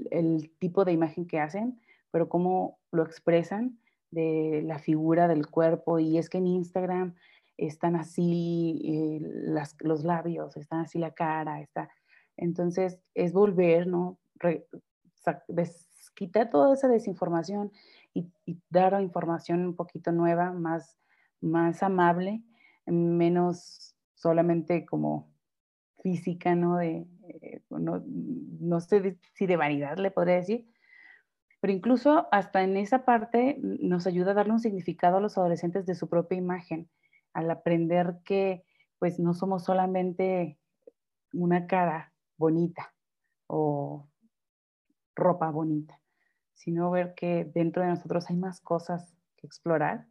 el 0.09 0.51
tipo 0.57 0.83
de 0.83 0.93
imagen 0.93 1.27
que 1.27 1.39
hacen, 1.39 1.79
pero 2.09 2.27
cómo 2.27 2.79
lo 2.91 3.03
expresan 3.03 3.77
de 4.09 4.63
la 4.65 4.79
figura 4.79 5.27
del 5.27 5.45
cuerpo. 5.45 5.99
Y 5.99 6.17
es 6.17 6.27
que 6.27 6.39
en 6.39 6.47
Instagram 6.47 7.13
están 7.55 7.95
así 7.95 8.81
eh, 8.83 9.19
los 9.81 10.03
labios, 10.03 10.57
están 10.57 10.79
así 10.79 10.97
la 10.97 11.13
cara, 11.13 11.61
está. 11.61 11.91
Entonces 12.35 12.99
es 13.13 13.31
volver, 13.31 13.85
¿no? 13.85 14.17
quitar 16.15 16.49
toda 16.49 16.73
esa 16.73 16.87
desinformación 16.87 17.71
y, 18.11 18.31
dar 18.71 18.99
información 19.03 19.67
un 19.67 19.75
poquito 19.75 20.11
nueva, 20.11 20.51
más, 20.51 20.97
más 21.41 21.83
amable, 21.83 22.41
menos 22.87 23.95
solamente 24.15 24.83
como 24.83 25.27
física, 26.01 26.55
¿no? 26.55 26.77
De, 26.77 27.05
eh, 27.29 27.61
no, 27.69 28.79
sé 28.79 29.17
si 29.33 29.45
de 29.45 29.57
vanidad 29.57 29.97
le 29.97 30.11
podría 30.11 30.35
decir, 30.35 30.67
pero 31.59 31.73
incluso 31.73 32.27
hasta 32.31 32.63
en 32.63 32.77
esa 32.77 33.05
parte 33.05 33.57
nos 33.61 34.07
ayuda 34.07 34.31
a 34.31 34.35
darle 34.35 34.53
un 34.53 34.59
significado 34.59 35.17
a 35.17 35.21
los 35.21 35.37
adolescentes 35.37 35.85
de 35.85 35.95
su 35.95 36.09
propia 36.09 36.37
imagen, 36.37 36.89
al 37.33 37.49
aprender 37.51 38.15
que 38.23 38.63
pues 38.99 39.19
no 39.19 39.33
somos 39.33 39.63
solamente 39.63 40.57
una 41.33 41.67
cara 41.67 42.13
bonita 42.37 42.93
o 43.47 44.07
ropa 45.15 45.49
bonita, 45.51 45.99
sino 46.53 46.91
ver 46.91 47.13
que 47.15 47.45
dentro 47.45 47.83
de 47.83 47.89
nosotros 47.89 48.29
hay 48.29 48.37
más 48.37 48.61
cosas 48.61 49.15
que 49.35 49.47
explorar 49.47 50.07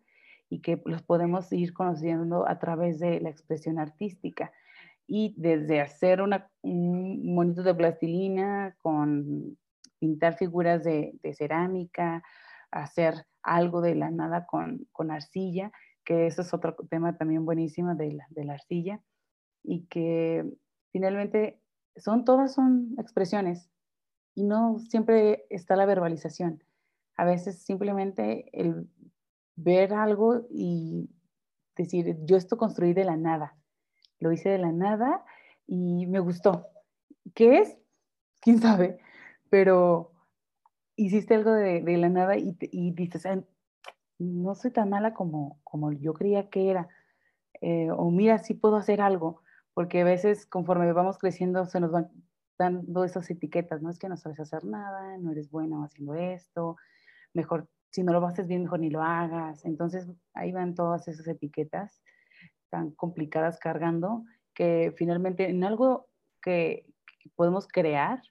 y 0.48 0.60
que 0.60 0.80
los 0.84 1.02
podemos 1.02 1.52
ir 1.52 1.72
conociendo 1.72 2.48
a 2.48 2.58
través 2.58 2.98
de 2.98 3.20
la 3.20 3.30
expresión 3.30 3.78
artística 3.78 4.52
y 5.07 5.34
desde 5.36 5.80
hacer 5.80 6.20
una, 6.20 6.50
un 6.62 7.34
monito 7.34 7.62
de 7.62 7.74
plastilina 7.74 8.76
con 8.78 9.57
pintar 9.98 10.36
figuras 10.36 10.84
de, 10.84 11.18
cerámica, 11.34 12.22
hacer 12.70 13.26
algo 13.42 13.80
de 13.80 13.94
la 13.94 14.11
nada 14.11 14.46
con, 14.46 14.86
con, 14.92 15.11
arcilla, 15.11 15.72
que 16.04 16.26
eso 16.26 16.42
es 16.42 16.52
otro 16.52 16.74
tema 16.90 17.16
también 17.16 17.44
buenísimo 17.44 17.94
de 17.94 18.12
la, 18.12 18.26
de 18.30 18.44
la 18.44 18.54
arcilla, 18.54 19.00
y 19.62 19.86
que 19.86 20.44
finalmente 20.92 21.61
son 21.96 22.24
todas 22.24 22.54
son 22.54 22.94
expresiones 22.98 23.70
y 24.34 24.44
no 24.44 24.78
siempre 24.78 25.46
está 25.50 25.76
la 25.76 25.86
verbalización. 25.86 26.62
A 27.16 27.24
veces 27.24 27.62
simplemente 27.62 28.50
el 28.52 28.88
ver 29.57 29.94
algo 29.94 30.46
y 30.50 31.09
decir, 31.74 32.18
yo 32.24 32.36
esto 32.36 32.59
construí 32.59 32.92
de 32.92 33.04
la 33.04 33.16
nada, 33.16 33.57
lo 34.18 34.32
hice 34.32 34.50
de 34.50 34.58
la 34.58 34.72
nada 34.72 35.24
y 35.66 36.06
me 36.06 36.20
gustó. 36.20 36.66
¿Qué 37.34 37.58
es? 37.58 37.76
¿Quién 38.40 38.60
sabe? 38.60 38.98
Pero 39.50 40.12
hiciste 40.96 41.34
algo 41.34 41.52
de, 41.52 41.82
la 41.96 42.08
nada 42.08 42.36
y, 42.36 42.56
y 42.60 42.92
dices, 42.92 43.26
no 44.18 44.54
soy 44.54 44.70
tan 44.70 44.90
mala 44.90 45.14
como, 45.14 45.60
como 45.64 45.92
yo 45.92 46.14
creía 46.14 46.48
que 46.48 46.70
era. 46.70 46.88
Eh, 47.60 47.90
o 47.90 48.10
mira, 48.10 48.38
sí 48.38 48.54
puedo 48.54 48.76
hacer 48.76 49.00
algo, 49.00 49.42
porque 49.74 50.02
a 50.02 50.04
veces 50.04 50.46
conforme 50.46 50.92
vamos 50.92 51.18
creciendo 51.18 51.66
se 51.66 51.80
nos 51.80 51.90
van 51.90 52.10
dando 52.58 53.04
esas 53.04 53.28
etiquetas, 53.30 53.82
no 53.82 53.90
es 53.90 53.98
que 53.98 54.08
no 54.08 54.16
sabes 54.16 54.40
hacer 54.40 54.64
nada, 54.64 55.18
no 55.18 55.32
eres 55.32 55.50
bueno 55.50 55.84
haciendo 55.84 56.14
esto, 56.14 56.76
mejor, 57.34 57.68
si 57.90 58.02
no 58.02 58.12
lo 58.12 58.26
haces 58.26 58.46
bien, 58.46 58.62
mejor 58.62 58.80
ni 58.80 58.90
lo 58.90 59.02
hagas. 59.02 59.64
Entonces 59.64 60.08
ahí 60.34 60.52
van 60.52 60.74
todas 60.74 61.06
esas 61.08 61.26
etiquetas 61.28 62.02
tan 62.70 62.90
complicadas 62.90 63.58
cargando, 63.58 64.24
que 64.54 64.92
finalmente 64.96 65.48
en 65.48 65.64
algo 65.64 66.08
que, 66.42 66.86
podemos 67.34 67.66
crear 67.66 68.22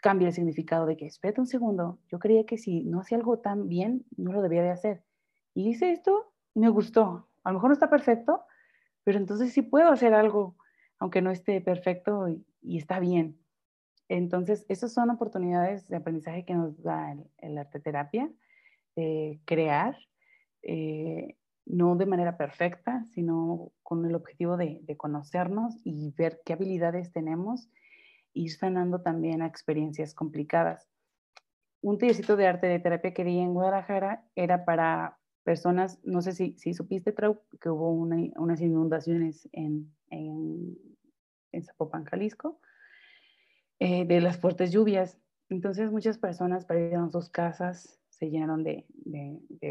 cambia 0.00 0.28
el 0.28 0.34
significado 0.34 0.86
de 0.86 0.96
que, 0.96 1.06
espérate 1.06 1.40
un 1.40 1.46
segundo, 1.46 1.98
yo 2.08 2.18
creía 2.18 2.46
que 2.46 2.56
si 2.56 2.84
no 2.84 3.00
hacía 3.00 3.18
algo 3.18 3.38
tan 3.38 3.68
bien, 3.68 4.06
no 4.16 4.32
lo 4.32 4.42
debía 4.42 4.62
de 4.62 4.70
hacer. 4.70 5.02
Y 5.54 5.68
hice 5.68 5.92
esto 5.92 6.32
y 6.54 6.60
me 6.60 6.68
gustó. 6.68 7.28
A 7.42 7.50
lo 7.50 7.54
mejor 7.54 7.70
no 7.70 7.74
está 7.74 7.90
perfecto, 7.90 8.44
pero 9.04 9.18
entonces 9.18 9.52
sí 9.52 9.62
puedo 9.62 9.90
hacer 9.90 10.14
algo, 10.14 10.56
aunque 10.98 11.20
no 11.20 11.30
esté 11.30 11.60
perfecto 11.60 12.28
y, 12.62 12.78
está 12.78 13.00
bien. 13.00 13.38
Entonces, 14.08 14.64
esas 14.68 14.92
son 14.92 15.10
oportunidades 15.10 15.88
de 15.88 15.96
aprendizaje 15.96 16.44
que 16.44 16.54
nos 16.54 16.82
da 16.82 17.16
el, 17.38 17.58
arte 17.58 17.80
terapia, 17.80 18.30
crear, 19.44 19.96
eh, 20.62 21.36
no 21.66 21.96
de 21.96 22.06
manera 22.06 22.36
perfecta, 22.36 23.04
sino 23.04 23.72
con 23.82 24.04
el 24.04 24.14
objetivo 24.14 24.56
de, 24.56 24.82
conocernos 24.96 25.76
y 25.84 26.12
ver 26.16 26.40
qué 26.44 26.54
habilidades 26.54 27.12
tenemos, 27.12 27.68
ir 28.32 28.52
sanando 28.52 29.02
también 29.02 29.42
experiencias 29.42 30.14
complicadas. 30.14 30.88
Un 31.82 31.98
tallercito 31.98 32.36
de 32.36 32.46
arte 32.46 32.66
de 32.66 32.78
terapia 32.78 33.14
que 33.14 33.24
di 33.24 33.38
en 33.38 33.54
Guadalajara 33.54 34.24
era 34.34 34.64
para 34.64 35.18
personas, 35.44 35.98
no 36.04 36.20
sé 36.20 36.32
si, 36.32 36.56
si 36.58 36.74
supiste, 36.74 37.14
que 37.60 37.70
hubo 37.70 37.90
unas 37.92 38.60
inundaciones 38.60 39.48
en, 39.52 39.92
Zapopan, 41.62 42.04
Jalisco, 42.04 42.60
eh, 43.78 44.04
de 44.04 44.20
las 44.20 44.38
fuertes 44.38 44.70
lluvias. 44.72 45.18
Entonces 45.48 45.90
muchas 45.90 46.18
personas 46.18 46.64
perdieron 46.64 47.10
sus 47.10 47.28
casas, 47.28 48.00
se 48.10 48.30
llenaron 48.30 48.62
de 48.62 48.84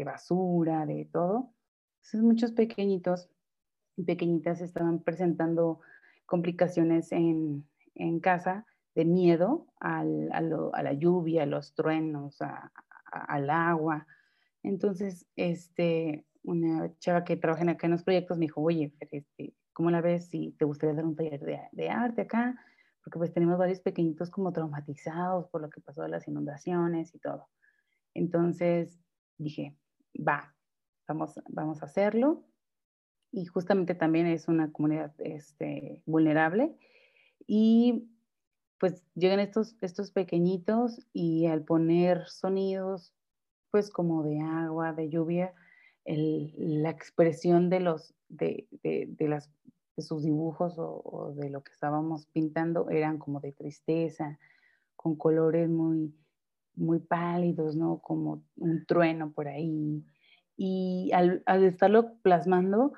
basura, 0.04 0.84
de 0.84 1.08
todo. 1.10 1.54
Entonces, 2.00 2.22
muchos 2.22 2.52
pequeñitos 2.52 3.28
y 3.96 4.04
pequeñitas 4.04 4.60
estaban 4.60 5.02
presentando 5.02 5.80
complicaciones 6.26 7.12
en, 7.12 7.68
en 7.94 8.20
casa 8.20 8.66
de 8.94 9.04
miedo 9.04 9.66
al, 9.78 10.30
a, 10.32 10.82
la 10.82 10.92
lluvia, 10.94 11.44
a 11.44 11.46
los 11.46 11.74
truenos, 11.74 12.38
al 13.10 13.50
agua. 13.50 14.06
Entonces, 14.62 15.26
este, 15.36 16.24
una 16.42 16.96
chava 16.98 17.24
que 17.24 17.36
trabaja 17.36 17.70
acá 17.70 17.86
en 17.86 17.92
los 17.92 18.02
proyectos 18.02 18.38
me 18.38 18.46
dijo, 18.46 18.60
oye, 18.62 18.92
este, 19.00 19.54
¿cómo 19.72 19.90
la 19.90 20.00
ves 20.00 20.28
si 20.28 20.52
te 20.52 20.64
gustaría 20.64 20.96
dar 20.96 21.04
un 21.04 21.16
taller 21.16 21.40
de, 21.40 21.60
de, 21.72 21.90
arte 21.90 22.22
acá? 22.22 22.58
Porque 23.04 23.18
pues 23.18 23.32
tenemos 23.32 23.58
varios 23.58 23.80
pequeñitos 23.80 24.30
como 24.30 24.52
traumatizados 24.52 25.48
por 25.48 25.62
lo 25.62 25.70
que 25.70 25.80
pasó 25.80 26.02
de 26.02 26.08
las 26.08 26.26
inundaciones 26.26 27.14
y 27.14 27.18
todo. 27.18 27.48
Entonces 28.14 28.98
dije, 29.38 29.76
va, 30.16 30.54
vamos, 31.14 31.82
a 31.82 31.86
hacerlo. 31.86 32.44
Y 33.32 33.44
justamente 33.46 33.94
también 33.94 34.26
es 34.26 34.48
una 34.48 34.72
comunidad 34.72 35.12
este, 35.18 36.02
vulnerable. 36.06 36.76
Y 37.46 38.08
pues 38.78 39.04
llegan 39.14 39.40
estos, 39.40 39.76
estos 39.82 40.10
pequeñitos 40.10 41.06
y 41.12 41.46
al 41.46 41.62
poner 41.62 42.26
sonidos, 42.28 43.12
pues 43.70 43.90
como 43.90 44.24
de 44.24 44.40
agua, 44.40 44.92
de 44.92 45.10
lluvia, 45.10 45.54
la 46.06 46.90
expresión 46.90 47.68
de, 47.68 47.80
los, 47.80 48.14
de, 48.28 48.66
las, 49.20 49.50
de 49.96 50.02
sus 50.02 50.24
dibujos 50.24 50.78
o, 50.78 51.02
o, 51.04 51.32
de 51.34 51.50
lo 51.50 51.62
que 51.62 51.72
estábamos 51.72 52.26
pintando 52.26 52.88
eran 52.88 53.18
como 53.18 53.40
de 53.40 53.52
tristeza, 53.52 54.38
con 54.96 55.14
colores 55.14 55.68
muy, 55.68 56.12
muy 56.74 56.98
pálidos, 56.98 57.76
¿no? 57.76 57.98
Como 57.98 58.42
un 58.56 58.84
trueno 58.86 59.32
por 59.32 59.48
ahí. 59.48 60.04
Y 60.62 61.10
al, 61.14 61.42
al 61.46 61.64
estarlo 61.64 62.18
plasmando, 62.20 62.92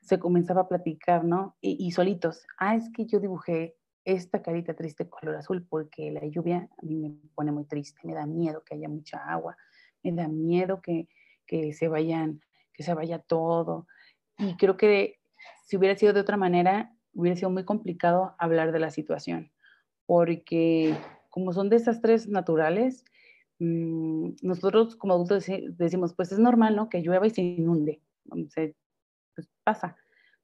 se 0.00 0.18
comenzaba 0.18 0.62
a 0.62 0.68
platicar, 0.68 1.22
¿no? 1.22 1.54
Y, 1.60 1.76
y, 1.86 1.90
solitos, 1.90 2.46
ah, 2.56 2.76
es 2.76 2.88
que 2.96 3.04
yo 3.04 3.20
dibujé 3.20 3.76
esta 4.06 4.40
carita 4.40 4.72
triste 4.72 5.06
color 5.10 5.36
azul 5.36 5.66
porque 5.68 6.10
la 6.10 6.24
lluvia 6.26 6.70
a 6.78 6.86
mí 6.86 6.96
me 6.96 7.14
pone 7.34 7.52
muy 7.52 7.66
triste, 7.66 8.00
me 8.04 8.14
da 8.14 8.24
miedo 8.24 8.64
que 8.64 8.76
haya 8.76 8.88
mucha 8.88 9.18
agua, 9.18 9.54
me 10.02 10.12
da 10.12 10.28
miedo 10.28 10.80
que, 10.80 11.06
que 11.46 11.74
se 11.74 11.88
vayan, 11.88 12.40
que 12.72 12.82
se 12.82 12.94
vaya 12.94 13.18
todo. 13.18 13.86
Y 14.38 14.56
creo 14.56 14.78
que 14.78 15.20
si 15.66 15.76
hubiera 15.76 15.98
sido 15.98 16.14
de 16.14 16.20
otra 16.20 16.38
manera, 16.38 16.90
hubiera 17.12 17.36
sido 17.36 17.50
muy 17.50 17.66
complicado 17.66 18.34
hablar 18.38 18.72
de 18.72 18.80
la 18.80 18.90
situación, 18.90 19.52
porque 20.06 20.96
como 21.28 21.52
son 21.52 21.68
desastres 21.68 22.28
naturales, 22.28 23.04
mmm, 23.58 24.30
nosotros 24.42 24.96
como 24.96 25.14
adultos 25.14 25.46
decimos, 25.76 26.14
pues 26.14 26.32
es 26.32 26.38
normal, 26.38 26.76
¿no? 26.76 26.88
Que 26.88 27.00
llueva 27.00 27.26
y 27.26 27.30
se 27.30 27.42
inunde, 27.42 28.00
se, 28.48 28.76
pues 29.34 29.48
pasa. 29.64 29.96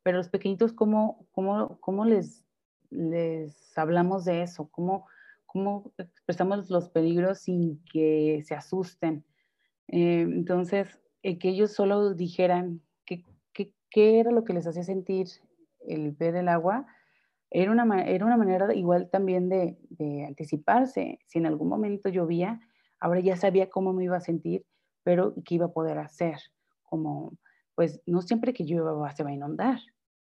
Pero 0.03 0.19
los 0.19 0.29
pequeñitos, 0.29 0.73
¿cómo, 0.73 1.27
cómo, 1.33 1.79
cómo 1.81 2.05
les, 2.05 2.45
les 2.91 3.77
hablamos 3.77 4.25
de 4.25 4.43
eso? 4.43 4.69
¿Cómo, 4.71 5.07
¿Cómo 5.47 5.93
expresamos 5.99 6.71
los 6.71 6.89
peligros 6.89 7.41
sin 7.41 7.83
que 7.93 8.43
se 8.45 8.55
asusten? 8.55 9.25
Eh, 9.89 10.23
entonces, 10.23 11.01
eh, 11.23 11.39
que 11.39 11.51
ellos 11.51 11.73
solo 11.73 12.15
dijeran 12.15 12.81
qué, 13.05 13.25
qué, 13.53 13.73
qué, 13.91 14.21
era 14.21 14.31
lo 14.31 14.45
que 14.45 14.53
les 14.53 14.67
hacía 14.67 14.85
sentir 14.85 15.27
el 15.87 16.13
ver 16.13 16.37
el 16.37 16.49
agua, 16.49 16.87
era 17.51 17.73
una, 17.73 18.05
era 18.05 18.25
una 18.25 18.37
manera 18.37 18.73
igual 18.75 19.11
también 19.11 19.49
de, 19.49 19.77
de, 19.91 20.25
anticiparse. 20.25 21.19
Si 21.27 21.39
en 21.39 21.47
algún 21.47 21.69
momento 21.69 22.09
llovía, 22.09 22.61
ahora 23.01 23.21
ya 23.21 23.37
sabía 23.37 23.71
cómo 23.71 23.93
me 23.93 24.05
iba 24.05 24.17
a 24.17 24.21
sentir, 24.21 24.65
pero 25.03 25.35
qué 25.45 25.57
iba 25.57 25.67
a 25.67 25.73
poder 25.73 25.99
hacer. 25.99 26.39
Como, 26.83 27.37
pues 27.75 28.01
no 28.07 28.23
siempre 28.23 28.53
que 28.53 28.65
llueva 28.65 29.11
se 29.15 29.25
va 29.25 29.31
a 29.31 29.35
inundar. 29.35 29.81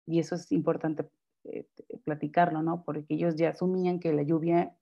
Y 0.05 0.19
eso 0.19 0.35
es 0.35 0.51
importante 0.51 1.09
eh, 1.45 1.65
platicarlo, 2.03 2.61
¿no? 2.61 2.83
Porque 2.83 3.05
ellos 3.09 3.35
ya 3.35 3.49
asumían 3.49 3.99
que 3.99 4.13
la 4.13 4.23
lluvia 4.23 4.75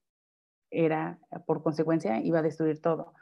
era, 0.69 1.19
por 1.45 1.63
consecuencia, 1.63 2.19
iba 2.19 2.39
a 2.39 2.43
destruir 2.43 2.81
todo. 2.81 3.13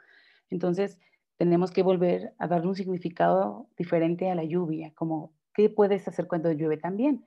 Entonces, 0.50 0.98
tenemos 1.36 1.70
que 1.70 1.82
volver 1.82 2.34
a 2.38 2.48
darle 2.48 2.68
un 2.68 2.74
significado 2.74 3.68
diferente 3.76 4.30
a 4.30 4.34
la 4.34 4.44
lluvia, 4.44 4.92
como, 4.94 5.32
¿qué 5.54 5.68
puedes 5.68 6.08
hacer 6.08 6.26
cuando 6.26 6.50
llueve 6.52 6.76
también? 6.76 7.24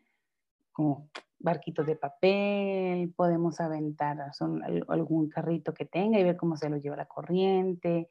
Como 0.71 1.09
barquitos 1.39 1.85
de 1.85 1.95
papel, 1.95 3.13
podemos 3.15 3.59
aventar 3.59 4.17
son, 4.33 4.61
algún 4.87 5.29
carrito 5.29 5.73
que 5.73 5.85
tenga 5.85 6.19
y 6.19 6.23
ver 6.23 6.37
cómo 6.37 6.57
se 6.57 6.69
lo 6.69 6.77
lleva 6.77 6.95
la 6.95 7.05
corriente, 7.05 8.09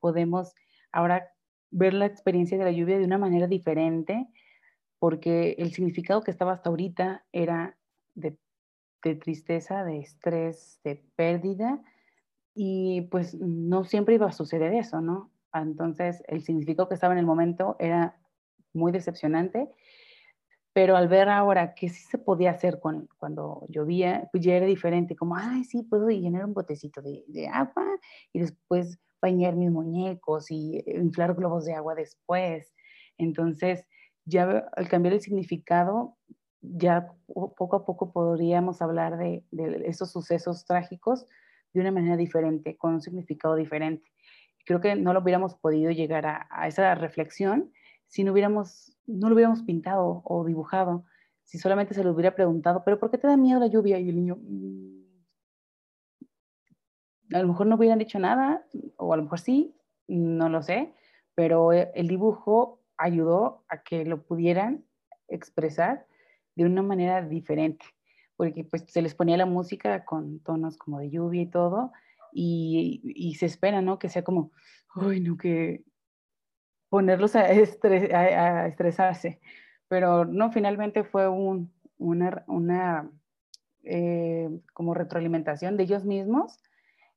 podemos 0.00 0.54
ahora 0.92 1.32
ver 1.70 1.94
la 1.94 2.06
experiencia 2.06 2.56
de 2.56 2.64
la 2.64 2.72
lluvia 2.72 2.98
de 2.98 3.04
una 3.04 3.18
manera 3.18 3.46
diferente, 3.46 4.28
porque 4.98 5.56
el 5.58 5.72
significado 5.72 6.22
que 6.22 6.30
estaba 6.30 6.52
hasta 6.52 6.70
ahorita 6.70 7.24
era 7.32 7.76
de 8.14 9.14
tristeza, 9.14 9.84
de 9.84 10.00
estrés, 10.00 10.80
de 10.82 10.96
pérdida, 11.16 11.80
y 12.54 13.02
pues 13.02 13.34
no 13.34 13.84
siempre 13.84 14.16
iba 14.16 14.26
a 14.26 14.32
suceder 14.32 14.74
eso, 14.74 15.00
¿no? 15.00 15.30
Entonces, 15.54 16.22
el 16.26 16.42
significado 16.42 16.88
que 16.88 16.94
estaba 16.94 17.14
en 17.14 17.20
el 17.20 17.26
momento 17.26 17.76
era 17.78 18.18
muy 18.72 18.90
decepcionante, 18.92 19.70
pero 20.78 20.96
al 20.96 21.08
ver 21.08 21.28
ahora 21.28 21.74
que 21.74 21.88
sí 21.88 22.04
se 22.04 22.18
podía 22.18 22.52
hacer 22.52 22.78
con, 22.78 23.08
cuando 23.18 23.66
llovía, 23.68 24.28
pues 24.30 24.44
ya 24.44 24.54
era 24.54 24.64
diferente, 24.64 25.16
como, 25.16 25.34
ay, 25.34 25.64
sí, 25.64 25.82
puedo 25.82 26.08
llenar 26.08 26.44
un 26.44 26.54
botecito 26.54 27.02
de, 27.02 27.24
de 27.26 27.48
agua 27.48 27.84
y 28.32 28.38
después 28.38 28.96
bañar 29.20 29.56
mis 29.56 29.72
muñecos 29.72 30.52
y 30.52 30.80
inflar 30.86 31.34
globos 31.34 31.64
de 31.64 31.74
agua 31.74 31.96
después. 31.96 32.76
Entonces, 33.16 33.84
ya 34.24 34.68
al 34.76 34.88
cambiar 34.88 35.14
el 35.14 35.20
significado, 35.20 36.16
ya 36.60 37.12
poco 37.26 37.74
a 37.74 37.84
poco 37.84 38.12
podríamos 38.12 38.80
hablar 38.80 39.18
de, 39.18 39.42
de 39.50 39.82
esos 39.88 40.12
sucesos 40.12 40.64
trágicos 40.64 41.26
de 41.72 41.80
una 41.80 41.90
manera 41.90 42.16
diferente, 42.16 42.76
con 42.76 42.94
un 42.94 43.00
significado 43.00 43.56
diferente 43.56 44.08
creo 44.64 44.82
que 44.82 44.94
no 44.96 45.14
lo 45.14 45.20
hubiéramos 45.22 45.54
podido 45.54 45.90
llegar 45.92 46.26
a, 46.26 46.68
esa 46.68 46.94
reflexión 46.94 47.72
si 48.06 48.22
no 48.22 48.32
hubiéramos, 48.32 48.97
no 49.08 49.28
lo 49.28 49.34
hubiéramos 49.34 49.62
pintado 49.62 50.22
o 50.24 50.44
dibujado, 50.44 51.04
si 51.42 51.58
solamente 51.58 51.94
se 51.94 52.04
lo 52.04 52.12
hubiera 52.12 52.34
preguntado, 52.34 52.82
pero 52.84 52.98
¿por 53.00 53.10
qué 53.10 53.18
te 53.18 53.26
da 53.26 53.36
miedo 53.36 53.58
la 53.58 53.66
lluvia? 53.66 53.98
Y 53.98 54.10
el 54.10 54.16
niño, 54.16 54.36
mm, 54.40 54.98
a 57.34 57.40
lo 57.40 57.48
mejor 57.48 57.66
no 57.66 57.76
hubieran 57.76 57.98
dicho 57.98 58.18
nada, 58.18 58.64
o 58.96 59.12
a 59.12 59.16
lo 59.16 59.24
mejor 59.24 59.40
sí, 59.40 59.74
no 60.06 60.48
lo 60.48 60.62
sé, 60.62 60.94
pero 61.34 61.72
e, 61.72 61.90
el 61.94 62.06
dibujo 62.08 62.82
ayudó 62.96 63.64
a 63.68 63.82
que 63.82 64.04
lo 64.04 64.22
pudieran 64.22 64.84
expresar 65.28 66.06
de 66.54 66.64
una 66.64 66.82
manera 66.82 67.22
diferente, 67.22 67.86
porque 68.36 68.64
pues 68.64 68.84
se 68.88 69.02
les 69.02 69.14
ponía 69.14 69.36
la 69.36 69.46
música 69.46 70.04
con 70.04 70.40
tonos 70.40 70.76
como 70.76 70.98
de 70.98 71.10
lluvia 71.10 71.42
y 71.42 71.50
todo, 71.50 71.92
y, 72.32 73.34
se 73.38 73.46
espera, 73.46 73.80
¿no? 73.80 73.98
Que 73.98 74.08
sea 74.08 74.22
como, 74.22 74.52
uy, 74.96 75.20
no, 75.20 75.36
que 75.36 75.82
ponerlos 76.88 77.36
a, 77.36 77.50
estresarse. 77.50 79.40
Pero 79.88 80.24
no, 80.24 80.52
finalmente 80.52 81.04
fue 81.04 81.28
un, 81.28 81.72
una, 81.98 82.44
una 82.46 83.10
eh, 83.84 84.50
como 84.74 84.94
retroalimentación 84.94 85.76
de 85.76 85.84
ellos 85.84 86.04
mismos, 86.04 86.62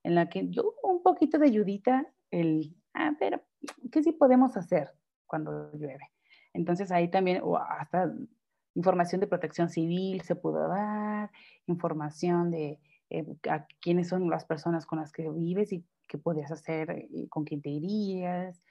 en 0.03 0.15
la 0.15 0.30
que 0.30 0.49
yo 0.49 0.74
un 0.84 1.03
poquito 1.03 1.38
de 1.38 1.47
ayudita, 1.47 2.07
el, 2.32 2.76
ah, 2.93 3.13
pero, 3.19 3.41
¿qué 3.91 4.01
sí 4.03 4.11
podemos 4.11 4.57
hacer 4.57 4.93
cuando 5.28 5.72
llueve? 5.74 6.11
Entonces 6.53 6.91
ahí 6.91 7.09
también, 7.09 7.41
o 7.43 7.57
hasta 7.57 8.13
información 8.76 9.22
de 9.22 9.28
protección 9.28 9.69
civil 9.69 10.22
se 10.22 10.36
pudo 10.36 10.67
dar, 10.67 11.30
información 11.67 12.51
de 12.51 12.80
eh, 13.09 13.26
a 13.49 13.65
quiénes 13.82 14.07
son 14.07 14.30
las 14.30 14.45
personas 14.45 14.86
con 14.86 14.99
las 14.99 15.11
que 15.11 15.30
vives 15.30 15.74
y 15.74 15.84
qué 16.07 16.17
podías 16.17 16.51
hacer 16.51 17.07
y 17.09 17.28
con 17.28 17.43
quién 17.43 17.61
te 17.61 17.69
irías. 17.69 18.61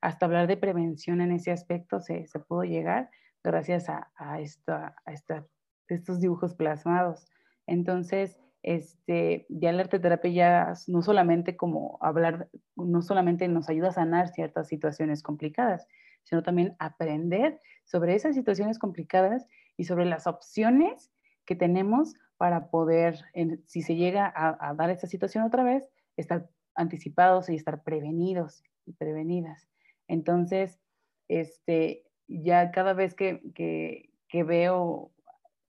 Hasta 0.00 0.26
hablar 0.26 0.46
de 0.46 0.56
prevención 0.56 1.20
en 1.20 1.32
ese 1.32 1.50
aspecto 1.50 2.00
se, 2.00 2.26
se 2.26 2.38
pudo 2.38 2.64
llegar 2.64 3.10
gracias 3.42 3.88
a, 3.88 4.10
a, 4.16 4.40
esta, 4.40 4.96
a 5.04 5.12
esta, 5.12 5.46
estos 5.88 6.20
dibujos 6.20 6.54
plasmados. 6.54 7.26
Entonces, 7.66 8.38
este, 8.62 9.46
ya 9.48 9.72
la 9.72 9.82
arteterapia 9.82 10.30
ya 10.30 10.72
no 10.86 11.02
solamente 11.02 11.56
como 11.56 11.98
hablar, 12.02 12.48
no 12.76 13.02
solamente 13.02 13.48
nos 13.48 13.68
ayuda 13.68 13.88
a 13.88 13.92
sanar 13.92 14.28
ciertas 14.28 14.68
situaciones 14.68 15.22
complicadas, 15.22 15.86
sino 16.24 16.42
también 16.42 16.76
aprender 16.78 17.60
sobre 17.84 18.14
esas 18.14 18.34
situaciones 18.34 18.78
complicadas 18.78 19.46
y 19.76 19.84
sobre 19.84 20.04
las 20.04 20.26
opciones 20.26 21.10
que 21.46 21.56
tenemos 21.56 22.14
para 22.36 22.70
poder, 22.70 23.18
si 23.66 23.82
se 23.82 23.96
llega 23.96 24.32
a, 24.34 24.74
dar 24.74 24.90
esta 24.90 25.06
situación 25.06 25.44
otra 25.44 25.62
vez, 25.62 25.88
estar 26.16 26.48
anticipados 26.74 27.48
y 27.48 27.54
estar 27.54 27.82
prevenidos 27.82 28.62
y 28.86 28.92
prevenidas. 28.92 29.68
Entonces, 30.10 30.80
este, 31.28 32.04
ya 32.26 32.72
cada 32.72 32.94
vez 32.94 33.14
que, 33.14 33.40
que, 33.54 34.42
veo 34.42 35.12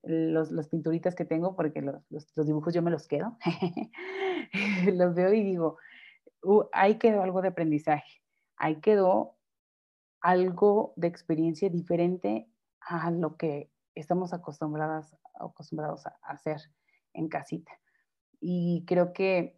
los, 0.02 0.50
las 0.50 0.68
pinturitas 0.68 1.14
que 1.14 1.24
tengo, 1.24 1.54
porque 1.54 1.80
los, 1.80 2.02
los, 2.10 2.46
dibujos 2.46 2.74
yo 2.74 2.82
me 2.82 2.90
los 2.90 3.06
quedo, 3.06 3.38
los 4.92 5.14
veo 5.14 5.32
y 5.32 5.44
digo, 5.44 5.76
uh, 6.42 6.64
ahí 6.72 6.98
quedó 6.98 7.22
algo 7.22 7.40
de 7.40 7.48
aprendizaje, 7.48 8.20
ahí 8.56 8.80
quedó 8.80 9.36
algo 10.20 10.92
de 10.96 11.06
experiencia 11.06 11.70
diferente 11.70 12.48
a 12.80 13.12
lo 13.12 13.36
que 13.36 13.70
estamos 13.94 14.32
acostumbradas, 14.32 15.16
acostumbrados 15.34 16.04
a 16.04 16.18
hacer 16.22 16.60
en 17.12 17.28
casita. 17.28 17.70
Y 18.40 18.84
creo 18.88 19.12
que 19.12 19.56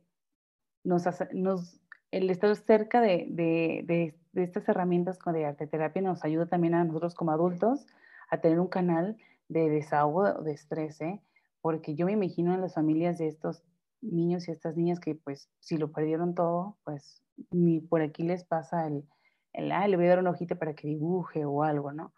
nos, 0.83 1.05
nos 1.33 1.81
el 2.17 2.31
estar 2.31 2.55
cerca 2.55 3.01
de, 3.01 3.27
de, 3.29 4.15
de, 4.33 4.43
estas 4.43 4.69
herramientas 4.69 5.19
de 5.19 5.45
arte 5.45 5.67
terapia 5.67 6.01
nos 6.01 6.25
ayuda 6.25 6.47
también 6.47 6.75
a 6.75 6.85
nosotros 6.85 7.15
como 7.15 7.33
adultos 7.33 7.87
a 8.31 8.41
tener 8.41 8.61
un 8.61 8.69
canal 8.69 9.17
de 9.49 9.69
desahogo 9.69 10.33
de 10.43 10.53
estrés, 10.53 11.01
¿eh? 11.01 11.21
porque 11.61 11.97
yo 11.97 12.07
me 12.07 12.13
imagino 12.13 12.55
en 12.55 12.61
las 12.61 12.75
familias 12.75 13.19
de 13.19 13.27
estos 13.27 13.65
niños 14.01 14.47
y 14.47 14.53
estas 14.53 14.77
niñas 14.77 15.01
que 15.01 15.17
pues 15.17 15.51
si 15.59 15.77
lo 15.77 15.91
perdieron 15.91 16.37
todo, 16.37 16.79
pues 16.85 17.21
ni 17.51 17.81
por 17.81 18.01
aquí 18.01 18.23
les 18.23 18.45
pasa 18.45 18.87
el, 18.87 19.05
el 19.53 19.73
ah, 19.73 19.89
le 19.89 19.97
voy 19.97 20.07
a 20.07 20.11
dar 20.11 20.21
un 20.21 20.29
ojito 20.29 20.57
para 20.57 20.75
que 20.75 20.87
dibuje 20.87 21.45
o 21.45 21.65
algo, 21.65 21.93
¿no? 21.93 22.13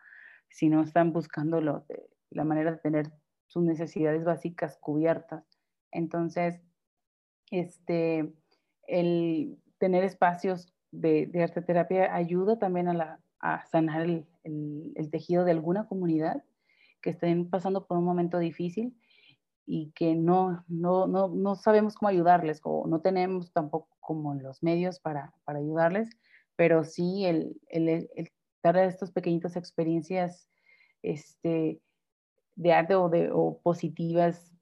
Si 0.50 0.68
no 0.68 0.82
están 0.82 1.12
buscando 1.12 1.62
lo, 1.62 1.86
la 2.30 2.44
manera 2.44 2.72
de 2.72 2.78
tener 2.78 3.12
sus 3.46 3.62
necesidades 3.62 4.24
básicas 4.24 4.76
cubiertas. 4.76 5.44
Entonces, 5.90 6.60
este, 7.50 8.34
el 8.86 9.58
tener 9.78 10.04
espacios 10.04 10.72
de, 10.90 11.26
de 11.26 11.42
arte 11.42 11.62
terapia 11.62 12.14
ayuda 12.14 12.58
también 12.58 12.88
a, 12.88 13.20
sanar 13.70 14.02
el, 14.02 14.26
tejido 15.10 15.44
de 15.44 15.52
alguna 15.52 15.86
comunidad 15.86 16.42
que 17.00 17.10
estén 17.10 17.48
pasando 17.48 17.86
por 17.86 17.98
un 17.98 18.04
momento 18.04 18.38
difícil 18.38 18.98
y 19.66 19.92
que 19.92 20.14
no, 20.16 20.64
no, 20.66 21.06
no, 21.06 21.28
no 21.28 21.54
sabemos 21.54 21.94
cómo 21.94 22.08
ayudarles 22.08 22.60
o 22.64 22.86
no 22.88 23.00
tenemos 23.00 23.52
tampoco 23.52 23.88
como 24.00 24.34
los 24.34 24.62
medios 24.62 24.98
para, 24.98 25.32
para 25.44 25.58
ayudarles, 25.58 26.10
pero 26.56 26.82
sí 26.84 27.24
el, 27.24 27.60
el, 27.68 27.88
el 27.88 28.32
dar 28.62 28.76
estas 28.78 29.12
pequeñitas 29.12 29.56
experiencias 29.56 30.48
este, 31.02 31.80
de 32.56 32.72
arte 32.72 32.94
o, 32.94 33.08
de, 33.08 33.30
o 33.32 33.60
positivas 33.62 34.52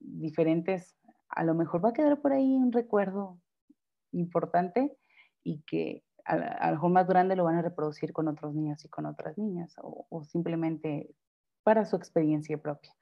diferentes, 0.00 0.96
a 1.28 1.44
lo 1.44 1.54
mejor 1.54 1.84
va 1.84 1.90
a 1.90 1.92
quedar 1.92 2.20
por 2.20 2.32
ahí 2.32 2.56
un 2.56 2.72
recuerdo 2.72 3.38
importante 4.12 4.96
y 5.42 5.62
que 5.62 6.04
a, 6.24 6.36
lo 6.68 6.72
mejor 6.72 6.90
más 6.92 7.08
grande 7.08 7.36
lo 7.36 7.44
van 7.44 7.56
a 7.56 7.62
reproducir 7.62 8.12
con 8.12 8.28
otros 8.28 8.54
niños 8.54 8.84
y 8.84 8.88
con 8.88 9.06
otras 9.06 9.36
niñas 9.38 9.74
o, 9.82 10.06
o 10.08 10.24
simplemente 10.24 11.10
para 11.64 11.84
su 11.84 11.96
experiencia 11.96 12.58
propia. 12.58 12.94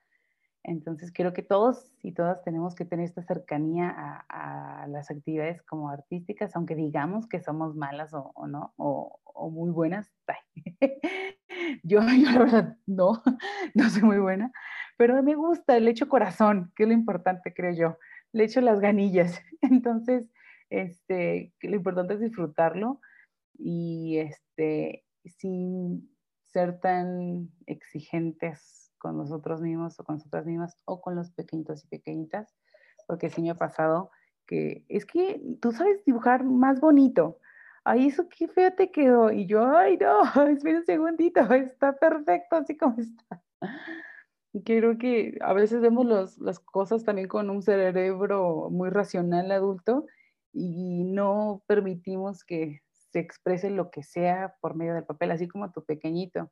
Entonces 0.62 1.10
creo 1.14 1.32
que 1.32 1.42
todos 1.42 1.90
y 2.02 2.12
todas 2.12 2.42
tenemos 2.44 2.74
que 2.74 2.84
tener 2.84 3.06
esta 3.06 3.22
cercanía 3.22 3.94
a, 4.28 4.86
las 4.88 5.10
actividades 5.10 5.62
como 5.62 5.90
artísticas, 5.90 6.56
aunque 6.56 6.74
digamos 6.74 7.28
que 7.28 7.40
somos 7.40 7.76
malas 7.76 8.12
o, 8.12 8.32
no, 8.46 8.72
o, 8.76 9.50
muy 9.50 9.70
buenas. 9.70 10.10
yo, 11.82 12.00
yo, 12.00 12.30
la 12.30 12.38
verdad 12.38 12.76
no, 12.86 13.22
no 13.74 13.90
soy 13.90 14.02
muy 14.02 14.18
buena, 14.18 14.52
pero 14.96 15.22
me 15.22 15.34
gusta, 15.34 15.78
le 15.78 15.90
echo 15.90 16.08
corazón, 16.08 16.72
que 16.74 16.82
es 16.82 16.88
lo 16.88 16.94
importante, 16.94 17.54
creo 17.54 17.72
yo. 17.72 17.98
Le 18.32 18.44
echo 18.44 18.60
las 18.60 18.80
ganillas. 18.80 19.40
Entonces, 19.62 20.28
este, 20.70 21.52
lo 21.60 21.76
importante 21.76 22.14
es 22.14 22.20
disfrutarlo 22.20 23.00
y 23.58 24.18
este, 24.18 25.04
sin 25.24 26.10
ser 26.46 26.80
tan 26.80 27.50
exigentes 27.66 28.92
con 28.98 29.16
nosotros 29.16 29.60
mismos 29.60 29.98
o 29.98 30.04
con 30.04 30.16
nosotras 30.16 30.46
mismas 30.46 30.76
o 30.84 31.00
con 31.00 31.14
los 31.14 31.30
pequeñitos 31.32 31.84
y 31.84 31.88
pequeñitas, 31.88 32.54
porque 33.06 33.30
sí 33.30 33.42
me 33.42 33.50
ha 33.50 33.54
pasado 33.56 34.10
que 34.46 34.84
es 34.88 35.06
que 35.06 35.40
tú 35.60 35.72
sabes 35.72 36.04
dibujar 36.04 36.44
más 36.44 36.80
bonito. 36.80 37.38
Ay, 37.84 38.08
eso 38.08 38.28
qué 38.28 38.46
feo 38.48 38.72
te 38.74 38.90
quedó. 38.90 39.30
Y 39.30 39.46
yo, 39.46 39.64
ay, 39.64 39.96
no, 39.96 40.22
espera 40.48 40.78
un 40.78 40.84
segundito, 40.84 41.40
está 41.52 41.92
perfecto 41.94 42.56
así 42.56 42.76
como 42.76 42.96
está. 42.98 43.42
Y 44.52 44.62
creo 44.64 44.98
que 44.98 45.38
a 45.40 45.52
veces 45.52 45.80
vemos 45.80 46.04
los, 46.06 46.38
las 46.38 46.58
cosas 46.58 47.04
también 47.04 47.28
con 47.28 47.48
un 47.50 47.62
cerebro 47.62 48.68
muy 48.70 48.90
racional 48.90 49.50
adulto 49.52 50.06
y 50.52 51.04
no 51.04 51.62
permitimos 51.66 52.44
que 52.44 52.80
se 53.12 53.18
exprese 53.18 53.70
lo 53.70 53.90
que 53.90 54.02
sea 54.02 54.54
por 54.60 54.74
medio 54.74 54.94
del 54.94 55.04
papel, 55.04 55.30
así 55.30 55.48
como 55.48 55.72
tu 55.72 55.84
pequeñito 55.84 56.50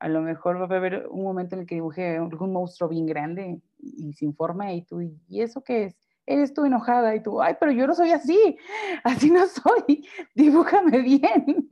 a 0.00 0.08
lo 0.08 0.22
mejor 0.22 0.56
va 0.58 0.74
a 0.74 0.78
haber 0.78 1.06
un 1.10 1.22
momento 1.22 1.54
en 1.54 1.60
el 1.60 1.66
que 1.66 1.76
dibuje 1.76 2.16
algún 2.16 2.52
monstruo 2.52 2.88
bien 2.88 3.06
grande 3.06 3.60
y, 3.78 4.12
sin 4.14 4.34
forma 4.34 4.72
y 4.72 4.82
tú, 4.82 5.02
¿y 5.02 5.42
eso 5.42 5.62
qué 5.62 5.84
es? 5.84 5.96
Eres 6.26 6.54
tú 6.54 6.64
enojada 6.64 7.14
y 7.14 7.22
tú, 7.22 7.42
ay, 7.42 7.56
pero 7.60 7.70
yo 7.70 7.86
no 7.86 7.94
soy 7.94 8.12
así, 8.12 8.56
así 9.04 9.30
no 9.30 9.46
soy, 9.46 10.08
dibújame 10.34 11.02
bien. 11.02 11.68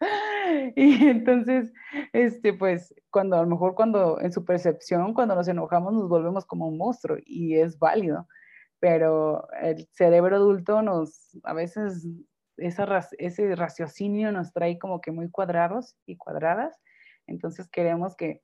y 0.76 1.06
entonces, 1.06 1.72
este, 2.12 2.52
pues, 2.52 2.94
cuando 3.10 3.36
a 3.36 3.42
lo 3.42 3.48
mejor 3.48 3.74
cuando 3.74 4.20
en 4.20 4.32
su 4.32 4.44
percepción, 4.44 5.14
cuando 5.14 5.34
nos 5.34 5.48
enojamos, 5.48 5.94
nos 5.94 6.08
volvemos 6.08 6.44
como 6.44 6.68
un 6.68 6.76
monstruo 6.76 7.16
y 7.24 7.54
es 7.54 7.78
válido, 7.78 8.28
pero 8.84 9.48
el 9.62 9.88
cerebro 9.92 10.36
adulto 10.36 10.82
nos, 10.82 11.38
a 11.42 11.54
veces, 11.54 12.06
ese 12.58 13.56
raciocinio 13.56 14.30
nos 14.30 14.52
trae 14.52 14.78
como 14.78 15.00
que 15.00 15.10
muy 15.10 15.30
cuadrados 15.30 15.96
y 16.04 16.18
cuadradas 16.18 16.78
entonces 17.26 17.66
queremos 17.70 18.14
que 18.14 18.42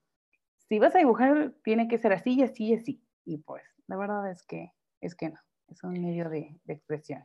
si 0.66 0.78
vas 0.78 0.94
a 0.94 0.98
dibujar, 0.98 1.52
tiene 1.62 1.88
que 1.88 1.98
ser 1.98 2.14
así 2.14 2.36
y 2.38 2.42
así 2.42 2.68
y 2.68 2.74
así. 2.74 3.02
Y 3.26 3.36
pues 3.36 3.62
la 3.86 3.98
verdad 3.98 4.30
es 4.30 4.42
que, 4.44 4.70
es 5.02 5.14
que 5.14 5.28
no, 5.28 5.38
es 5.68 5.84
un 5.84 6.00
medio 6.00 6.30
de, 6.30 6.56
expresión. 6.68 7.22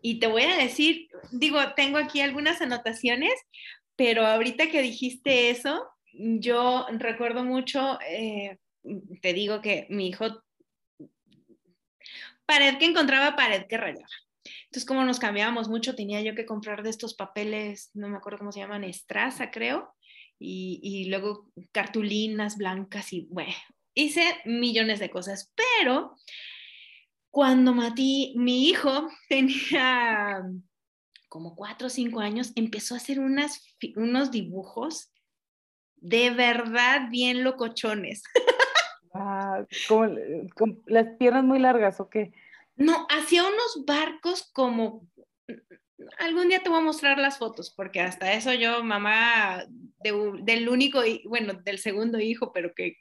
Y 0.00 0.20
te 0.20 0.26
voy 0.26 0.44
a 0.44 0.56
decir, 0.56 1.08
digo, 1.32 1.58
tengo 1.76 1.98
aquí 1.98 2.22
algunas 2.22 2.62
anotaciones, 2.62 3.34
pero 3.94 4.24
ahorita 4.24 4.70
que 4.70 4.80
dijiste 4.80 5.50
eso, 5.50 5.86
yo 6.14 6.86
recuerdo 6.92 7.44
mucho, 7.44 7.98
eh, 8.08 8.58
te 9.20 9.34
digo 9.34 9.60
que 9.60 9.86
mi 9.90 10.08
hijo, 10.08 10.42
pared 12.46 12.78
que 12.78 12.86
encontraba, 12.86 13.36
pared 13.36 13.66
que 13.68 13.76
rayaba. 13.76 14.08
Entonces, 14.64 14.84
como 14.86 15.04
nos 15.04 15.18
cambiábamos 15.18 15.68
mucho, 15.68 15.94
tenía 15.94 16.20
yo 16.20 16.34
que 16.34 16.46
comprar 16.46 16.82
de 16.82 16.90
estos 16.90 17.14
papeles, 17.14 17.90
no 17.94 18.08
me 18.08 18.16
acuerdo 18.16 18.38
cómo 18.38 18.52
se 18.52 18.60
llaman, 18.60 18.84
estraza, 18.84 19.50
creo, 19.50 19.94
y, 20.38 21.06
luego 21.08 21.48
cartulinas 21.70 22.56
blancas 22.56 23.12
y 23.12 23.26
bueno, 23.30 23.52
hice 23.94 24.22
millones 24.44 24.98
de 24.98 25.10
cosas, 25.10 25.52
pero 25.54 26.16
cuando 27.30 27.74
Mati, 27.74 28.34
mi 28.36 28.68
hijo, 28.68 29.08
tenía 29.28 30.42
como 31.28 31.54
cuatro 31.54 31.86
o 31.86 31.90
cinco 31.90 32.20
años, 32.20 32.52
empezó 32.56 32.94
a 32.94 32.98
hacer 32.98 33.20
unas, 33.20 33.62
unos 33.96 34.30
dibujos 34.30 35.10
de 35.96 36.30
verdad 36.30 37.08
bien 37.10 37.44
locochones. 37.44 38.22
Ah, 39.14 39.64
¿Con 39.88 40.82
las 40.86 41.06
piernas 41.18 41.44
muy 41.44 41.58
largas 41.58 42.00
o 42.00 42.08
qué? 42.08 42.32
No, 42.76 43.06
hacía 43.10 43.42
unos 43.42 43.84
barcos 43.86 44.50
como 44.52 45.06
algún 46.18 46.48
día 46.48 46.62
te 46.62 46.68
voy 46.68 46.78
a 46.78 46.82
mostrar 46.82 47.18
las 47.18 47.38
fotos, 47.38 47.70
porque 47.70 48.00
hasta 48.00 48.32
eso 48.32 48.52
yo, 48.52 48.82
mamá 48.82 49.64
del 50.00 50.68
único, 50.68 51.00
bueno, 51.24 51.54
del 51.54 51.78
segundo 51.78 52.18
hijo, 52.18 52.52
pero 52.52 52.74
que, 52.74 52.98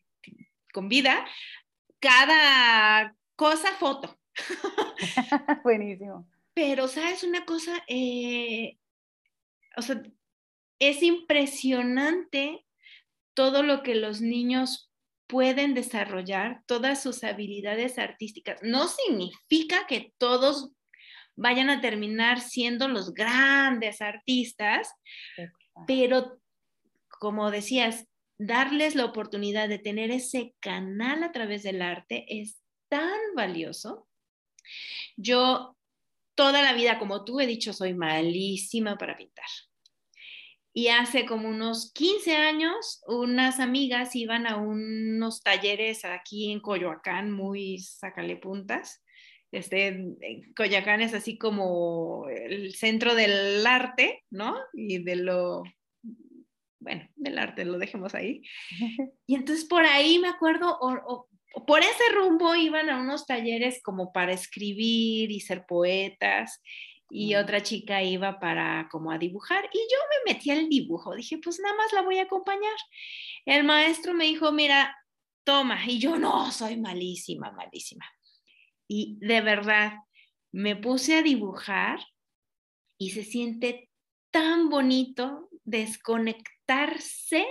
con 0.74 0.90
vida, 0.90 1.26
cada 2.00 3.16
cosa 3.36 3.72
foto. 3.74 4.18
Buenísimo. 5.64 6.28
Pero, 6.54 6.88
¿sabes 6.88 7.24
una 7.24 7.46
cosa? 7.46 7.84
Eh, 7.88 8.78
o 9.78 9.82
sea, 9.82 10.02
es 10.80 11.02
impresionante 11.02 12.66
todo 13.34 13.64
lo 13.64 13.84
que 13.84 13.96
los 13.96 14.22
niños 14.22 14.91
pueden 15.32 15.74
desarrollar, 15.74 16.62
todas 16.66 17.02
sus 17.02 17.24
habilidades 17.24 17.98
artísticas. 17.98 18.60
No 18.64 18.90
significa 18.90 19.88
que 19.88 20.14
todos 20.18 20.74
vayan 21.38 21.70
a 21.70 21.80
terminar 21.80 22.42
siendo 22.42 22.90
los 22.90 23.14
grandes 23.14 24.02
artistas, 24.02 24.94
pero 25.88 26.38
como 27.08 27.50
decías, 27.50 28.08
darles 28.38 28.96
la 28.96 29.06
oportunidad 29.06 29.70
de 29.70 29.80
tener 29.80 30.12
ese 30.12 30.54
canal 30.60 31.24
a 31.24 31.32
través 31.32 31.64
del 31.64 31.82
arte 31.82 32.26
es 32.28 32.62
tan 32.90 33.18
valioso. 33.34 34.10
Yo 35.16 35.78
toda 36.36 36.62
la 36.62 36.74
vida, 36.74 37.00
como 37.00 37.24
tú 37.24 37.40
he 37.40 37.48
dicho, 37.48 37.72
soy 37.72 37.94
malísima 37.94 38.98
para 38.98 39.16
pintar. 39.16 39.46
Y 40.74 40.88
hace 40.88 41.26
como 41.26 41.50
unos 41.50 41.92
15 41.94 42.36
años, 42.36 43.02
unas 43.08 43.60
amigas 43.60 44.16
iban 44.16 44.48
a 44.48 44.58
unos 44.58 45.44
talleres 45.44 46.06
aquí 46.06 46.52
en 46.52 46.62
Coyoacán, 46.62 47.32
muy 47.32 47.80
sacale 47.80 48.38
puntas, 48.38 49.02
este, 49.52 50.16
Coyacán 50.56 51.02
es 51.02 51.14
así 51.14 51.38
como 51.38 52.28
el 52.30 52.74
centro 52.74 53.16
del 53.16 53.66
arte, 53.68 54.24
¿no? 54.30 54.56
Y 54.74 55.00
de 55.04 55.18
lo, 55.18 55.64
bueno, 56.80 57.08
del 57.16 57.38
arte, 57.38 57.66
lo 57.66 57.78
dejemos 57.78 58.16
ahí. 58.16 58.42
Y 59.28 59.36
entonces 59.36 59.66
por 59.66 59.86
ahí 59.86 60.20
me 60.20 60.30
acuerdo, 60.30 60.78
o, 60.80 61.28
por 61.68 61.80
ese 61.80 62.04
rumbo 62.14 62.56
iban 62.56 62.90
a 62.90 63.00
unos 63.00 63.26
talleres 63.26 63.82
como 63.84 64.14
para 64.14 64.32
escribir 64.32 65.32
y 65.32 65.42
ser 65.42 65.66
poetas, 65.66 66.62
y 67.14 67.36
otra 67.36 67.62
chica 67.62 68.02
iba 68.02 68.40
para 68.40 68.88
como 68.90 69.12
a 69.12 69.18
dibujar, 69.18 69.66
y 69.74 69.78
yo 69.78 69.98
me 70.10 70.34
metí 70.34 70.50
al 70.50 70.70
dibujo, 70.70 71.14
dije, 71.14 71.38
pues 71.40 71.60
nada 71.60 71.76
más 71.76 71.92
la 71.92 72.04
voy 72.04 72.20
a 72.20 72.24
acompañar. 72.24 72.78
El 73.46 73.66
maestro 73.66 74.14
me 74.14 74.26
dijo, 74.26 74.54
mira, 74.54 74.96
toma, 75.44 75.86
y 75.86 76.00
yo 76.00 76.18
no, 76.18 76.50
soy 76.54 76.78
malísima, 76.78 77.52
malísima. 77.52 78.06
Y 78.88 79.18
de 79.20 79.42
verdad, 79.42 79.94
me 80.54 80.78
puse 80.78 81.16
a 81.16 81.22
dibujar 81.22 82.00
y 82.98 83.10
se 83.10 83.26
siente 83.26 83.90
tan 84.32 84.70
bonito 84.70 85.50
desconectarse 85.66 87.46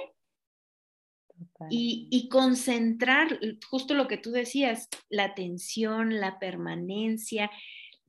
y, 1.68 2.08
y, 2.10 2.28
concentrar 2.28 3.40
justo 3.70 3.94
lo 3.94 4.08
que 4.08 4.18
tú 4.18 4.30
decías, 4.30 4.88
la 5.08 5.24
atención, 5.24 6.20
la 6.20 6.38
permanencia, 6.38 7.50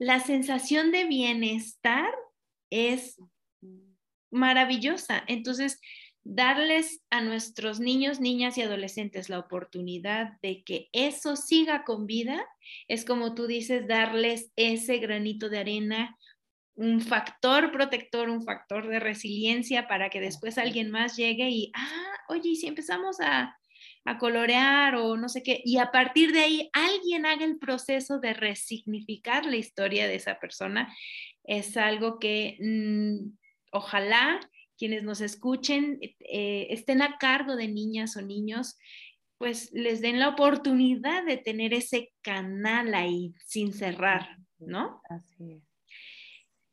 la 0.01 0.19
sensación 0.19 0.91
de 0.91 1.05
bienestar 1.05 2.11
es 2.71 3.21
maravillosa. 4.31 5.23
Entonces, 5.27 5.79
darles 6.23 7.03
a 7.11 7.21
nuestros 7.21 7.79
niños, 7.79 8.19
niñas 8.19 8.57
y 8.57 8.63
adolescentes 8.63 9.29
la 9.29 9.37
oportunidad 9.37 10.39
de 10.41 10.63
que 10.63 10.89
eso 10.91 11.35
siga 11.35 11.83
con 11.83 12.07
vida, 12.07 12.43
es 12.87 13.05
como 13.05 13.35
tú 13.35 13.45
dices, 13.45 13.87
darles 13.87 14.51
ese 14.55 14.97
granito 14.97 15.49
de 15.49 15.59
arena, 15.59 16.17
un 16.73 17.01
factor 17.01 17.71
protector, 17.71 18.27
un 18.27 18.43
factor 18.43 18.87
de 18.87 18.99
resiliencia 18.99 19.87
para 19.87 20.09
que 20.09 20.19
después 20.19 20.57
alguien 20.57 20.89
más 20.89 21.15
llegue 21.15 21.51
y, 21.51 21.71
ah, 21.75 22.13
oye, 22.29 22.55
si 22.55 22.65
empezamos 22.65 23.19
a, 23.19 23.55
a 24.05 24.17
colorear 24.17 24.95
o 24.95 25.17
no 25.17 25.29
sé 25.29 25.43
qué, 25.43 25.61
y 25.63 25.77
a 25.77 25.91
partir 25.91 26.31
de 26.31 26.39
ahí 26.39 26.69
alguien 26.73 27.25
haga 27.25 27.45
el 27.45 27.59
proceso 27.59 28.19
de 28.19 28.33
resignificar 28.33 29.45
la 29.45 29.57
historia 29.57 30.07
de 30.07 30.15
esa 30.15 30.39
persona, 30.39 30.93
es 31.43 31.77
algo 31.77 32.19
que 32.19 32.57
mm, 32.59 33.37
ojalá 33.71 34.39
quienes 34.77 35.03
nos 35.03 35.21
escuchen 35.21 35.99
eh, 36.01 36.67
estén 36.71 37.03
a 37.03 37.17
cargo 37.19 37.55
de 37.55 37.67
niñas 37.67 38.17
o 38.17 38.21
niños, 38.21 38.77
pues 39.37 39.71
les 39.73 40.01
den 40.01 40.19
la 40.19 40.29
oportunidad 40.29 41.23
de 41.25 41.37
tener 41.37 41.73
ese 41.73 42.13
canal 42.21 42.93
ahí 42.93 43.33
sin 43.45 43.73
cerrar, 43.73 44.37
¿no? 44.59 45.01
Así 45.09 45.51
es. 45.51 45.63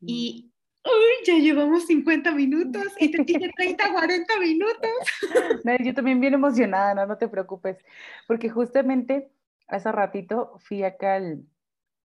Y 0.00 0.50
Uy, 0.84 1.26
ya 1.26 1.34
llevamos 1.34 1.86
50 1.86 2.32
minutos 2.32 2.86
y 2.98 3.10
te 3.10 3.24
tiene 3.24 3.50
30, 3.56 3.92
40 3.92 4.38
minutos. 4.40 4.90
yo 5.84 5.94
también 5.94 6.20
bien 6.20 6.34
emocionada, 6.34 6.94
no, 6.94 7.06
no 7.06 7.18
te 7.18 7.28
preocupes, 7.28 7.78
porque 8.26 8.48
justamente 8.48 9.30
hace 9.66 9.92
ratito 9.92 10.54
fui 10.60 10.82
acá 10.84 11.16
al, 11.16 11.44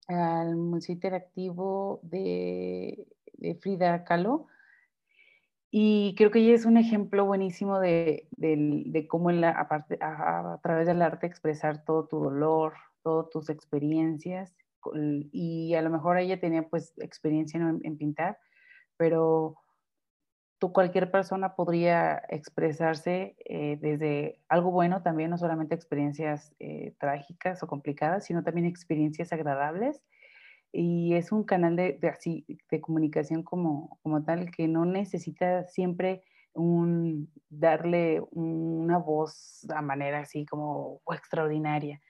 al 0.07 0.55
Museo 0.55 0.93
Interactivo 0.93 1.99
de, 2.03 3.05
de, 3.33 3.55
Frida 3.55 4.03
Kahlo 4.03 4.47
y 5.71 6.15
creo 6.15 6.31
que 6.31 6.39
ella 6.39 6.55
es 6.55 6.65
un 6.65 6.77
ejemplo 6.77 7.25
buenísimo 7.25 7.79
de, 7.79 8.27
de, 8.31 8.83
de 8.85 9.07
cómo 9.07 9.29
en 9.29 9.41
la, 9.41 9.51
aparte, 9.51 9.97
a, 10.01 10.53
a, 10.53 10.61
través 10.61 10.87
del 10.87 11.01
arte 11.01 11.27
expresar 11.27 11.83
todo 11.83 12.07
tu 12.07 12.19
dolor, 12.19 12.73
todas 13.03 13.29
tus 13.29 13.49
experiencias 13.49 14.55
y 15.31 15.73
a 15.73 15.81
lo 15.81 15.89
mejor 15.89 16.17
ella 16.17 16.39
tenía 16.39 16.67
pues 16.69 16.93
experiencia 16.97 17.59
en, 17.59 17.81
en 17.83 17.97
pintar 17.97 18.37
pero 18.99 19.55
tú, 20.59 20.73
cualquier 20.73 21.09
persona 21.09 21.55
podría 21.55 22.21
expresarse 22.27 23.37
eh, 23.45 23.77
desde 23.81 24.41
algo 24.49 24.71
bueno 24.71 25.01
también, 25.01 25.29
no 25.29 25.37
solamente 25.37 25.73
experiencias 25.73 26.53
eh, 26.59 26.93
trágicas 26.99 27.63
o 27.63 27.67
complicadas, 27.67 28.25
sino 28.25 28.43
también 28.43 28.67
experiencias 28.67 29.31
agradables. 29.31 30.03
Y 30.73 31.13
es 31.13 31.31
un 31.31 31.45
canal 31.45 31.77
de, 31.77 31.97
de 32.69 32.81
comunicación 32.81 33.41
como, 33.41 33.97
como 34.03 34.25
tal 34.25 34.51
que 34.51 34.67
no 34.67 34.83
necesita 34.83 35.63
siempre 35.63 36.21
un, 36.53 37.31
darle 37.47 38.21
una 38.31 38.97
voz 38.97 39.65
a 39.73 39.81
manera 39.81 40.19
así 40.19 40.45
como 40.45 41.01
extraordinaria, 41.09 42.01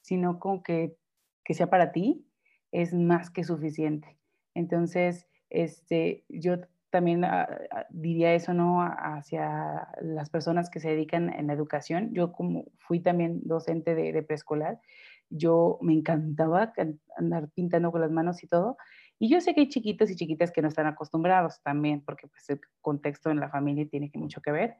sino 0.00 0.40
con 0.40 0.60
que, 0.64 0.96
que 1.44 1.54
sea 1.54 1.70
para 1.70 1.92
ti 1.92 2.26
es 2.72 2.92
más 2.94 3.30
que 3.30 3.44
suficiente. 3.44 4.18
Entonces, 4.54 5.28
este, 5.52 6.24
yo 6.28 6.56
también 6.90 7.24
ah, 7.24 7.48
ah, 7.70 7.86
diría 7.90 8.34
eso, 8.34 8.52
¿no? 8.54 8.82
Hacia 8.82 9.88
las 10.00 10.30
personas 10.30 10.70
que 10.70 10.80
se 10.80 10.90
dedican 10.90 11.32
en 11.32 11.46
la 11.46 11.52
educación. 11.52 12.12
Yo 12.12 12.32
como 12.32 12.64
fui 12.78 13.00
también 13.00 13.40
docente 13.44 13.94
de, 13.94 14.22
preescolar, 14.22 14.80
yo 15.30 15.78
me 15.80 15.92
encantaba 15.94 16.72
andar 17.16 17.48
pintando 17.54 17.92
con 17.92 18.00
las 18.00 18.10
manos 18.10 18.42
y 18.42 18.46
todo. 18.46 18.76
Y 19.18 19.28
yo 19.28 19.40
sé 19.40 19.54
que 19.54 19.62
hay 19.62 19.68
chiquitos 19.68 20.10
y 20.10 20.16
chiquitas 20.16 20.50
que 20.50 20.62
no 20.62 20.68
están 20.68 20.86
acostumbrados 20.86 21.62
también, 21.62 22.02
porque 22.04 22.26
pues 22.28 22.48
el 22.50 22.60
contexto 22.80 23.30
en 23.30 23.40
la 23.40 23.48
familia 23.48 23.86
tiene 23.88 24.10
mucho 24.14 24.40
que 24.40 24.52
ver, 24.52 24.76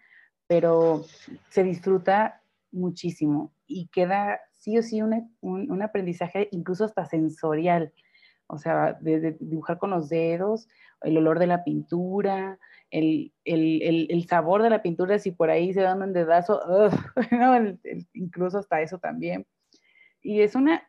pero 0.47 1.05
se 1.49 1.63
disfruta 1.63 2.43
muchísimo 2.73 3.53
y 3.67 3.89
queda 3.89 4.41
sí 4.51 4.77
o 4.79 4.83
sí 4.83 5.03
un, 5.03 5.31
un 5.43 5.83
aprendizaje 5.83 6.49
incluso 6.53 6.85
hasta 6.85 7.05
sensorial 7.05 7.93
o 8.53 8.59
sea, 8.59 8.99
de, 9.01 9.35
dibujar 9.41 9.79
con 9.79 9.89
los 9.89 10.11
dedos, 10.11 10.69
el 11.01 11.17
olor 11.17 11.39
de 11.39 11.47
la 11.47 11.65
pintura, 11.65 12.59
el, 12.91 13.33
el, 13.47 14.09
el, 14.11 14.29
sabor 14.29 14.63
de 14.63 14.69
la 14.69 14.83
pintura, 14.83 15.19
si 15.19 15.31
por 15.31 15.49
ahí 15.49 15.73
se 15.73 15.81
dan 15.81 16.03
un 16.03 16.13
dedazo, 16.13 16.61
incluso 18.13 18.59
hasta 18.59 18.83
eso 18.83 18.99
también. 18.99 19.47
Y 20.21 20.43
es 20.43 20.55
una, 20.55 20.87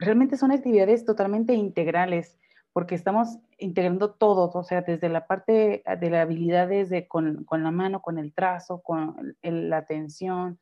realmente 0.00 0.36
son 0.36 0.50
actividades 0.50 1.04
totalmente 1.04 1.54
integrales, 1.54 2.36
porque 2.72 2.96
estamos 2.96 3.38
integrando 3.58 4.14
todo, 4.14 4.50
o 4.52 4.64
sea, 4.64 4.82
desde 4.82 5.08
la 5.08 5.28
parte 5.28 5.84
de 6.00 6.10
las 6.10 6.22
habilidades 6.22 6.90
de, 6.90 7.06
con, 7.06 7.44
con 7.44 7.62
la 7.62 7.70
mano, 7.70 8.02
con 8.02 8.18
el 8.18 8.34
trazo, 8.34 8.82
con 8.82 9.36
la 9.42 9.76
atención, 9.76 10.58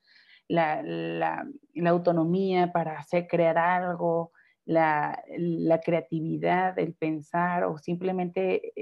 la, 0.49 0.83
la, 0.83 1.49
la, 1.73 1.91
autonomía 1.91 2.73
para 2.73 2.99
hacer, 2.99 3.27
crear 3.27 3.57
algo, 3.57 4.33
la, 4.67 5.81
creatividad, 5.85 6.79
el 6.79 6.93
pensar 6.95 7.65
o 7.65 7.79
simplemente 7.79 8.73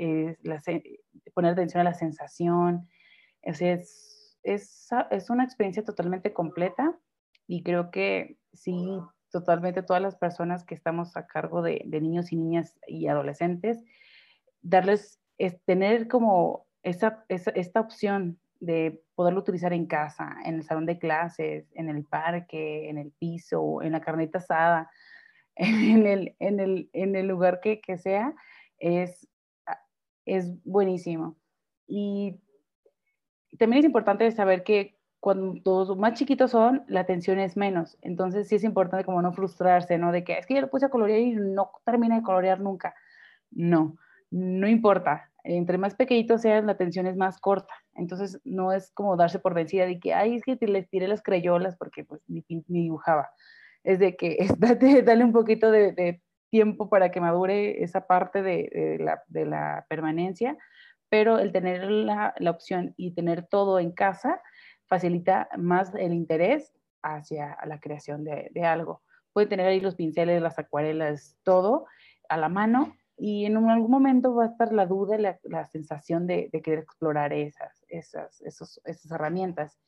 poner 1.34 1.52
atención 1.52 1.82
a 1.82 1.84
la 1.84 1.94
sensación. 1.94 2.88
Es, 3.42 3.60
es, 4.42 4.88
es, 5.10 5.30
una 5.30 5.44
experiencia 5.44 5.84
totalmente 5.84 6.32
completa 6.32 6.96
y 7.46 7.62
creo 7.62 7.90
que 7.90 8.38
sí, 8.54 8.98
totalmente 9.30 9.82
todas 9.82 10.02
las 10.02 10.16
personas 10.16 10.64
que 10.64 10.74
estamos 10.74 11.16
a 11.16 11.26
cargo 11.26 11.60
de, 11.60 11.84
niños 11.86 12.32
y 12.32 12.36
niñas 12.36 12.78
y 12.86 13.06
adolescentes, 13.08 13.84
darles, 14.62 15.20
es 15.36 15.60
tener 15.64 16.08
como 16.08 16.66
esa, 16.82 17.24
esta 17.28 17.80
opción 17.80 18.38
de 18.60 19.02
poderlo 19.14 19.40
utilizar 19.40 19.74
en 19.74 19.86
casa, 19.86 20.36
en 20.44 20.54
el 20.54 20.62
salón 20.62 20.86
de 20.86 20.98
clases, 20.98 21.66
en 21.74 21.90
el 21.90 22.04
parque, 22.04 22.88
en 22.88 22.96
el 22.96 23.12
piso, 23.12 23.82
en 23.82 23.92
la 23.92 24.00
carnita 24.00 24.38
asada, 24.38 24.90
en 25.56 26.06
el, 26.06 26.36
en 26.40 26.60
el, 26.60 26.90
en 26.92 27.16
el 27.16 27.28
lugar 27.28 27.60
que, 27.60 27.80
que 27.80 27.96
sea, 27.98 28.34
es, 28.78 29.28
ah, 29.66 29.80
es 30.26 30.52
buenísimo. 30.64 31.36
Y 31.86 32.40
también 33.58 33.80
es 33.80 33.86
importante 33.86 34.30
saber 34.32 34.64
que 34.64 34.98
cuando 35.20 35.96
más 35.96 36.14
chiquitos 36.14 36.50
son, 36.50 36.84
la 36.86 37.00
atención 37.00 37.38
es 37.38 37.56
menos. 37.56 37.96
Entonces 38.02 38.48
sí 38.48 38.56
es 38.56 38.64
importante 38.64 39.04
como 39.04 39.22
no 39.22 39.32
frustrarse, 39.32 39.96
¿no? 39.96 40.12
De 40.12 40.22
que 40.24 40.38
es 40.38 40.46
que 40.46 40.54
yo 40.54 40.60
lo 40.60 40.70
puse 40.70 40.86
a 40.86 40.90
colorear 40.90 41.20
y 41.20 41.32
no 41.32 41.70
termina 41.84 42.16
de 42.16 42.22
colorear 42.22 42.60
nunca. 42.60 42.94
No, 43.50 43.96
no 44.30 44.68
importa. 44.68 45.30
Entre 45.44 45.78
más 45.78 45.94
pequeñitos 45.94 46.42
sean, 46.42 46.66
la 46.66 46.72
atención 46.72 47.06
es 47.06 47.16
más 47.16 47.38
corta. 47.38 47.72
Entonces 47.94 48.40
no 48.44 48.72
es 48.72 48.90
como 48.92 49.16
darse 49.16 49.38
por 49.38 49.54
vencida 49.54 49.86
de 49.86 49.98
que, 49.98 50.12
ay, 50.12 50.36
es 50.36 50.42
que 50.44 50.58
les 50.66 50.88
tiré 50.90 51.08
las 51.08 51.22
crayolas 51.22 51.76
porque 51.76 52.04
pues 52.04 52.22
ni, 52.26 52.44
ni 52.48 52.82
dibujaba 52.82 53.30
es 53.84 53.98
de 53.98 54.16
que 54.16 54.38
dale 55.04 55.24
un 55.24 55.32
poquito 55.32 55.70
de, 55.70 56.20
tiempo 56.50 56.88
para 56.88 57.10
que 57.10 57.20
madure 57.20 57.82
esa 57.82 58.06
parte 58.06 58.40
de, 58.42 58.98
la, 59.00 59.86
permanencia, 59.88 60.56
pero 61.08 61.38
el 61.38 61.52
tener 61.52 61.90
la, 61.90 62.34
opción 62.48 62.94
y 62.96 63.12
tener 63.12 63.46
todo 63.46 63.80
en 63.80 63.92
casa 63.92 64.40
facilita 64.86 65.48
más 65.56 65.94
el 65.94 66.12
interés 66.12 66.72
hacia 67.02 67.58
la 67.66 67.80
creación 67.80 68.24
de, 68.24 68.64
algo. 68.64 69.02
Pueden 69.32 69.48
tener 69.48 69.66
ahí 69.66 69.80
los 69.80 69.96
pinceles, 69.96 70.40
las 70.40 70.58
acuarelas, 70.58 71.36
todo 71.42 71.86
a 72.28 72.36
la 72.36 72.48
mano 72.48 72.94
y 73.16 73.46
en 73.46 73.56
algún 73.56 73.90
momento 73.90 74.34
va 74.34 74.44
a 74.44 74.48
estar 74.48 74.72
la 74.72 74.86
duda, 74.86 75.18
la, 75.18 75.38
la 75.42 75.66
sensación 75.66 76.26
de, 76.26 76.50
querer 76.62 76.80
explorar 76.80 77.32
esas, 77.32 77.84
esas, 77.88 78.40
esas 78.42 79.10
herramientas. 79.10 79.78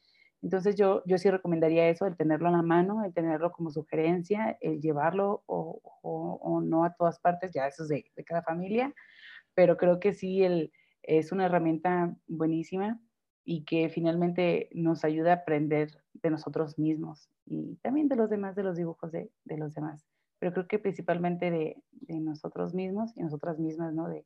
Entonces 0.47 0.77
yo, 0.77 1.03
yo 1.07 1.19
sí 1.19 1.29
recomendaría 1.29 1.89
eso, 1.89 2.07
el 2.07 2.17
tenerlo 2.17 2.47
a 2.47 2.53
la 2.53 2.63
mano, 2.63 3.05
el 3.05 3.13
tenerlo 3.13 3.51
como 3.51 3.73
sugerencia, 3.73 4.57
el 4.61 4.81
llevarlo 4.81 5.43
o, 5.47 5.81
o, 6.03 6.61
no 6.61 6.85
a 6.85 6.95
todas 6.95 7.19
partes, 7.19 7.51
ya 7.53 7.67
eso 7.67 7.83
es 7.83 7.89
de, 7.89 8.05
de, 8.15 8.25
cada 8.25 8.43
familia, 8.45 8.95
pero 9.55 9.77
creo 9.77 9.99
que 9.99 10.13
sí 10.13 10.45
el, 10.45 10.71
es 11.03 11.33
una 11.33 11.47
herramienta 11.47 12.15
buenísima 12.29 13.01
y 13.45 13.65
que 13.65 13.89
finalmente 13.89 14.69
nos 14.73 15.05
ayuda 15.05 15.33
a 15.33 15.37
aprender 15.39 15.91
de 16.13 16.31
nosotros 16.31 16.79
mismos 16.79 17.29
y 17.45 17.75
también 17.83 18.07
de 18.07 18.15
los 18.15 18.31
demás, 18.31 18.55
de 18.55 18.63
los 18.63 18.77
dibujos 18.77 19.11
de, 19.11 19.33
de 19.47 19.59
los 19.59 19.75
demás. 19.75 20.07
Pero 20.39 20.53
creo 20.53 20.69
que 20.69 20.79
principalmente 20.79 21.51
de, 21.51 21.83
de 21.91 22.21
nosotros 22.21 22.73
mismos 22.73 23.17
y 23.17 23.23
nosotras 23.25 23.59
mismas, 23.59 23.93
¿no? 23.93 24.09
De 24.09 24.25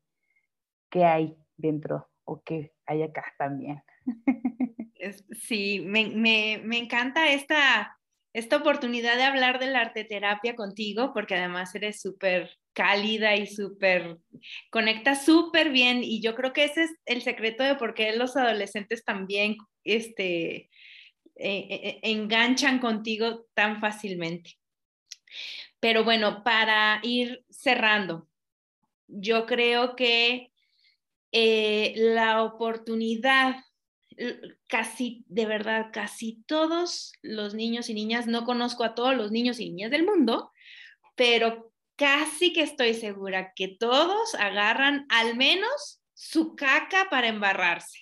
qué 0.91 1.07
hay 1.07 1.39
dentro 1.57 2.11
o 2.25 2.43
qué 2.43 2.75
hay 2.85 3.05
acá 3.05 3.25
también. 3.39 3.83
Sí, 5.43 5.81
me, 5.81 6.55
encanta 6.79 7.33
esta, 7.33 7.99
esta 8.33 8.57
oportunidad 8.57 9.17
de 9.17 9.25
hablar 9.25 9.59
de 9.59 9.69
la 9.69 9.81
arteterapia 9.81 10.55
contigo, 10.55 11.13
porque 11.15 11.37
además 11.37 11.75
eres 11.75 12.01
súper 12.01 12.51
cálida 12.73 13.35
y 13.37 13.47
súper, 13.47 14.19
conecta 14.71 15.15
súper 15.15 15.71
bien 15.71 16.03
y 16.05 16.23
yo 16.23 16.35
creo 16.35 16.53
que 16.53 16.65
ese 16.65 16.85
es 16.85 16.91
el 17.05 17.23
secreto 17.23 17.65
de 17.65 17.75
por 17.75 17.95
qué 17.95 18.15
los 18.15 18.37
adolescentes 18.37 19.05
también 19.05 19.57
este, 19.85 20.71
e, 21.37 21.59
e, 21.59 22.01
e, 22.03 22.11
enganchan 22.11 22.79
contigo 22.79 23.47
tan 23.55 23.81
fácilmente. 23.81 24.59
Pero 25.81 26.05
bueno, 26.05 26.45
para 26.45 27.01
ir 27.03 27.45
cerrando, 27.49 28.29
yo 29.09 29.47
creo 29.47 29.97
que 29.97 30.53
eh, 31.33 31.95
la 31.97 32.43
oportunidad 32.43 33.57
casi, 34.67 35.25
de 35.29 35.47
verdad, 35.47 35.89
casi 35.93 36.43
todos 36.47 37.13
los 37.23 37.55
niños 37.55 37.89
y 37.89 37.95
niñas, 37.95 38.27
no 38.27 38.45
conozco 38.45 38.85
a 38.85 38.95
todos 38.95 39.17
los 39.17 39.31
niños 39.31 39.61
y 39.61 39.71
niñas 39.71 39.91
del 39.91 40.05
mundo, 40.05 40.53
pero 41.15 41.73
casi 41.97 42.53
que 42.53 42.63
estoy 42.63 42.95
segura 42.95 43.53
que 43.55 43.69
todos 43.69 44.35
agarran 44.35 45.07
al 45.09 45.37
menos 45.37 46.03
su 46.15 46.55
caca 46.55 47.09
para 47.11 47.29
embarrarse. 47.29 47.99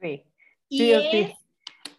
Sí. 0.00 0.24
Y, 0.68 0.90
es, 0.90 1.32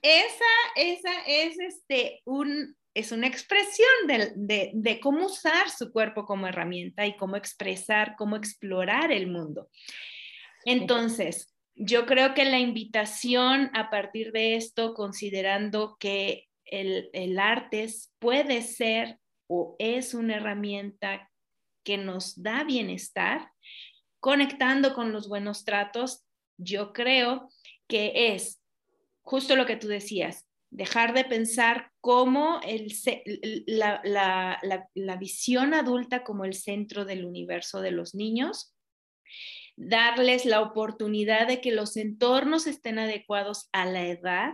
esa, 0.01 0.45
esa 0.75 1.11
es 1.25 1.59
este, 1.59 2.21
un, 2.25 2.77
es 2.93 3.11
una 3.11 3.27
expresión 3.27 3.89
de, 4.07 4.99
cómo 5.01 5.25
usar 5.25 5.69
su 5.69 5.91
cuerpo 5.91 6.25
como 6.25 6.47
herramienta 6.47 7.05
y 7.05 7.15
cómo 7.17 7.35
expresar, 7.35 8.15
cómo 8.17 8.35
explorar 8.35 9.11
el 9.11 9.27
mundo. 9.27 9.69
Entonces, 10.65 11.53
yo 11.80 12.05
creo 12.05 12.34
que 12.34 12.43
la 12.43 12.59
invitación 12.59 13.71
a 13.73 13.89
partir 13.89 14.34
de 14.34 14.55
esto, 14.55 14.93
considerando 14.93 15.95
que 15.99 16.49
el, 16.65 17.09
el 17.13 17.39
arte 17.39 17.88
puede 18.19 18.61
ser 18.61 19.17
o 19.47 19.75
es 19.80 20.13
una 20.13 20.36
herramienta 20.36 21.32
que 21.84 21.97
nos 21.97 22.41
da 22.43 22.65
bienestar, 22.65 23.49
conectando 24.19 24.93
con 24.93 25.13
los 25.13 25.30
buenos 25.30 25.63
tratos, 25.63 26.25
yo 26.57 26.91
creo 26.91 27.49
que 27.88 28.34
es 28.34 28.61
justo 29.21 29.55
lo 29.55 29.65
que 29.65 29.77
tú 29.77 29.88
decías, 29.88 30.45
dejar 30.71 31.13
de 31.13 31.23
pensar 31.23 31.91
como 32.01 32.59
el, 32.63 32.91
la, 33.67 34.01
la, 34.03 35.15
visión 35.17 35.73
adulta 35.73 36.23
como 36.23 36.45
el 36.45 36.53
centro 36.53 37.05
del 37.05 37.25
universo 37.25 37.80
de 37.82 37.91
los 37.91 38.13
niños, 38.13 38.75
darles 39.80 40.45
la 40.45 40.61
oportunidad 40.61 41.47
de 41.47 41.61
que 41.61 41.71
los 41.71 41.95
entornos 41.95 42.67
estén 42.67 42.99
adecuados 42.99 43.69
a 43.71 43.86
la 43.86 44.05
edad, 44.07 44.51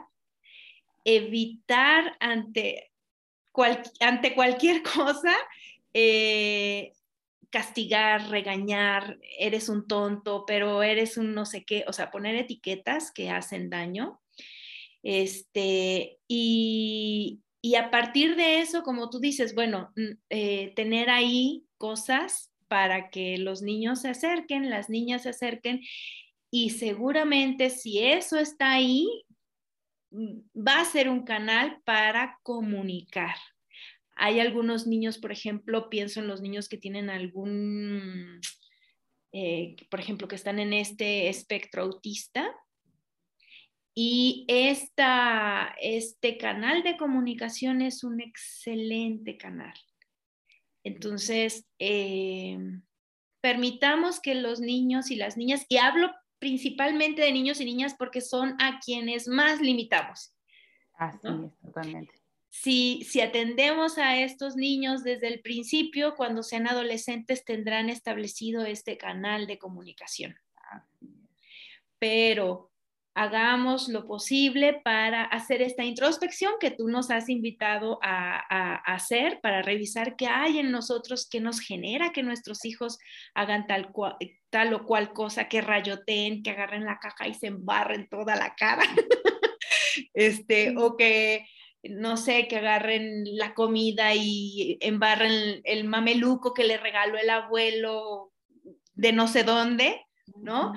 evitar 1.04 2.16
ante, 2.20 2.92
ante 4.00 4.36
cualquier 4.36 4.84
cosa 4.96 5.36
eh, 5.96 6.94
castigar, 7.50 8.30
regañar, 8.30 9.18
eres 9.40 9.68
un 9.68 9.88
tonto, 9.88 10.46
pero 10.46 10.84
eres 10.84 11.18
un 11.18 11.34
no 11.34 11.46
sé 11.46 11.66
qué, 11.66 11.86
o 11.88 11.94
sea, 11.94 12.12
poner 12.12 12.36
etiquetas 12.36 13.12
que 13.12 13.32
hacen 13.32 13.72
daño. 13.72 14.22
Este, 15.02 16.20
y, 16.28 17.42
a 17.76 17.90
partir 17.90 18.36
de 18.36 18.60
eso, 18.60 18.84
como 18.84 19.10
tú 19.10 19.20
dices, 19.20 19.56
bueno, 19.56 19.92
eh, 20.30 20.72
tener 20.76 21.10
ahí 21.10 21.66
cosas 21.78 22.52
para 22.68 23.10
que 23.10 23.38
los 23.38 23.62
niños 23.62 24.02
se 24.02 24.10
acerquen, 24.10 24.70
las 24.70 24.90
niñas 24.90 25.24
se 25.24 25.30
acerquen 25.30 25.82
y 26.52 26.72
seguramente 26.72 27.70
si 27.70 28.00
eso 28.00 28.38
está 28.38 28.74
ahí, 28.74 29.08
mm, 30.12 30.40
va 30.68 30.82
a 30.82 30.86
ser 30.86 31.10
un 31.10 31.24
canal 31.24 31.82
para 31.86 32.40
comunicar. 32.44 33.36
Hay 34.16 34.40
algunos 34.40 34.88
niños, 34.88 35.18
por 35.18 35.32
ejemplo, 35.32 35.90
pienso 35.90 36.22
en 36.22 36.28
los 36.28 36.42
niños 36.42 36.70
que 36.70 36.78
tienen 36.78 37.10
algún, 37.10 38.40
eh, 39.34 39.76
por 39.90 40.00
ejemplo, 40.00 40.28
que 40.28 40.36
están 40.36 40.60
en 40.60 40.72
este 40.74 41.28
espectro 41.28 41.84
autista, 41.84 42.50
y 43.98 44.44
esta, 44.50 45.74
este 45.80 46.38
canal 46.38 46.84
de 46.84 46.98
comunicación 46.98 47.82
es 47.82 48.04
un 48.04 48.20
excelente 48.20 49.38
canal. 49.38 49.74
Entonces, 50.86 51.66
eh, 51.80 52.60
permitamos 53.42 54.20
que 54.20 54.36
los 54.36 54.60
niños 54.60 55.10
y 55.10 55.16
las 55.16 55.36
niñas, 55.36 55.66
y 55.68 55.78
hablo 55.78 56.12
principalmente 56.38 57.24
de 57.24 57.32
niños 57.32 57.60
y 57.60 57.66
niñas 57.66 57.96
porque 57.98 58.22
son 58.22 58.56
a 58.62 58.80
quienes 58.80 59.28
más 59.28 59.62
limitamos. 59.62 60.32
Así 60.94 61.28
es, 61.28 61.60
totalmente. 61.60 62.14
Si, 62.50 63.04
si 63.04 63.20
atendemos 63.20 63.98
a 63.98 64.20
estos 64.20 64.56
niños 64.56 65.04
desde 65.04 65.28
el 65.28 65.42
principio, 65.42 66.16
cuando 66.16 66.44
sean 66.44 66.68
adolescentes 66.68 67.44
tendrán 67.44 67.90
establecido 67.90 68.64
este 68.64 68.96
canal 68.96 69.48
de 69.48 69.58
comunicación. 69.58 70.36
Pero 71.98 72.72
hagamos 73.16 73.88
lo 73.88 74.06
posible 74.06 74.82
para 74.84 75.24
hacer 75.24 75.62
esta 75.62 75.86
introspección 75.86 76.54
que 76.60 76.70
tú 76.70 76.90
nos 76.90 77.10
has 77.10 77.30
invitado 77.30 77.98
a, 78.04 78.76
hacer, 78.94 79.40
para 79.42 79.62
revisar 79.62 80.18
qué 80.18 80.28
hay 80.28 80.60
en 80.60 80.70
nosotros 80.70 81.28
que 81.30 81.40
nos 81.40 81.62
genera 81.62 82.12
que 82.12 82.24
nuestros 82.24 82.66
hijos 82.66 83.00
hagan 83.34 83.68
tal, 83.68 83.92
tal 84.50 84.74
o 84.74 84.86
cual 84.86 85.14
cosa, 85.14 85.48
que 85.48 85.62
rayoteen, 85.62 86.44
que 86.44 86.52
agarren 86.52 86.84
la 86.84 87.00
caja 87.00 87.28
y 87.28 87.34
se 87.34 87.48
embarren 87.48 88.10
toda 88.10 88.36
la 88.36 88.54
cara, 88.54 88.84
este, 90.14 90.76
o 90.78 90.98
que 90.98 91.48
no 91.84 92.18
sé, 92.18 92.48
que 92.48 92.58
agarren 92.58 93.24
la 93.38 93.54
comida 93.54 94.14
y 94.14 94.78
embarren 94.82 95.62
el 95.64 95.86
mameluco 95.86 96.54
que 96.54 96.66
le 96.66 96.78
regaló 96.78 97.18
el 97.18 97.30
abuelo 97.30 98.34
de 98.94 99.14
no 99.14 99.28
sé 99.28 99.44
dónde, 99.44 100.06
¿no? 100.36 100.74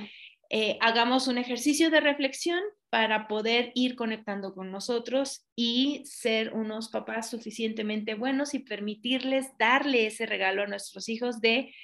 Eh, 0.50 0.78
hagamos 0.80 1.28
un 1.28 1.36
ejercicio 1.36 1.90
de 1.90 2.00
reflexión 2.00 2.60
para 2.88 3.28
poder 3.28 3.70
ir 3.74 3.96
conectando 3.96 4.54
con 4.54 4.70
nosotros 4.70 5.46
y 5.54 6.02
ser 6.06 6.54
unos 6.54 6.88
papás 6.88 7.28
suficientemente 7.28 8.14
buenos 8.14 8.54
y 8.54 8.60
permitirles 8.60 9.46
darle 9.58 10.06
ese 10.06 10.24
regalo 10.24 10.62
a 10.62 10.66
nuestros 10.66 11.10
hijos 11.10 11.42
de 11.42 11.74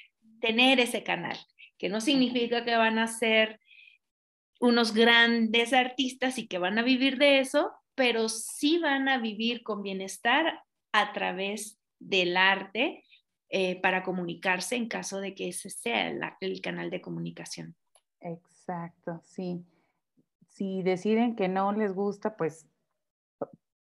tener 0.41 0.79
ese 0.79 1.03
canal, 1.03 1.37
que 1.77 1.89
no 1.89 2.01
significa 2.01 2.65
que 2.65 2.75
van 2.75 2.97
a 2.97 3.07
ser 3.07 3.59
unos 4.59 4.93
grandes 4.93 5.73
artistas 5.73 6.39
y 6.39 6.47
que 6.47 6.57
van 6.57 6.79
a 6.79 6.83
vivir 6.83 7.19
de 7.19 7.39
eso, 7.39 7.71
pero 7.93 8.29
sí 8.29 8.79
van 8.79 9.07
a 9.09 9.19
vivir 9.19 9.61
con 9.61 9.83
bienestar 9.83 10.63
a 10.91 11.13
través 11.13 11.79
del 11.99 12.35
arte 12.35 13.03
eh, 13.49 13.79
para 13.79 14.01
comunicarse 14.01 14.75
en 14.75 14.87
caso 14.87 15.19
de 15.19 15.35
que 15.35 15.49
ese 15.49 15.69
sea 15.69 16.09
el 16.39 16.61
canal 16.61 16.89
de 16.89 17.01
comunicación. 17.01 17.75
Sí. 19.23 19.65
Si 20.49 20.83
deciden 20.83 21.35
que 21.35 21.47
no 21.47 21.71
les 21.73 21.93
gusta, 21.93 22.37
pues 22.37 22.67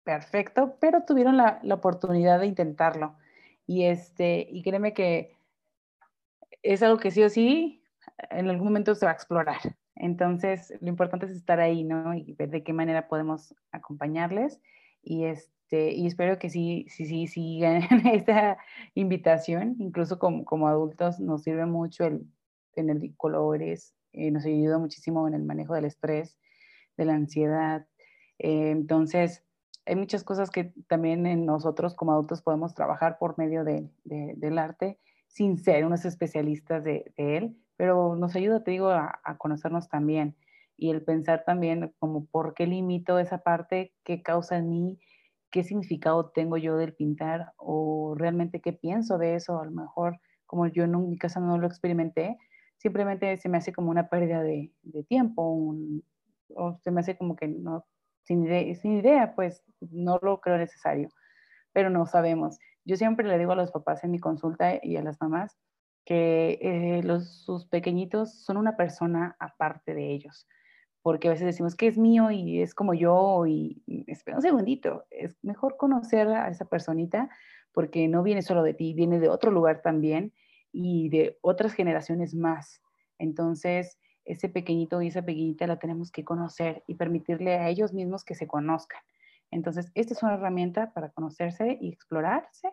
perfecto, 0.03 0.77
pero 0.79 1.03
tuvieron 1.05 1.37
la, 1.37 1.61
oportunidad 1.71 2.39
de 2.39 2.47
intentarlo. 2.47 3.15
Y, 3.65 3.85
este, 3.85 4.47
y 4.49 4.63
créeme 4.63 4.93
que 4.93 5.37
es 6.63 6.81
algo 6.83 6.97
que 6.97 7.11
sí 7.11 7.23
o 7.23 7.29
sí 7.29 7.83
en 8.29 8.49
algún 8.49 8.65
momento 8.65 8.95
se 8.95 9.05
va 9.05 9.11
a 9.11 9.15
explorar. 9.15 9.59
Entonces, 9.95 10.73
lo 10.81 10.87
importante 10.87 11.25
es 11.25 11.33
estar 11.33 11.59
ahí, 11.59 11.83
¿no? 11.83 12.13
Y 12.13 12.33
ver 12.33 12.49
de 12.49 12.63
qué 12.63 12.73
manera 12.73 13.07
podemos 13.07 13.53
acompañarles. 13.71 14.59
Y, 15.03 15.25
este, 15.25 15.91
y 15.91 16.07
espero 16.07 16.39
que 16.39 16.49
sí, 16.49 16.85
sí, 16.89 17.05
sí, 17.05 17.27
sigan 17.27 17.83
esta 18.13 18.57
invitación. 18.95 19.75
Incluso 19.79 20.19
como, 20.19 20.45
como 20.45 20.67
adultos 20.67 21.19
nos 21.19 21.43
sirve 21.43 21.65
mucho 21.65 22.05
el 22.05 22.25
tener 22.73 22.97
colores, 23.17 23.93
eh, 24.13 24.31
nos 24.31 24.45
ayuda 24.45 24.77
muchísimo 24.77 25.27
en 25.27 25.33
el 25.33 25.43
manejo 25.43 25.73
del 25.73 25.85
estrés, 25.85 26.37
de 26.97 27.05
la 27.05 27.13
ansiedad. 27.13 27.87
Eh, 28.39 28.71
entonces, 28.71 29.43
hay 29.85 29.95
muchas 29.95 30.23
cosas 30.23 30.49
que 30.51 30.73
también 30.87 31.25
en 31.25 31.45
nosotros 31.45 31.95
como 31.95 32.11
adultos 32.11 32.41
podemos 32.41 32.75
trabajar 32.75 33.17
por 33.17 33.37
medio 33.37 33.63
de, 33.63 33.89
del 34.03 34.57
arte 34.57 34.99
sin 35.27 35.57
ser 35.57 35.85
unos 35.85 36.05
especialistas 36.05 36.83
de, 36.83 37.11
él, 37.17 37.57
pero 37.75 38.15
nos 38.15 38.35
ayuda, 38.35 38.63
te 38.63 38.71
digo, 38.71 38.89
a, 38.89 39.19
conocernos 39.37 39.89
también 39.89 40.35
y 40.77 40.91
el 40.91 41.03
pensar 41.03 41.43
también 41.45 41.93
como 41.99 42.25
por 42.25 42.53
qué 42.53 42.67
limito 42.67 43.19
esa 43.19 43.39
parte, 43.39 43.93
qué 44.03 44.21
causa 44.21 44.57
en 44.57 44.69
mí, 44.69 44.99
qué 45.49 45.63
significado 45.63 46.29
tengo 46.29 46.57
yo 46.57 46.77
del 46.77 46.93
pintar 46.93 47.53
o 47.57 48.15
realmente 48.15 48.61
qué 48.61 48.73
pienso 48.73 49.17
de 49.17 49.35
eso. 49.35 49.59
A 49.59 49.65
lo 49.65 49.71
mejor, 49.71 50.19
como 50.45 50.67
yo 50.67 50.83
en 50.83 51.09
mi 51.09 51.17
casa 51.17 51.39
no 51.39 51.57
lo 51.57 51.67
experimenté, 51.67 52.37
simplemente 52.79 53.37
se 53.37 53.49
me 53.49 53.57
hace 53.57 53.71
como 53.71 53.91
una 53.91 54.09
pérdida 54.09 54.41
de, 54.41 54.71
tiempo, 55.07 55.75
o 56.55 56.79
se 56.81 56.91
me 56.91 57.01
hace 57.01 57.17
como 57.17 57.35
que 57.35 57.47
no, 57.47 57.85
sin 58.23 58.43
idea, 58.43 58.75
sin 58.75 58.97
idea, 58.97 59.35
pues 59.35 59.63
no 59.81 60.17
lo 60.21 60.39
creo 60.41 60.57
necesario, 60.57 61.09
pero 61.73 61.89
no 61.89 62.05
sabemos. 62.05 62.57
Yo 62.85 62.95
siempre 62.95 63.27
le 63.27 63.37
digo 63.37 63.51
a 63.51 63.55
los 63.55 63.71
papás 63.71 64.03
en 64.03 64.11
mi 64.11 64.19
consulta 64.19 64.79
y 64.81 64.97
a 64.97 65.03
las 65.03 65.19
mamás 65.21 65.57
que 66.05 66.57
eh, 66.61 67.03
los, 67.03 67.43
sus 67.43 67.67
pequeñitos 67.67 68.33
son 68.43 68.57
una 68.57 68.75
persona 68.77 69.35
aparte 69.39 69.93
de 69.93 70.11
ellos, 70.11 70.47
porque 71.01 71.27
a 71.27 71.31
veces 71.31 71.45
decimos 71.45 71.75
que 71.75 71.87
es 71.87 71.97
mío 71.97 72.31
y 72.31 72.61
es 72.61 72.73
como 72.73 72.93
yo 72.93 73.45
y, 73.45 73.83
espera 74.07 74.37
un 74.37 74.41
segundito, 74.41 75.05
es 75.11 75.37
mejor 75.43 75.75
conocer 75.77 76.29
a 76.29 76.47
esa 76.47 76.65
personita 76.65 77.29
porque 77.73 78.07
no 78.07 78.23
viene 78.23 78.41
solo 78.41 78.63
de 78.63 78.73
ti, 78.73 78.93
viene 78.93 79.19
de 79.19 79.29
otro 79.29 79.51
lugar 79.51 79.81
también 79.81 80.33
y 80.71 81.09
de 81.09 81.37
otras 81.41 81.73
generaciones 81.73 82.33
más. 82.33 82.81
Entonces, 83.17 83.97
ese 84.25 84.49
pequeñito 84.49 85.01
y 85.01 85.07
esa 85.07 85.23
pequeñita 85.23 85.67
la 85.67 85.79
tenemos 85.79 86.11
que 86.11 86.23
conocer 86.23 86.83
y 86.87 86.95
permitirle 86.95 87.57
a 87.57 87.69
ellos 87.69 87.93
mismos 87.93 88.23
que 88.23 88.35
se 88.35 88.47
conozcan. 88.47 89.01
Entonces, 89.51 89.91
esta 89.95 90.13
es 90.13 90.23
una 90.23 90.35
herramienta 90.35 90.93
para 90.93 91.09
conocerse 91.09 91.77
y 91.81 91.89
explorarse. 91.89 92.69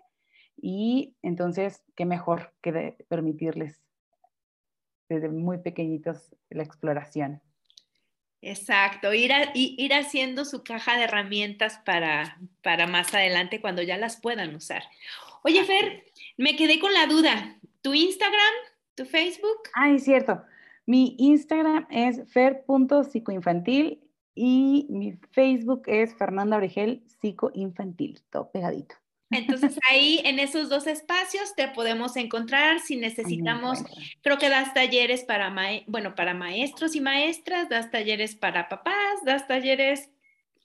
Y 0.56 1.16
entonces, 1.22 1.82
qué 1.96 2.04
mejor 2.04 2.54
que 2.62 2.96
permitirles 3.08 3.82
desde 5.08 5.28
muy 5.28 5.58
pequeñitos 5.58 6.34
la 6.50 6.62
exploración. 6.62 7.40
Exacto, 8.42 9.12
ir, 9.14 9.32
ir 9.54 9.94
haciendo 9.94 10.44
su 10.44 10.62
caja 10.62 10.96
de 10.96 11.04
herramientas 11.04 11.80
para, 11.84 12.38
para 12.62 12.86
más 12.86 13.12
adelante 13.14 13.60
cuando 13.60 13.82
ya 13.82 13.96
las 13.96 14.20
puedan 14.20 14.54
usar. 14.54 14.82
Oye, 15.42 15.64
Fer, 15.64 16.04
me 16.36 16.54
quedé 16.54 16.78
con 16.78 16.92
la 16.92 17.06
duda. 17.06 17.58
¿Tu 17.86 17.94
Instagram? 17.94 18.54
¿Tu 18.96 19.04
Facebook? 19.04 19.58
Ah, 19.72 19.92
es 19.92 20.02
cierto. 20.02 20.42
Mi 20.86 21.14
Instagram 21.20 21.86
es 21.88 22.20
fer.psicoinfantil 22.32 24.00
Y 24.34 24.88
mi 24.90 25.12
Facebook 25.30 25.82
es 25.86 26.12
Fernanda 26.16 26.56
Origel 26.56 27.04
Psicoinfantil, 27.06 28.20
todo 28.30 28.50
pegadito. 28.50 28.96
Entonces 29.30 29.78
ahí 29.88 30.20
en 30.24 30.40
esos 30.40 30.68
dos 30.68 30.88
espacios 30.88 31.54
te 31.54 31.68
podemos 31.68 32.16
encontrar 32.16 32.80
si 32.80 32.96
necesitamos, 32.96 33.84
creo 34.20 34.36
que 34.36 34.48
das 34.48 34.74
talleres 34.74 35.22
para, 35.22 35.54
bueno, 35.86 36.16
para 36.16 36.34
maestros 36.34 36.96
y 36.96 37.00
maestras, 37.00 37.68
das 37.68 37.92
talleres 37.92 38.34
para 38.34 38.68
papás, 38.68 39.24
das 39.24 39.46
talleres, 39.46 40.10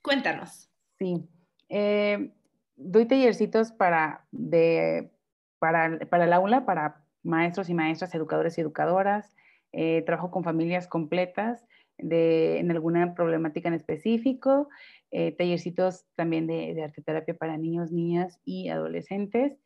cuéntanos. 0.02 0.72
Sí, 0.98 1.24
eh, 1.70 2.32
doy 2.76 3.06
tallercitos 3.06 3.72
para, 3.72 4.26
de, 4.32 5.12
para, 5.60 6.00
para 6.10 6.24
el 6.24 6.34
aula, 6.34 6.66
para 6.66 7.01
maestros 7.24 7.70
y 7.70 7.74
maestras, 7.74 8.14
educadores 8.16 8.58
y 8.58 8.62
educadoras, 8.62 9.36
eh, 9.74 10.04
trabajo 10.06 10.32
con 10.32 10.44
familias 10.44 10.88
completas 10.88 11.66
de, 11.98 12.60
en 12.60 12.72
alguna 12.72 13.14
problemática 13.14 13.70
en 13.70 13.76
específico, 13.76 14.70
eh, 15.12 15.32
tallercitos 15.32 16.06
también 16.16 16.48
de, 16.48 16.74
de 16.74 16.84
arteterapia 16.84 17.36
para 17.36 17.58
niños, 17.58 17.92
niñas 17.92 18.40
y 18.44 18.70
adolescentes. 18.70 19.58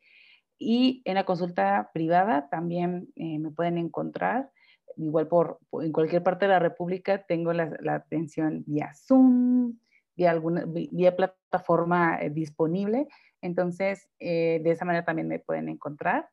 Y 0.58 1.02
en 1.04 1.14
la 1.16 1.24
consulta 1.24 1.90
privada 1.92 2.48
también 2.48 3.08
eh, 3.16 3.38
me 3.38 3.50
pueden 3.50 3.78
encontrar, 3.78 4.50
igual 4.96 5.28
por, 5.28 5.58
en 5.82 5.92
cualquier 5.92 6.22
parte 6.22 6.46
de 6.46 6.52
la 6.52 6.58
República 6.58 7.24
tengo 7.26 7.52
la, 7.52 7.76
atención 7.88 8.64
vía 8.66 8.92
Zoom, 8.94 9.78
vía, 10.14 10.30
alguna, 10.30 10.64
vía 10.66 11.16
plataforma 11.16 12.18
disponible. 12.30 13.08
Entonces, 13.42 14.08
de 14.18 14.62
esa 14.64 14.86
manera 14.86 15.04
también 15.04 15.28
me 15.28 15.38
pueden 15.38 15.68
encontrar. 15.68 16.28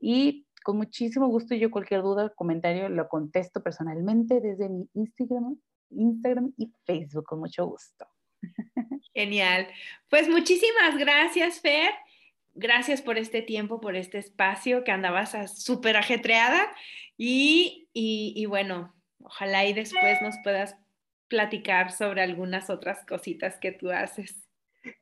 Y 0.00 0.46
con 0.64 0.78
muchísimo 0.78 1.28
gusto 1.28 1.54
yo 1.54 1.70
cualquier 1.70 2.00
duda, 2.00 2.30
comentario 2.30 2.88
lo 2.88 3.06
contesto 3.08 3.62
personalmente 3.62 4.40
desde 4.40 4.70
mi 4.70 4.88
Instagram, 4.94 5.56
Instagram 5.90 6.54
y 6.56 6.72
Facebook 6.86 7.26
con 7.26 7.40
mucho 7.40 7.66
gusto. 7.66 8.06
Genial. 9.14 9.68
Pues 10.08 10.28
muchísimas 10.28 10.96
gracias, 10.98 11.60
Fer. 11.60 11.92
Gracias 12.54 13.02
por 13.02 13.18
este 13.18 13.42
tiempo, 13.42 13.80
por 13.80 13.94
este 13.94 14.16
espacio 14.18 14.84
que 14.84 14.90
andabas 14.90 15.34
súper 15.62 15.98
ajetreada 15.98 16.72
y, 17.18 17.88
y, 17.92 18.46
bueno, 18.46 18.94
ojalá 19.22 19.66
y 19.66 19.74
después 19.74 20.22
nos 20.22 20.36
puedas 20.42 20.76
platicar 21.28 21.92
sobre 21.92 22.22
algunas 22.22 22.70
otras 22.70 23.04
cositas 23.06 23.58
que 23.58 23.72
tú 23.72 23.90
haces. 23.90 24.48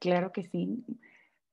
Claro 0.00 0.32
que 0.32 0.42
sí. 0.42 0.84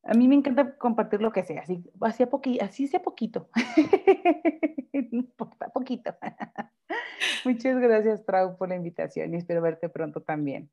A 0.03 0.13
mí 0.13 0.27
me 0.27 0.35
encanta 0.35 0.77
compartir 0.77 1.21
lo 1.21 1.31
que 1.31 1.43
sea, 1.43 1.61
así, 1.61 1.83
así, 2.01 2.59
así 2.59 2.87
sea 2.87 3.01
poquito. 3.01 3.49
no 4.93 5.19
importa, 5.19 5.69
poquito. 5.69 6.15
Muchas 7.45 7.79
gracias, 7.79 8.25
Trau, 8.25 8.57
por 8.57 8.69
la 8.69 8.75
invitación 8.75 9.33
y 9.33 9.37
espero 9.37 9.61
verte 9.61 9.89
pronto 9.89 10.21
también. 10.21 10.69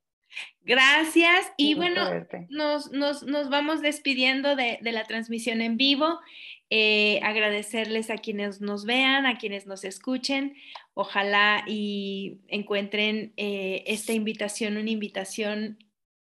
Gracias. 0.62 1.52
Y 1.56 1.74
bueno, 1.74 2.02
nos, 2.48 2.90
nos, 2.90 3.50
vamos 3.50 3.80
despidiendo 3.80 4.56
de, 4.56 4.78
la 4.82 5.04
transmisión 5.04 5.60
en 5.60 5.76
vivo. 5.76 6.20
Eh, 6.68 7.20
agradecerles 7.22 8.10
a 8.10 8.18
quienes 8.18 8.60
nos 8.60 8.84
vean, 8.84 9.26
a 9.26 9.38
quienes 9.38 9.66
nos 9.66 9.84
escuchen. 9.84 10.56
Ojalá 10.94 11.62
y 11.66 12.40
encuentren 12.48 13.32
eh, 13.36 13.84
esta 13.86 14.12
invitación, 14.12 14.76
una 14.76 14.90
invitación 14.90 15.78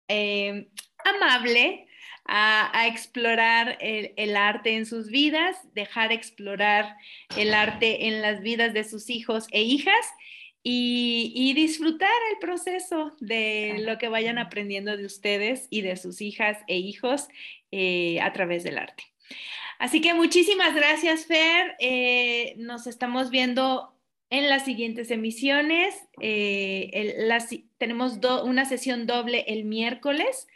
eh, 0.09 0.69
amable 1.05 1.84
a, 2.25 2.87
explorar 2.87 3.77
el, 3.81 4.13
el, 4.17 4.37
arte 4.37 4.77
en 4.77 4.87
sus 4.87 5.09
vidas, 5.09 5.57
dejar 5.75 6.13
explorar 6.13 6.97
el 7.37 7.53
arte 7.53 8.07
en 8.07 8.23
las 8.23 8.41
vidas 8.41 8.73
de 8.73 8.85
sus 8.85 9.11
hijos 9.11 9.47
e 9.51 9.63
hijas 9.63 10.07
y, 10.67 11.53
disfrutar 11.55 12.11
el 12.33 12.39
proceso 12.39 13.13
de 13.21 13.77
lo 13.81 13.99
que 13.99 14.09
vayan 14.09 14.39
aprendiendo 14.39 14.97
de 14.97 15.05
ustedes 15.05 15.69
y 15.71 15.83
de 15.83 15.97
sus 15.97 16.23
hijas 16.23 16.59
e 16.67 16.79
hijos 16.79 17.29
eh, 17.71 18.19
a 18.23 18.33
través 18.33 18.65
del 18.65 18.79
arte. 18.79 19.05
Así 19.79 20.01
que 20.01 20.15
muchísimas 20.15 20.75
gracias, 20.75 21.27
Fer. 21.27 21.77
Eh, 21.79 22.55
nos 22.57 22.87
estamos 22.87 23.31
viendo 23.31 23.95
en 24.31 24.49
las 24.49 24.65
siguientes 24.65 25.11
emisiones. 25.11 25.95
Eh, 26.21 26.91
tenemos 27.77 28.19
una 28.45 28.65
sesión 28.65 29.07
doble 29.07 29.45
el 29.49 29.65
miércoles. 29.65 30.49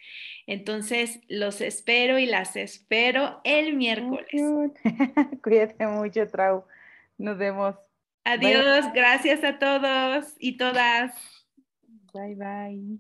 Entonces, 0.49 1.21
los 1.29 1.61
espero 1.61 2.19
y 2.19 2.25
las 2.25 2.57
espero 2.57 3.43
el 3.45 3.75
miércoles. 3.75 4.27
Cuídate 5.45 5.87
mucho, 5.87 6.27
Trau. 6.27 6.65
Nos 7.19 7.37
vemos. 7.37 7.77
Adiós, 8.25 8.87
gracias 8.95 9.45
a 9.45 9.59
todos 9.59 10.35
y 10.39 10.57
todas. 10.57 11.13
Bye 12.15 12.35
bye. 12.35 12.99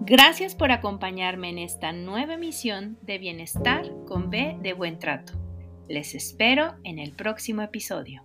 Gracias 0.00 0.56
por 0.56 0.72
acompañarme 0.72 1.50
en 1.50 1.58
esta 1.58 1.92
nueva 1.92 2.34
emisión 2.34 2.98
de 3.02 3.18
Bienestar 3.18 3.84
con 4.08 4.28
B 4.30 4.56
de 4.60 4.72
Buen 4.72 4.98
Trato. 4.98 5.34
Les 5.86 6.16
espero 6.16 6.74
en 6.82 6.98
el 6.98 7.12
próximo 7.12 7.62
episodio. 7.62 8.22